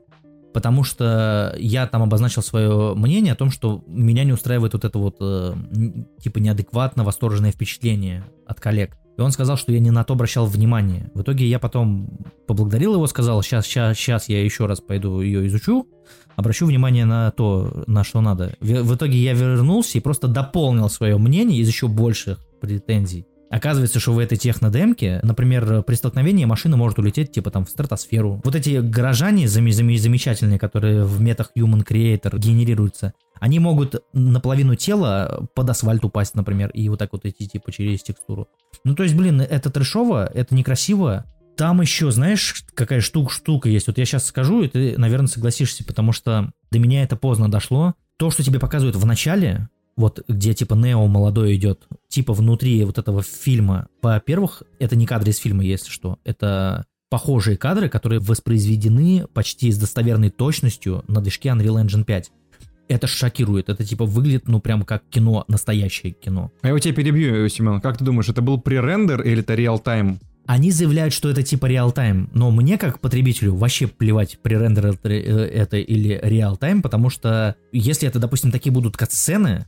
[0.55, 4.97] потому что я там обозначил свое мнение о том, что меня не устраивает вот это
[4.97, 5.53] вот э,
[6.23, 8.95] типа неадекватно восторженное впечатление от коллег.
[9.17, 11.11] И он сказал, что я не на то обращал внимание.
[11.13, 12.07] В итоге я потом
[12.47, 15.89] поблагодарил его, сказал, сейчас, сейчас, сейчас я еще раз пойду ее изучу,
[16.37, 18.55] обращу внимание на то, на что надо.
[18.61, 23.25] В, в итоге я вернулся и просто дополнил свое мнение из еще больших претензий.
[23.49, 28.41] Оказывается, что в этой технодемке, например, при столкновении машина может улететь типа там в стратосферу.
[28.43, 34.75] Вот эти горожане зам- зам- замечательные, которые в метах Human Creator генерируются, они могут наполовину
[34.75, 38.47] тела под асфальт упасть, например, и вот так вот идти типа через текстуру.
[38.83, 41.25] Ну то есть, блин, это трешово, это некрасиво.
[41.55, 43.87] Там еще, знаешь, какая штука, штука есть.
[43.87, 47.93] Вот я сейчас скажу, и ты, наверное, согласишься, потому что до меня это поздно дошло.
[48.17, 52.97] То, что тебе показывают в начале, вот где типа Нео молодой идет, типа внутри вот
[52.97, 59.25] этого фильма, во-первых, это не кадры из фильма, если что, это похожие кадры, которые воспроизведены
[59.33, 62.31] почти с достоверной точностью на движке Unreal Engine 5.
[62.87, 66.51] Это шокирует, это типа выглядит, ну прям как кино, настоящее кино.
[66.61, 67.81] А я у тебя перебью, Семен.
[67.81, 70.19] Как ты думаешь, это был пререндер или это реал-тайм?
[70.45, 75.77] Они заявляют, что это типа реал-тайм, но мне как потребителю вообще плевать, пререндер это, это
[75.77, 79.65] или реал-тайм, потому что если это, допустим, такие будут катсцены,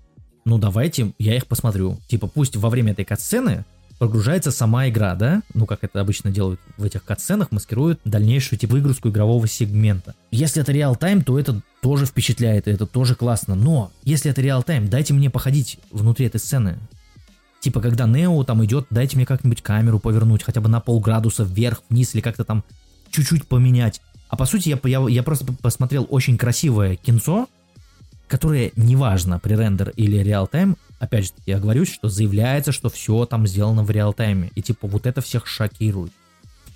[0.48, 1.98] ну давайте я их посмотрю.
[2.08, 3.66] Типа пусть во время этой катсцены
[4.00, 5.42] прогружается сама игра, да?
[5.54, 10.16] Ну, как это обычно делают в этих катсценах, маскируют дальнейшую типа выгрузку игрового сегмента.
[10.32, 13.56] Если это реал-тайм, то это тоже впечатляет, это тоже классно.
[13.56, 16.78] Но если это реал-тайм, дайте мне походить внутри этой сцены.
[17.60, 21.82] Типа, когда Нео там идет, дайте мне как-нибудь камеру повернуть, хотя бы на полградуса вверх,
[21.90, 22.64] вниз, или как-то там
[23.12, 24.00] чуть-чуть поменять.
[24.30, 27.48] А по сути, я, я, я просто посмотрел очень красивое кинцо,
[28.28, 33.84] которое неважно, пререндер или реал-тайм, опять же, я говорю, что заявляется, что все там сделано
[33.84, 34.52] в реал-тайме.
[34.56, 36.12] И типа вот это всех шокирует.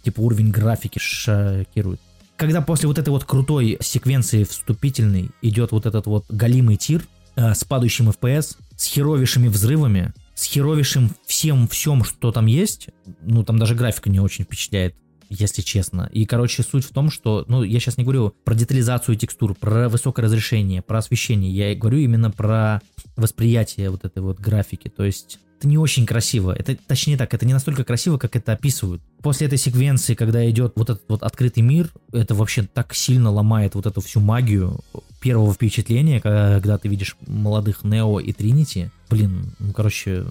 [0.04, 2.00] Типа уровень графики шокирует.
[2.38, 7.04] Когда после вот этой вот крутой секвенции вступительной идет вот этот вот галимый тир
[7.36, 12.90] э, с падающим FPS, с херовейшими взрывами, с херовейшим всем всем, что там есть,
[13.22, 14.96] ну там даже графика не очень впечатляет,
[15.32, 16.10] если честно.
[16.12, 19.88] И, короче, суть в том, что, ну, я сейчас не говорю про детализацию текстур, про
[19.88, 22.82] высокое разрешение, про освещение, я говорю именно про
[23.16, 26.56] восприятие вот этой вот графики, то есть это не очень красиво.
[26.58, 29.00] Это, точнее так, это не настолько красиво, как это описывают.
[29.22, 33.76] После этой секвенции, когда идет вот этот вот открытый мир, это вообще так сильно ломает
[33.76, 34.80] вот эту всю магию
[35.22, 38.90] первого впечатления, когда ты видишь молодых Нео и Тринити.
[39.08, 40.26] Блин, ну, короче,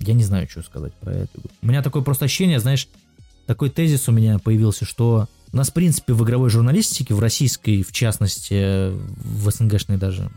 [0.00, 1.38] я не знаю, что сказать про это.
[1.62, 2.88] У меня такое просто ощущение, знаешь,
[3.46, 7.82] такой тезис у меня появился, что у нас, в принципе, в игровой журналистике, в российской,
[7.82, 10.30] в частности, в СНГшной даже,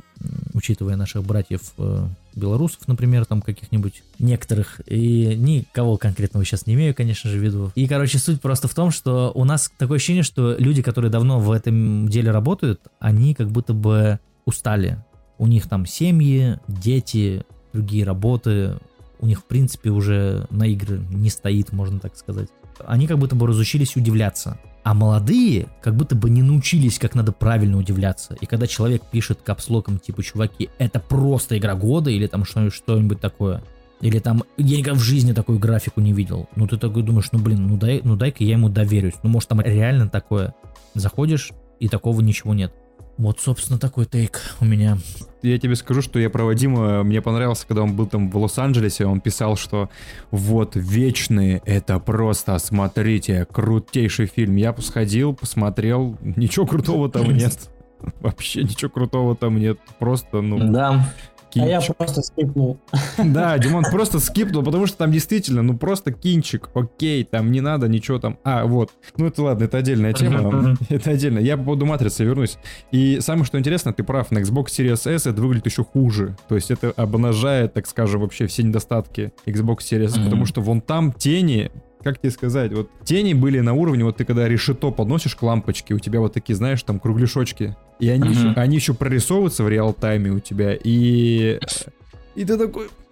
[0.53, 2.05] учитывая наших братьев э,
[2.35, 7.71] белорусов, например, там каких-нибудь некоторых, и никого конкретного сейчас не имею, конечно же, в виду.
[7.75, 11.39] И, короче, суть просто в том, что у нас такое ощущение, что люди, которые давно
[11.39, 14.97] в этом деле работают, они как будто бы устали.
[15.37, 18.79] У них там семьи, дети, другие работы,
[19.19, 22.49] у них, в принципе, уже на игры не стоит, можно так сказать.
[22.85, 24.57] Они как будто бы разучились удивляться.
[24.83, 28.35] А молодые как будто бы не научились, как надо правильно удивляться.
[28.39, 33.63] И когда человек пишет капслоком, типа, чуваки, это просто игра года, или там что-нибудь такое,
[34.01, 36.47] или там, я никогда в жизни такую графику не видел.
[36.55, 39.15] Ну, ты такой думаешь, ну, блин, ну, дай, ну дай-ка я ему доверюсь.
[39.23, 40.53] Ну, может, там реально такое.
[40.93, 42.73] Заходишь, и такого ничего нет.
[43.17, 44.97] Вот, собственно, такой тейк у меня.
[45.41, 49.05] Я тебе скажу, что я про Вадима, мне понравился, когда он был там в Лос-Анджелесе,
[49.05, 49.89] он писал, что
[50.31, 54.55] вот «Вечные»— это просто, смотрите, крутейший фильм.
[54.57, 57.69] Я сходил, посмотрел, ничего крутого там нет.
[58.19, 59.79] Вообще ничего крутого там нет.
[59.99, 60.71] Просто, ну...
[60.71, 61.13] Да.
[61.55, 62.79] А я просто скипнул.
[63.17, 67.87] Да, Димон просто скипнул, потому что там действительно, ну просто кинчик, окей, там не надо
[67.87, 68.37] ничего там.
[68.43, 68.91] А, вот.
[69.17, 70.77] Ну это ладно, это отдельная тема.
[70.89, 71.39] Это отдельно.
[71.39, 72.57] Я по поводу матрицы вернусь.
[72.91, 76.35] И самое что интересно, ты прав, на Xbox Series S это выглядит еще хуже.
[76.47, 81.11] То есть это обнажает, так скажем, вообще все недостатки Xbox Series потому что вон там
[81.11, 81.71] тени,
[82.05, 85.95] как тебе сказать, вот тени были на уровне, вот ты когда решето подносишь к лампочке,
[85.95, 88.31] у тебя вот такие, знаешь, там кругляшочки, и они, Мгм.
[88.31, 91.59] еще, они еще прорисовываются в реал-тайме у тебя, и...
[92.35, 93.04] И ты такой, «Бля,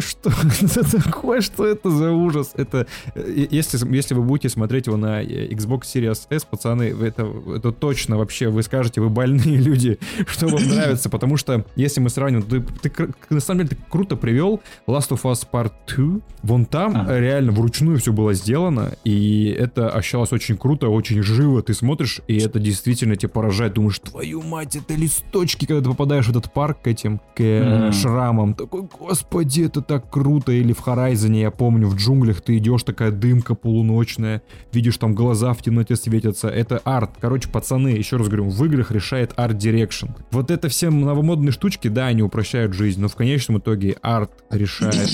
[0.00, 2.52] что это такое, что это за ужас?
[2.54, 7.30] Это, э, если, если вы будете смотреть его на э, Xbox Series S, пацаны, это,
[7.56, 12.10] это точно вообще, вы скажете, вы больные люди, что вам нравится, потому что, если мы
[12.10, 16.64] сравним, ты, ты на самом деле, ты круто привел Last of Us Part 2, вон
[16.66, 17.18] там Ага.
[17.18, 22.38] реально вручную все было сделано, и это ощущалось очень круто, очень живо, ты смотришь, и
[22.38, 26.78] это действительно тебя поражает, думаешь, твою мать, это листочки, когда ты попадаешь в этот парк
[26.82, 27.92] к этим, к э, Мгм.
[27.92, 32.82] шрамам, такой, господи, это так круто, или в Хорайзоне, я помню, в джунглях ты идешь,
[32.82, 38.28] такая дымка полуночная, видишь, там глаза в темноте светятся, это арт, короче, пацаны, еще раз
[38.28, 40.08] говорю, в играх решает art direction.
[40.30, 45.08] Вот это все новомодные штучки, да, они упрощают жизнь, но в конечном итоге арт решает.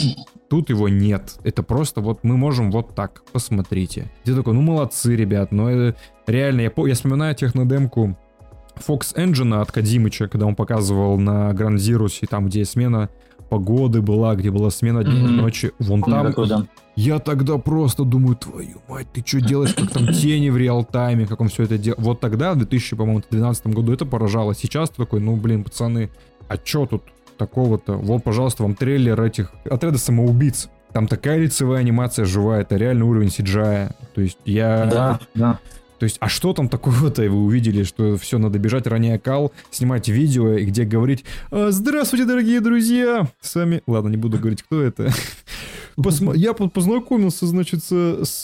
[0.50, 1.36] Тут его нет.
[1.44, 3.22] Это просто вот мы можем вот так.
[3.32, 4.10] Посмотрите.
[4.24, 5.52] Ты такой, ну молодцы, ребят.
[5.52, 8.16] Но это реально, я, я вспоминаю технодемку
[8.76, 13.08] Fox Engine от Кодзимыча, когда он показывал на Ground Zeroes, и там, где смена
[13.54, 15.70] погоды была, где была смена дня и ночи.
[15.78, 16.66] Вон там Такой, да.
[16.96, 21.40] я тогда просто думаю, твою мать, ты что делаешь, как там тени в реал-тайме, как
[21.40, 21.98] он все это делал.
[22.00, 24.56] Вот тогда, в 2012 году, это поражало.
[24.56, 26.10] Сейчас ты такой, ну, блин, пацаны,
[26.48, 27.04] а чё тут
[27.38, 27.92] такого-то?
[27.92, 30.68] Вот, пожалуйста, вам трейлер этих отряда самоубийц.
[30.92, 33.92] Там такая лицевая анимация живая, это реальный уровень CGI.
[34.14, 34.86] То есть я...
[34.90, 35.58] Да, да.
[36.04, 40.06] То есть, а что там такого-то вы увидели, что все, надо бежать ранее кал, снимать
[40.06, 43.80] видео, и где говорить «А, «Здравствуйте, дорогие друзья!» С вами...
[43.86, 45.10] Ладно, не буду говорить, кто это.
[45.96, 48.42] Посма- Я по- познакомился, значит, с,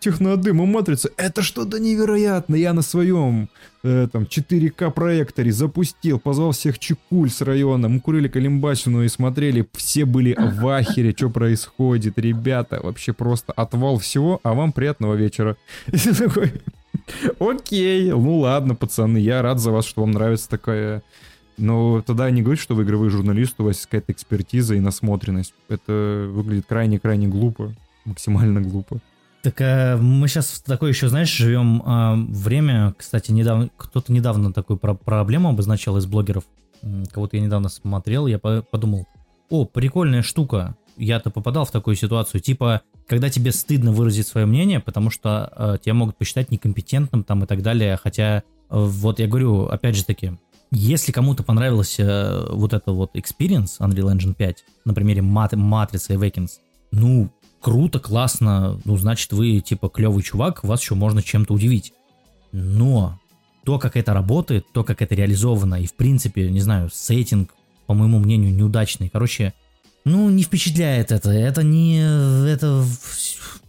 [0.00, 1.10] технодемом Матрицы.
[1.18, 2.58] Это что-то невероятное.
[2.58, 3.50] Я на своем
[3.82, 7.88] э, там 4К проекторе запустил, позвал всех чекуль с района.
[7.88, 9.66] Мы курили калимбасину и смотрели.
[9.74, 12.18] Все были в ахере, что происходит.
[12.18, 15.56] Ребята, вообще просто отвал всего, а вам приятного вечера.
[15.88, 16.52] И ты такой,
[17.38, 21.02] Окей, ну ладно, пацаны, я рад за вас, что вам нравится такая...
[21.58, 25.54] Но тогда не говорите, что вы игровой журналист, у вас есть какая-то экспертиза и насмотренность.
[25.70, 27.72] Это выглядит крайне-крайне глупо,
[28.04, 29.00] максимально глупо.
[29.42, 34.52] Так а, мы сейчас в такое еще, знаешь, живем а, время, кстати, недавно, кто-то недавно
[34.52, 36.44] такую про- проблему обозначал из блогеров,
[37.12, 39.06] кого-то я недавно смотрел, я по- подумал,
[39.48, 44.80] о, прикольная штука, я-то попадал в такую ситуацию, типа, когда тебе стыдно выразить свое мнение,
[44.80, 49.28] потому что э, тебя могут посчитать некомпетентным там и так далее, хотя, э, вот я
[49.28, 50.32] говорю, опять же таки,
[50.72, 56.14] если кому-то понравился э, вот это вот experience Unreal Engine 5 на примере Мат- Матрицы
[56.14, 56.50] и Awakens,
[56.90, 57.30] ну,
[57.60, 61.92] круто, классно, ну, значит, вы, типа, клевый чувак, вас еще можно чем-то удивить.
[62.52, 63.20] Но
[63.64, 67.54] то, как это работает, то, как это реализовано, и, в принципе, не знаю, сеттинг,
[67.86, 69.08] по моему мнению, неудачный.
[69.08, 69.54] Короче,
[70.06, 71.30] ну, не впечатляет это.
[71.30, 71.98] Это не...
[72.48, 72.84] Это...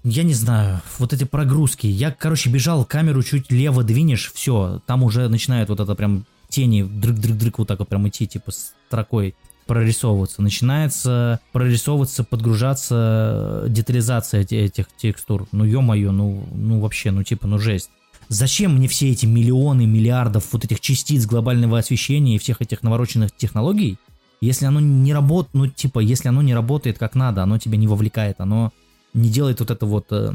[0.04, 0.82] Я не знаю.
[1.00, 1.88] Вот эти прогрузки.
[1.88, 4.80] Я, короче, бежал, камеру чуть лево двинешь, все.
[4.86, 9.34] Там уже начинает вот это прям тени дрык-дрык-дрык вот так вот прям идти, типа, строкой
[9.66, 10.44] прорисовываться.
[10.44, 15.48] Начинается прорисовываться, подгружаться детализация эти- этих текстур.
[15.52, 17.90] Ну, ё-моё, ну, ну вообще, ну типа, ну жесть.
[18.30, 23.36] Зачем мне все эти миллионы, миллиардов вот этих частиц глобального освещения и всех этих навороченных
[23.36, 23.98] технологий,
[24.42, 27.88] если оно не работает, ну типа, если оно не работает как надо, оно тебя не
[27.88, 28.72] вовлекает, оно
[29.14, 30.34] не делает вот это вот э,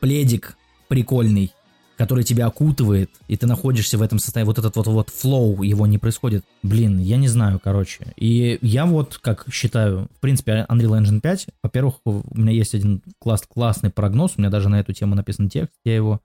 [0.00, 0.56] пледик
[0.88, 1.52] прикольный,
[1.96, 5.86] который тебя окутывает, и ты находишься в этом состоянии, вот этот вот вот флоу, его
[5.86, 6.44] не происходит.
[6.62, 8.14] Блин, я не знаю, короче.
[8.16, 13.02] И я вот как считаю, в принципе, Unreal Engine 5, во-первых, у меня есть один
[13.18, 16.20] класс, классный прогноз, у меня даже на эту тему написан текст, я его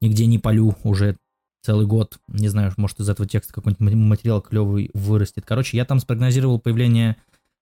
[0.00, 1.16] нигде не полю уже
[1.62, 2.18] целый год.
[2.28, 5.44] Не знаю, может из этого текста какой-нибудь ма- материал клевый вырастет.
[5.46, 7.16] Короче, я там спрогнозировал появление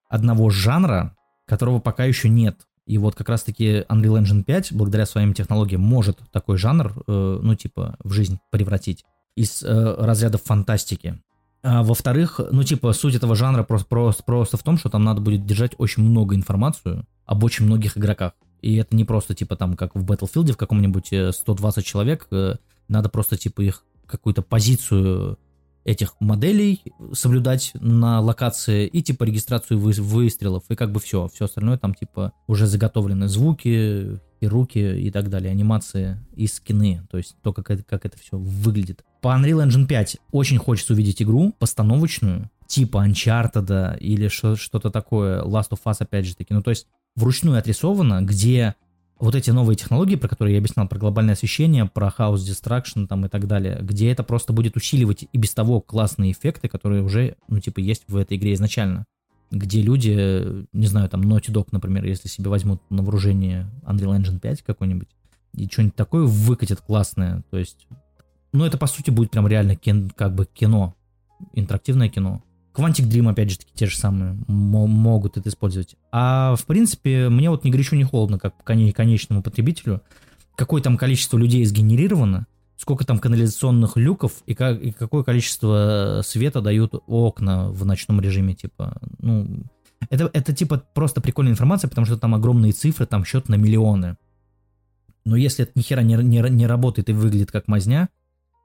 [0.09, 1.17] одного жанра,
[1.47, 2.61] которого пока еще нет.
[2.87, 7.55] И вот как раз-таки Unreal Engine 5, благодаря своим технологиям, может такой жанр, э, ну,
[7.55, 9.05] типа, в жизнь превратить
[9.37, 11.21] из э, разрядов фантастики.
[11.63, 15.21] А во-вторых, ну, типа, суть этого жанра просто, просто, просто в том, что там надо
[15.21, 18.33] будет держать очень много информацию об очень многих игроках.
[18.63, 22.55] И это не просто, типа, там, как в Battlefield в каком-нибудь э, 120 человек, э,
[22.89, 25.39] надо просто, типа, их какую-то позицию
[25.85, 26.83] этих моделей
[27.13, 31.95] соблюдать на локации и типа регистрацию вы- выстрелов и как бы все, все остальное там
[31.95, 37.53] типа уже заготовлены звуки и руки и так далее, анимации и скины, то есть то,
[37.53, 39.03] как это, как это все выглядит.
[39.23, 45.43] По Unreal Engine 5 очень хочется увидеть игру постановочную, типа Uncharted или что- что-то такое,
[45.43, 46.87] Last of Us опять же таки, ну то есть
[47.17, 48.75] вручную отрисовано, где
[49.21, 53.27] вот эти новые технологии, про которые я объяснял, про глобальное освещение, про House Distraction там
[53.27, 57.37] и так далее, где это просто будет усиливать и без того классные эффекты, которые уже,
[57.49, 59.05] ну, типа, есть в этой игре изначально.
[59.51, 64.39] Где люди, не знаю, там, Naughty Dog, например, если себе возьмут на вооружение Unreal Engine
[64.39, 65.09] 5 какой-нибудь,
[65.55, 67.89] и что-нибудь такое выкатят классное, то есть,
[68.53, 70.95] ну, это, по сути, будет прям реально кин- как бы кино,
[71.55, 72.43] интерактивное кино.
[72.75, 75.97] Quantic Dream, опять же, таки, те же самые мо- могут это использовать.
[76.13, 80.03] А, в принципе, мне вот ни горячо, ни холодно, как коне- конечному потребителю,
[80.55, 82.47] какое там количество людей сгенерировано,
[82.77, 88.55] сколько там канализационных люков и, как, и какое количество света дают окна в ночном режиме,
[88.55, 89.65] типа, ну,
[90.11, 94.17] это, это типа просто прикольная информация, потому что там огромные цифры, там счет на миллионы.
[95.25, 98.09] Но если это ни хера не, не, не работает и выглядит как мазня,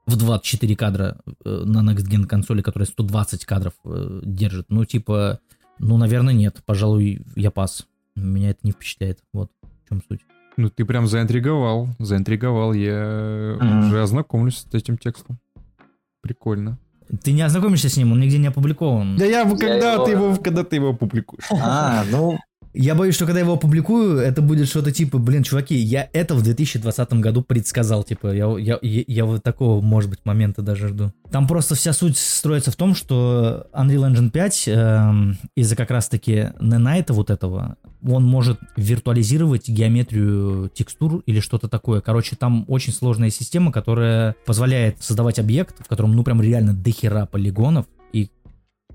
[0.06, 5.40] в 24 кадра э, на Next Gen консоли, которая 120 кадров э, держит, ну, типа,
[5.80, 6.62] ну, наверное, нет.
[6.66, 7.88] Пожалуй, я пас.
[8.16, 9.20] Меня это не впечатляет.
[9.34, 10.22] Вот в чем суть.
[10.58, 12.74] Ну, ты прям заинтриговал, заинтриговал.
[12.74, 13.88] Я Мгм.
[13.88, 15.40] уже ознакомлюсь с этим текстом.
[16.22, 16.78] Прикольно.
[17.24, 19.18] Ты не ознакомишься с ним, он нигде не опубликован.
[19.18, 21.44] Да я, когда его- ты его, когда ты его опубликуешь.
[21.52, 22.38] А, ну,
[22.74, 26.34] Я боюсь, что когда я его опубликую, это будет что-то типа, блин, чуваки, я это
[26.34, 31.12] в 2020 году предсказал, типа, я, я, я, вот такого, может быть, момента даже жду.
[31.32, 36.50] Там просто вся суть строится в том, что Unreal Engine 5 эм, из-за как раз-таки
[36.60, 42.02] Ненайта вот этого, он может виртуализировать геометрию текстур или что-то такое.
[42.02, 47.28] Короче, там очень сложная система, которая позволяет создавать объект, в котором, ну, прям реально дохера
[47.28, 48.30] полигонов, и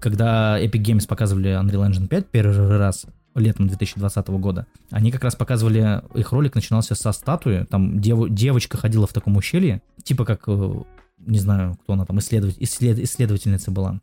[0.01, 3.07] когда Epic Games показывали Unreal Engine 5 первый раз,
[3.39, 8.77] летом 2020 года, они как раз показывали, их ролик начинался со статуи, там дев, девочка
[8.77, 10.83] ходила в таком ущелье, типа как, э,
[11.19, 14.01] не знаю, кто она там, исследователь, исслед, исследовательница была.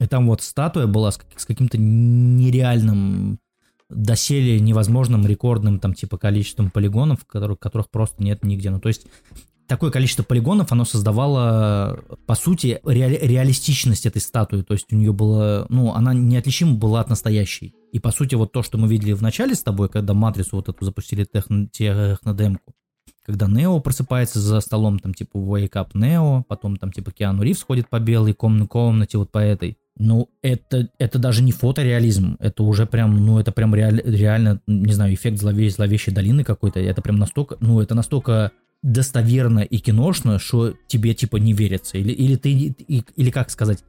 [0.00, 3.38] И там вот статуя была с, с каким-то нереальным,
[3.90, 8.70] доселе невозможным рекордным там типа количеством полигонов, которых, которых просто нет нигде.
[8.70, 9.06] Ну то есть
[9.66, 14.62] такое количество полигонов, оно создавало, по сути, реали- реалистичность этой статуи.
[14.62, 17.74] То есть у нее было, ну, она неотличима была от настоящей.
[17.92, 20.68] И, по сути, вот то, что мы видели в начале с тобой, когда Матрицу вот
[20.68, 22.74] эту запустили техно- технодемку,
[23.24, 27.62] когда Нео просыпается за столом, там, типа, Wake Up Нео, потом, там, типа, Киану Ривз
[27.62, 29.76] ходит по белой ком- комнате, вот по этой.
[29.96, 34.92] Ну, это, это даже не фотореализм, это уже прям, ну, это прям реаль, реально, не
[34.92, 38.52] знаю, эффект злове- зловещей долины какой-то, это прям настолько, ну, это настолько
[38.82, 41.98] достоверно и киношно, что тебе типа не верится.
[41.98, 43.82] Или, или ты, или как сказать,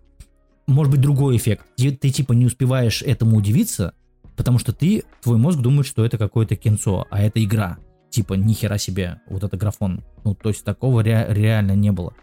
[0.70, 1.66] может быть другой эффект.
[1.76, 3.94] Ты, ты, типа не успеваешь этому удивиться,
[4.36, 7.78] потому что ты, твой мозг думает, что это какое-то кинцо, а это игра.
[8.10, 10.04] Типа нихера себе, вот это графон.
[10.24, 12.14] Ну, то есть такого ре- реально не было.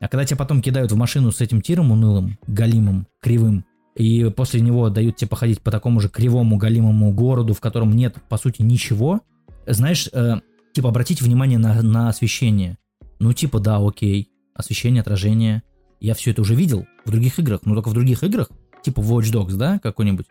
[0.00, 3.64] А когда тебя потом кидают в машину с этим тиром унылым, галимым, кривым,
[3.96, 8.16] и после него дают тебе походить по такому же кривому, галимому городу, в котором нет,
[8.28, 9.20] по сути, ничего,
[9.66, 10.40] знаешь, э,
[10.72, 12.76] типа, обратите внимание на, на освещение.
[13.20, 15.62] Ну, типа, да, окей, освещение, отражение.
[16.00, 18.50] Я все это уже видел в других играх, но только в других играх,
[18.82, 20.26] типа Watch Dogs, да, какой-нибудь,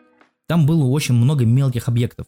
[0.46, 2.26] там было очень много мелких объектов.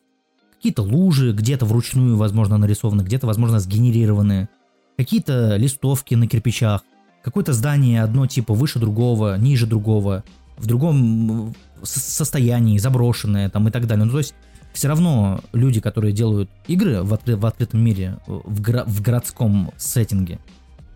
[0.56, 4.48] Какие-то лужи, где-то вручную, возможно, нарисованы, где-то, возможно, сгенерированные.
[4.96, 6.82] Какие-то листовки на кирпичах.
[7.22, 10.24] Какое-то здание одно типа выше другого, ниже другого,
[10.56, 14.06] в другом со- состоянии, заброшенное там и так далее.
[14.06, 14.34] Ну, то есть
[14.72, 19.72] все равно люди, которые делают игры в, откры- в открытом мире, э, в, в городском
[19.76, 20.38] сеттинге,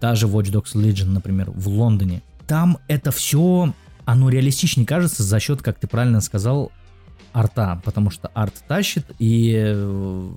[0.00, 3.72] та же Watch Dogs Legion, например, в Лондоне, там это все,
[4.04, 6.72] оно реалистичнее кажется за счет, как ты правильно сказал,
[7.32, 10.30] арта, потому что арт тащит, и э,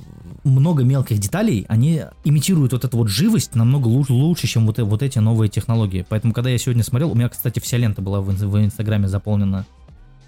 [0.44, 4.84] много мелких деталей, они имитируют вот эту вот живость намного лу- лучше, чем вот, э-
[4.84, 6.06] вот эти новые технологии.
[6.08, 9.66] Поэтому, когда я сегодня смотрел, у меня, кстати, вся лента была в, в Инстаграме заполнена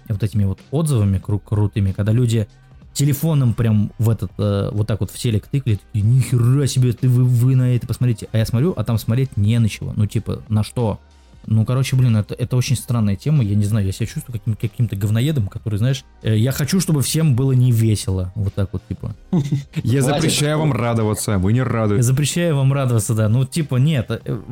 [0.08, 2.48] вот этими вот отзывами кру- крутыми, когда люди
[2.94, 7.08] телефоном прям в этот, э, вот так вот в телек тыкали, такие, нихера себе, ты,
[7.08, 8.26] вы, вы на это посмотрите.
[8.32, 9.92] А я смотрю, а там смотреть не на чего.
[9.94, 10.98] Ну, типа, на что?
[11.46, 13.44] Ну, короче, блин, это, это очень странная тема.
[13.44, 17.02] Я не знаю, я себя чувствую каким- каким-то говноедом, который, знаешь, э, я хочу, чтобы
[17.02, 18.32] всем было не весело.
[18.34, 19.14] Вот так вот, типа.
[19.84, 22.04] Я запрещаю вам радоваться, вы не Я радуетесь.
[22.04, 23.28] запрещаю вам радоваться, да.
[23.28, 24.10] Ну, типа, нет,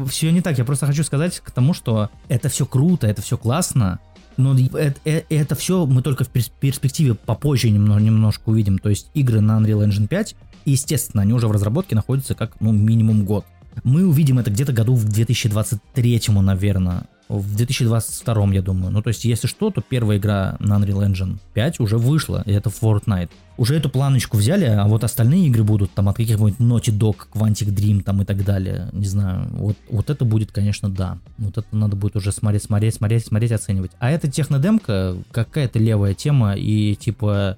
[0.08, 0.56] все не так.
[0.58, 3.98] Я просто хочу сказать к тому, что это все круто, это все классно,
[4.36, 8.78] но это, все мы только в перс- перспективе попозже немного, немножко увидим.
[8.78, 12.72] То есть игры на Unreal Engine 5, естественно, они уже в разработке находятся как, ну,
[12.72, 13.44] минимум год.
[13.82, 17.04] Мы увидим это где-то году в 2023, наверное.
[17.28, 18.92] В 2022, я думаю.
[18.92, 22.52] Ну, то есть, если что, то первая игра на Unreal Engine 5 уже вышла, и
[22.52, 23.30] это Fortnite.
[23.56, 27.74] Уже эту планочку взяли, а вот остальные игры будут там от каких-нибудь Naughty Dog, Quantic
[27.74, 28.90] Dream там и так далее.
[28.92, 29.48] Не знаю.
[29.52, 31.18] Вот, вот это будет, конечно, да.
[31.38, 33.92] Вот это надо будет уже смотреть, смотреть, смотреть, смотреть, оценивать.
[34.00, 37.56] А эта технодемка какая-то левая тема, и типа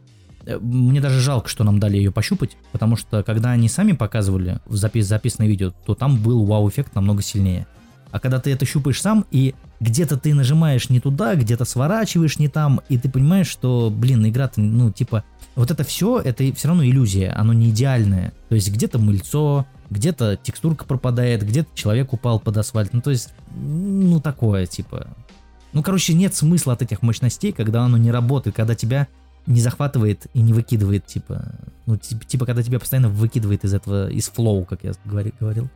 [0.61, 4.77] мне даже жалко, что нам дали ее пощупать, потому что когда они сами показывали в
[4.77, 7.67] запис записанное видео, то там был вау-эффект намного сильнее.
[8.13, 12.49] А когда ты это щупаешь сам, и где-то ты нажимаешь не туда, где-то сворачиваешь не
[12.49, 15.25] там, и ты понимаешь, что, блин, игра, ну, типа,
[15.55, 18.33] вот это все, это все равно иллюзия, оно не идеальное.
[18.49, 22.93] То есть где-то мыльцо, где-то текстурка пропадает, где-то человек упал под асфальт.
[22.93, 25.09] Ну, то есть, ну, такое, типа.
[25.73, 29.09] Ну, короче, нет смысла от этих мощностей, когда оно не работает, когда тебя
[29.47, 31.53] не захватывает и не выкидывает, типа,
[31.87, 35.69] ну, типа, типа когда тебя постоянно выкидывает из этого, из флоу, как я говори- говорил.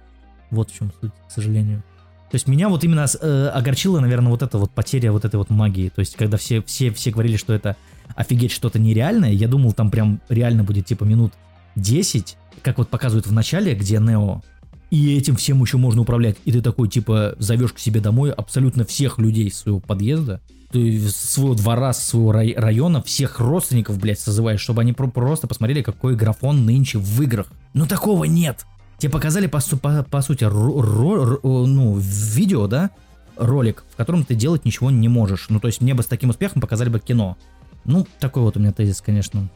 [0.51, 1.83] Вот в чем суть, к сожалению.
[2.31, 5.51] То есть меня вот именно э, огорчила, наверное, вот эта вот потеря вот этой вот
[5.51, 5.89] магии.
[5.89, 7.77] То есть когда все, все, все говорили, что это
[8.15, 11.33] офигеть что-то нереальное, я думал, там прям реально будет типа минут
[11.77, 14.43] 10, как вот показывают в начале, где Нео,
[14.91, 16.37] и этим всем еще можно управлять.
[16.45, 20.41] И ты такой, типа, зовешь к себе домой абсолютно всех людей своего подъезда,
[20.73, 25.83] из своего двора, своего рай- района, всех родственников, блядь, созываешь, чтобы они про- просто посмотрели,
[25.83, 27.47] какой графон нынче в играх.
[27.75, 28.67] Но такого нет.
[28.99, 32.91] Тебе показали, по, по, по сути, ну, видео, да,
[33.37, 35.47] ролик, в котором ты делать ничего не можешь.
[35.49, 37.37] Ну, то есть мне бы с таким успехом показали бы кино.
[37.85, 39.49] Ну, такой вот у меня тезис, конечно.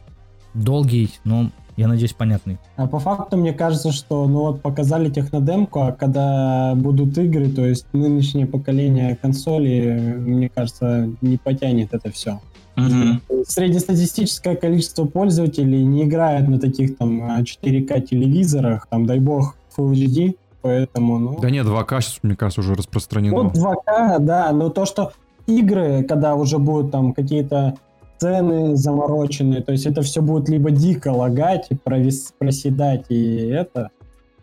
[0.55, 2.57] долгий, но, я надеюсь, понятный.
[2.77, 7.65] А по факту мне кажется, что ну вот показали технодемку, а когда будут игры, то
[7.65, 12.39] есть нынешнее поколение консолей, мне кажется, не потянет это все.
[12.75, 13.21] Мгм.
[13.47, 19.93] Среднестатистическое количество пользователей не играет на таких там а, 4К телевизорах, там дай бог Full
[19.93, 21.39] HD, поэтому ну.
[21.41, 23.35] Да нет, 2К сейчас, мне кажется, уже распространено.
[23.43, 25.13] Вот 2К, да, но то, что
[25.47, 27.75] игры, когда уже будут там какие-то
[28.19, 33.89] цены замороченные, то есть это все будет либо дико лагать, и провис- проседать, и это,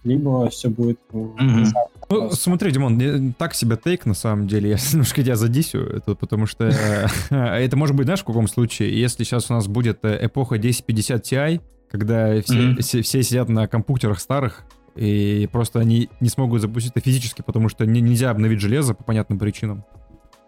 [0.04, 1.80] либо все будет ну, ужасно.
[2.10, 4.70] Ну, смотри, Димон, так себе тейк на самом деле.
[4.70, 8.98] Я немножко тебя задисю, это потому что э, это может быть, знаешь, в каком случае?
[8.98, 13.66] Если сейчас у нас будет э, эпоха 1050 Ti, когда все, все- все сидят на
[13.68, 18.60] компьютерах старых, и просто они не смогут запустить это физически, потому что не- нельзя обновить
[18.60, 19.84] железо по понятным причинам.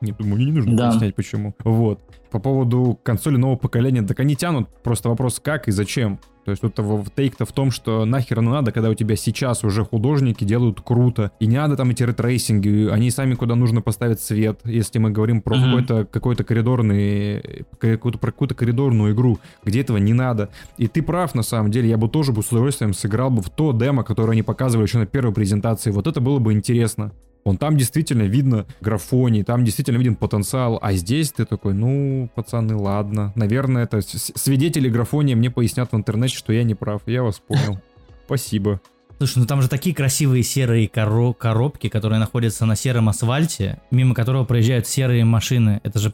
[0.05, 0.89] Не думаю, не нужно Да.
[0.89, 1.55] объяснять, почему.
[1.64, 2.01] Вот.
[2.31, 4.68] По поводу консоли нового поколения, так они тянут.
[4.82, 6.18] Просто вопрос, как и зачем.
[6.44, 6.74] То есть тут
[7.15, 11.31] take-то в том, что нахер оно надо, когда у тебя сейчас уже художники делают круто.
[11.40, 14.98] И не надо там эти ray tracing и, они сами куда нужно поставить свет, если
[14.98, 15.64] мы говорим про Мгм.
[15.64, 20.51] какой-то, какой-то коридорный, какую-то, про какую-то коридорную игру, где этого не надо.
[20.76, 23.48] И ты прав, на самом деле, я бы тоже бы с удовольствием сыграл бы в
[23.48, 25.93] то демо, которое они показывали еще на первой презентации.
[25.93, 27.12] Вот это было бы интересно.
[27.45, 32.75] Он там действительно видно графоний, там действительно виден потенциал, а здесь ты такой, ну, пацаны,
[32.75, 33.33] ладно.
[33.35, 37.03] Наверное, это свидетели графония мне пояснят в интернете, что я не прав.
[37.07, 37.81] Я вас понял.
[38.27, 38.81] Спасибо.
[39.19, 44.15] Слушай, ну там же такие красивые серые коро- коробки, которые находятся на сером асфальте, мимо
[44.15, 45.81] которого проезжают серые машины.
[45.85, 46.12] Это же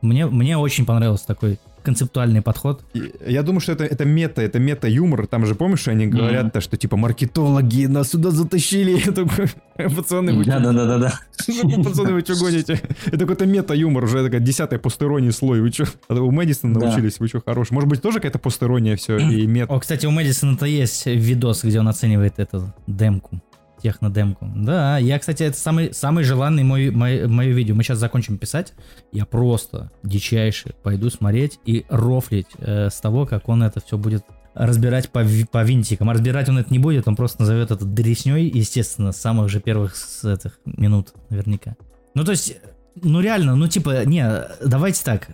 [0.00, 2.84] мне, мне очень понравился такой концептуальный подход.
[3.26, 5.26] Я думаю, что это, это мета, это мета-юмор.
[5.26, 8.92] Там же, помнишь, они говорят-то, что типа маркетологи нас сюда затащили.
[9.04, 9.46] Я такой,
[9.96, 11.20] пацаны, вы Да-да-да-да.
[11.84, 12.80] Пацаны, вы что гоните?
[13.06, 15.60] Это какой-то мета-юмор, уже такая десятая постерония слой.
[15.60, 15.86] Вы что?
[16.08, 17.72] У Мэдисона научились, вы что, хороший?
[17.74, 19.72] Может быть, тоже какая-то постерония все и мета?
[19.72, 23.40] О, кстати, у Мэдисона-то есть видос, где он оценивает эту демку.
[23.82, 24.48] Технодемку.
[24.54, 27.74] Да, я, кстати, это самый, самый желанный мой, мой, мое видео.
[27.74, 28.74] Мы сейчас закончим писать.
[29.10, 34.24] Я просто дичайше пойду смотреть и рофлить э, с того, как он это все будет
[34.54, 36.10] разбирать по, по винтикам.
[36.10, 39.60] А разбирать он это не будет, он просто назовет это дресней, естественно, с самых же
[39.60, 41.76] первых с этих минут наверняка.
[42.14, 42.56] Ну, то есть,
[42.94, 44.24] ну реально, ну типа, не,
[44.64, 45.28] давайте так.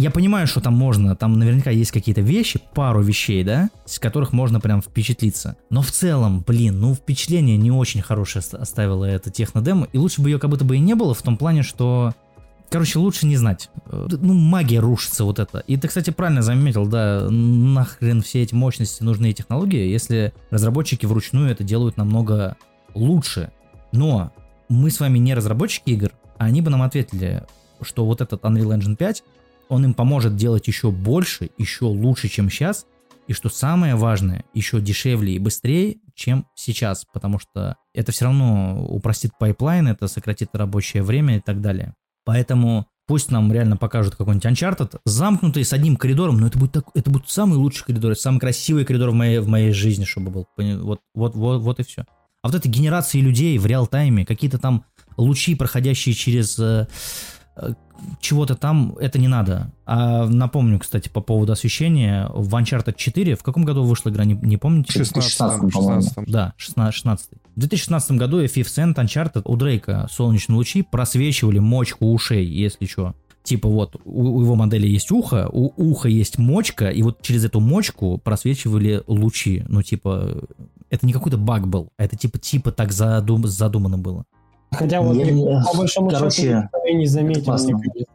[0.00, 4.32] Я понимаю, что там можно, там наверняка есть какие-то вещи, пару вещей, да, с которых
[4.32, 5.56] можно прям впечатлиться.
[5.68, 10.22] Но в целом, блин, ну впечатление не очень хорошее ост- оставила эта технодемо, и лучше
[10.22, 12.14] бы ее как будто бы и не было в том плане, что
[12.70, 13.68] Короче, лучше не знать.
[13.86, 15.58] Э, Ну, магия рушится вот это.
[15.66, 21.50] И ты, кстати, правильно заметил, да, нахрен все эти мощности, нужные технологии, если разработчики вручную
[21.50, 22.56] это делают намного
[22.94, 23.50] лучше.
[23.92, 24.32] Но
[24.68, 27.42] мы с вами не разработчики игр, а они бы нам ответили,
[27.82, 29.24] что вот этот Unreal Engine 5,
[29.70, 32.86] он им поможет делать еще больше, еще лучше, чем сейчас,
[33.28, 38.84] и что самое важное, еще дешевле и быстрее, чем сейчас, потому что это все равно
[38.88, 41.94] упростит pipeline, это сократит рабочее время и так далее.
[42.24, 46.84] Поэтому пусть нам реально покажут какой-нибудь Uncharted, замкнутый с одним коридором, но это будет, так,
[46.94, 50.48] это будет самый лучший коридор, самый красивый коридор в моей, в моей жизни, чтобы был.
[50.56, 52.04] Вот, вот, вот, вот и все.
[52.42, 54.84] А вот эта генерация людей в реал-тайме, какие-то там
[55.16, 56.88] лучи, проходящие через э,
[57.56, 57.74] э,
[58.20, 59.72] чего-то там, это не надо.
[59.86, 64.34] А напомню, кстати, по поводу освещения, в Uncharted 4, в каком году вышла игра, не,
[64.34, 64.92] не помните?
[64.92, 66.02] 16 16, по-моему.
[66.02, 67.28] 16 Да, 16, 16.
[67.56, 73.14] В 2016 году FF Cent Uncharted у Дрейка солнечные лучи просвечивали мочку ушей, если что.
[73.42, 77.44] Типа вот, у, у его модели есть ухо, у уха есть мочка, и вот через
[77.44, 79.64] эту мочку просвечивали лучи.
[79.68, 80.42] Ну, типа,
[80.90, 84.24] это не какой-то баг был, а это типа, типа так задум, задумано было.
[84.72, 85.26] Хотя вот Я
[85.72, 87.72] по большому короче, счету не заметил, мне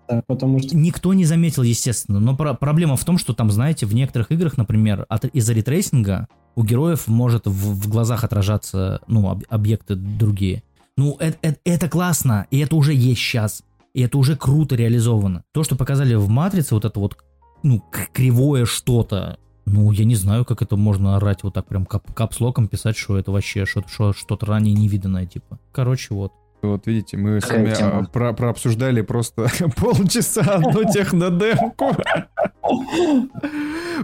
[0.08, 3.86] кажется, потому что Никто не заметил, естественно, но про- проблема в том, что там, знаете,
[3.86, 8.24] в некоторых играх, например, от- из-за ray tracing а у героев может в, в глазах
[8.24, 10.64] отражаться, ну, об- объекты другие.
[10.98, 13.64] Ну, это, это, это классно, и это уже есть сейчас,
[13.94, 15.44] и это уже круто реализовано.
[15.54, 17.18] То, что показали в Матрице, вот это вот,
[17.64, 21.86] ну, к- кривое что-то, ну, я не знаю, как это можно орать вот так прям
[21.86, 25.60] кап капслоком писать, что это вообще что- что- что-то ранее невиданное, типа.
[25.74, 26.32] Короче, вот.
[26.62, 31.96] Вот видите, мы с вами а, про- прообсуждали просто полчаса одну технодемку.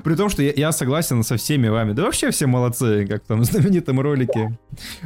[0.03, 1.93] При том, что я, я согласен со всеми вами.
[1.93, 4.57] Да вообще все молодцы, как в том знаменитом ролике.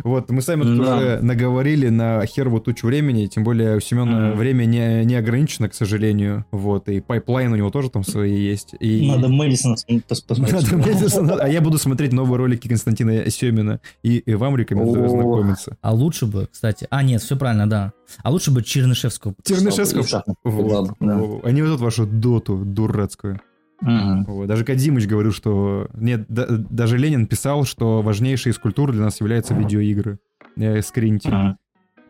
[0.03, 0.97] Вот, мы сами тут Да.
[0.97, 5.73] уже наговорили на херову тучу времени, тем более у Семена время не, не ограничено, к
[5.73, 6.45] сожалению.
[6.51, 8.75] Вот, и pipeline у него тоже там свои есть.
[8.79, 9.07] И...
[9.09, 9.75] Надо Мэдисон
[10.17, 10.71] посмотреть.
[10.71, 13.79] Надо Мэдисона, А я буду смотреть новые ролики Константина Семина.
[14.03, 15.05] И, и вам рекомендую О.
[15.05, 15.77] ознакомиться.
[15.81, 16.87] А лучше бы, кстати...
[16.89, 17.93] А, нет, все правильно, да.
[18.23, 20.23] А лучше бы Чернышевского Чернышевского.
[20.43, 21.17] Вот, да.
[21.17, 23.39] вот эту вашу доту дурацкую.
[23.81, 24.23] Мгм.
[24.25, 24.47] Вот.
[24.47, 25.87] Даже Кадимыч говорил, что...
[25.93, 30.19] Нет, да- даже Ленин писал, что важнейшей из культур для нас являются видеоигры.
[30.55, 31.29] Э, скриньте.
[31.29, 31.57] Мгм.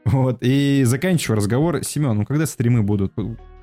[0.06, 1.84] Вот, и заканчиваю разговор.
[1.84, 3.14] Семен, ну когда стримы будут?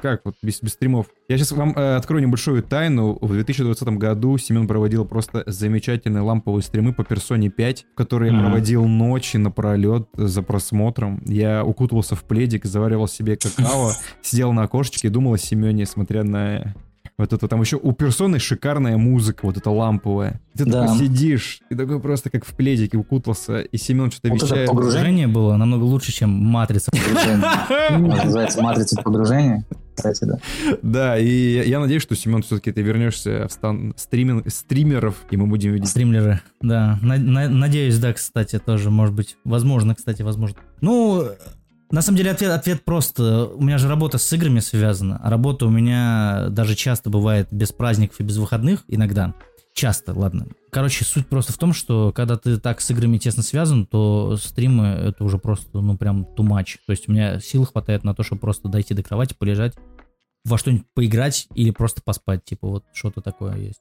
[0.02, 1.06] Как вот без, без стримов?
[1.28, 3.16] Я сейчас вам э, открою небольшую тайну.
[3.20, 8.36] В 2020 году Семен проводил просто замечательные ламповые стримы по Персоне 5, в которые я
[8.36, 8.46] Мгм.
[8.46, 11.22] проводил ночи напролет за просмотром.
[11.24, 13.92] Я укутывался в пледик, заваривал себе какао,
[14.22, 16.74] сидел на окошечке и думал о Семене, смотря на
[17.18, 17.46] вот это.
[17.46, 20.40] Там еще у Персоны шикарная музыка, вот эта ламповая.
[20.56, 20.86] Ты Да.
[20.86, 24.68] такой сидишь, и такой просто как в пледике укутался, и Семен что-то Вот это вещает.
[24.68, 24.98] погружение.
[24.98, 26.90] Погружение было намного лучше, чем матрица.
[26.90, 28.16] Погружение.
[28.24, 29.64] Называется матрица погружения.
[30.02, 30.38] Кстати, да.
[30.82, 35.46] Да, и я надеюсь, что, Семен, все-таки ты вернешься в стан стримен- стримеров, и мы
[35.46, 35.88] будем видеть.
[35.88, 36.98] Стримлеры, да.
[37.02, 39.36] На- на- надеюсь, да, кстати, тоже, может быть.
[39.44, 40.56] Возможно, кстати, возможно.
[40.80, 41.28] Ну,
[41.90, 43.46] на самом деле ответ, ответ просто.
[43.54, 45.20] У меня же работа с играми связана.
[45.22, 49.34] А работа у меня даже часто бывает без праздников и без выходных иногда.
[49.74, 50.46] Часто, ладно.
[50.70, 54.84] Короче, суть просто в том, что когда ты так с играми тесно связан, то стримы
[54.86, 56.76] это уже просто, ну, прям too much.
[56.86, 59.74] То есть у меня сил хватает на то, чтобы просто дойти до кровати, полежать,
[60.44, 62.44] во что-нибудь поиграть или просто поспать.
[62.44, 63.80] Типа вот что-то такое есть.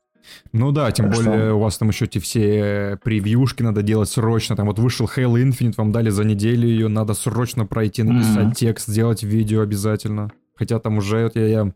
[0.54, 1.24] Ну да, тем Хорошо.
[1.24, 4.56] более у вас там еще эти все превьюшки надо делать срочно.
[4.56, 8.54] Там вот вышел Halo Infinite, вам дали за неделю ее, надо срочно пройти, написать Мгм.
[8.54, 10.32] текст, сделать видео обязательно.
[10.56, 11.74] Хотя там уже вот я, я...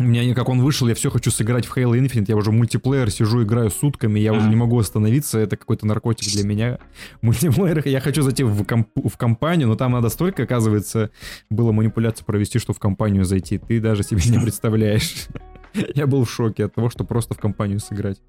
[0.00, 3.10] У меня как он вышел, я все хочу сыграть в Halo Infinite, я уже мультиплеер
[3.10, 6.78] сижу, играю сутками, я уже не могу остановиться, это какой-то наркотик для меня.
[7.20, 11.10] Мультиплеер, я хочу зайти в, комп- в компанию, но там надо столько, оказывается,
[11.50, 13.58] было манипуляцию провести, что в компанию зайти.
[13.58, 15.26] Ты даже себе не представляешь.
[15.94, 18.22] Я был в шоке от того, что просто в компанию сыграть.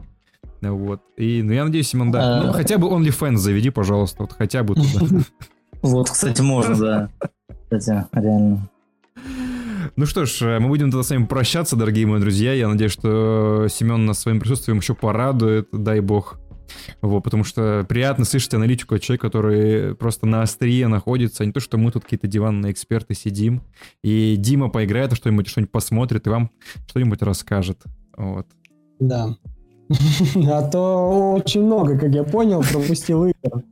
[0.60, 1.02] Вот.
[1.18, 2.42] И, ну, я надеюсь, Симон, да.
[2.42, 2.44] А.
[2.44, 4.24] Ну, хотя бы OnlyFans заведи, пожалуйста.
[4.24, 5.24] Вот хотя бы туда.
[5.82, 7.10] Вот, кстати, можно, да.
[7.64, 8.70] Кстати, реально.
[9.96, 12.54] Ну что ж, э, мы будем тогда с вами прощаться, дорогие мои друзья.
[12.54, 16.40] Я надеюсь, что Семен нас своим присутствием еще порадует, дай бог.
[17.02, 21.52] Вот, потому что приятно слышать аналитику от человека, который просто на острие находится, а не
[21.52, 23.62] то, что мы тут какие-то диванные эксперты сидим.
[24.04, 26.52] И Дима поиграет, а что-нибудь, что-нибудь посмотрит и вам
[26.88, 27.82] что-нибудь расскажет.
[28.16, 28.48] Вот.
[29.00, 29.36] Да.
[30.50, 33.64] А то очень много, как я понял, пропустил игр.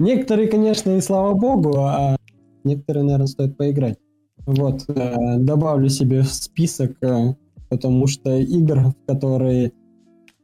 [0.00, 2.16] Некоторые, конечно, и слава богу, а
[2.64, 3.98] некоторые, наверное, стоит поиграть.
[4.46, 7.34] Вот, э, добавлю себе в список, э,
[7.70, 9.72] потому что игр, в которые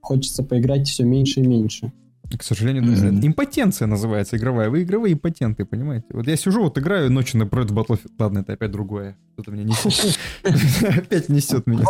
[0.01, 1.93] хочется поиграть все меньше и меньше.
[2.39, 3.27] К сожалению, Мгм.
[3.27, 4.71] импотенция называется игровая.
[4.71, 6.07] Вы игровые импотенты, понимаете?
[6.13, 8.13] Вот я сижу, вот играю ночью напротив Battlefield.
[8.21, 9.17] Ладно, это опять другое.
[9.35, 10.17] Что-то меня несет.
[10.97, 11.85] Опять несет меня.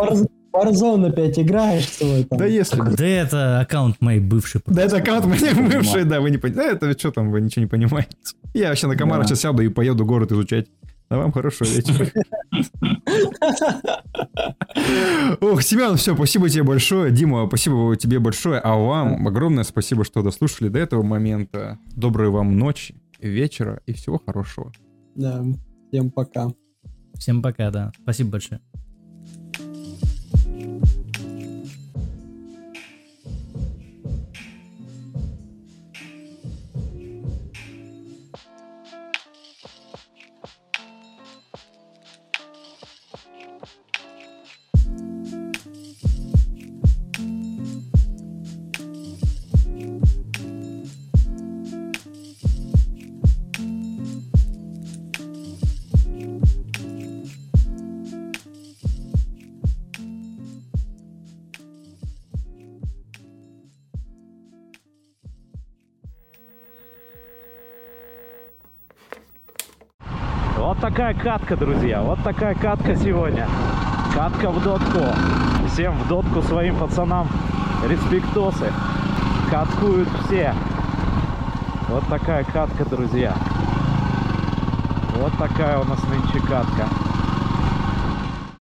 [0.53, 2.39] Warzone опять играешь свой там.
[2.39, 2.97] Да если бы.
[2.97, 4.63] Да это аккаунт моей бывшей.
[4.67, 6.79] Да это аккаунт моей бывший, да, вы не понимаете.
[6.81, 8.09] Да это что там, вы ничего не понимаете.
[8.55, 9.29] Я вообще на комара Да.
[9.29, 10.67] сейчас сяду и поеду город изучать.
[11.11, 12.07] А вам хорошего вечера.
[15.41, 17.11] Ох, Семен, все, спасибо тебе большое.
[17.11, 18.61] Дима, спасибо тебе большое.
[18.61, 21.79] А вам огромное спасибо, что дослушали до этого момента.
[21.97, 24.71] Доброй вам ночи, вечера и всего хорошего.
[25.17, 25.45] Да,
[25.89, 26.49] всем пока.
[27.15, 27.91] Всем пока, да.
[28.03, 28.61] Спасибо большое.
[70.91, 72.03] Такая катка, друзья.
[72.03, 73.47] Вот такая катка сегодня.
[74.13, 75.05] Катка в дотку.
[75.69, 77.29] Всем в дотку своим пацанам.
[77.89, 78.73] Респектосы.
[79.51, 80.53] Каткуют все.
[81.89, 83.35] Вот такая катка, друзья.
[85.15, 86.89] Вот такая у нас нынче катка.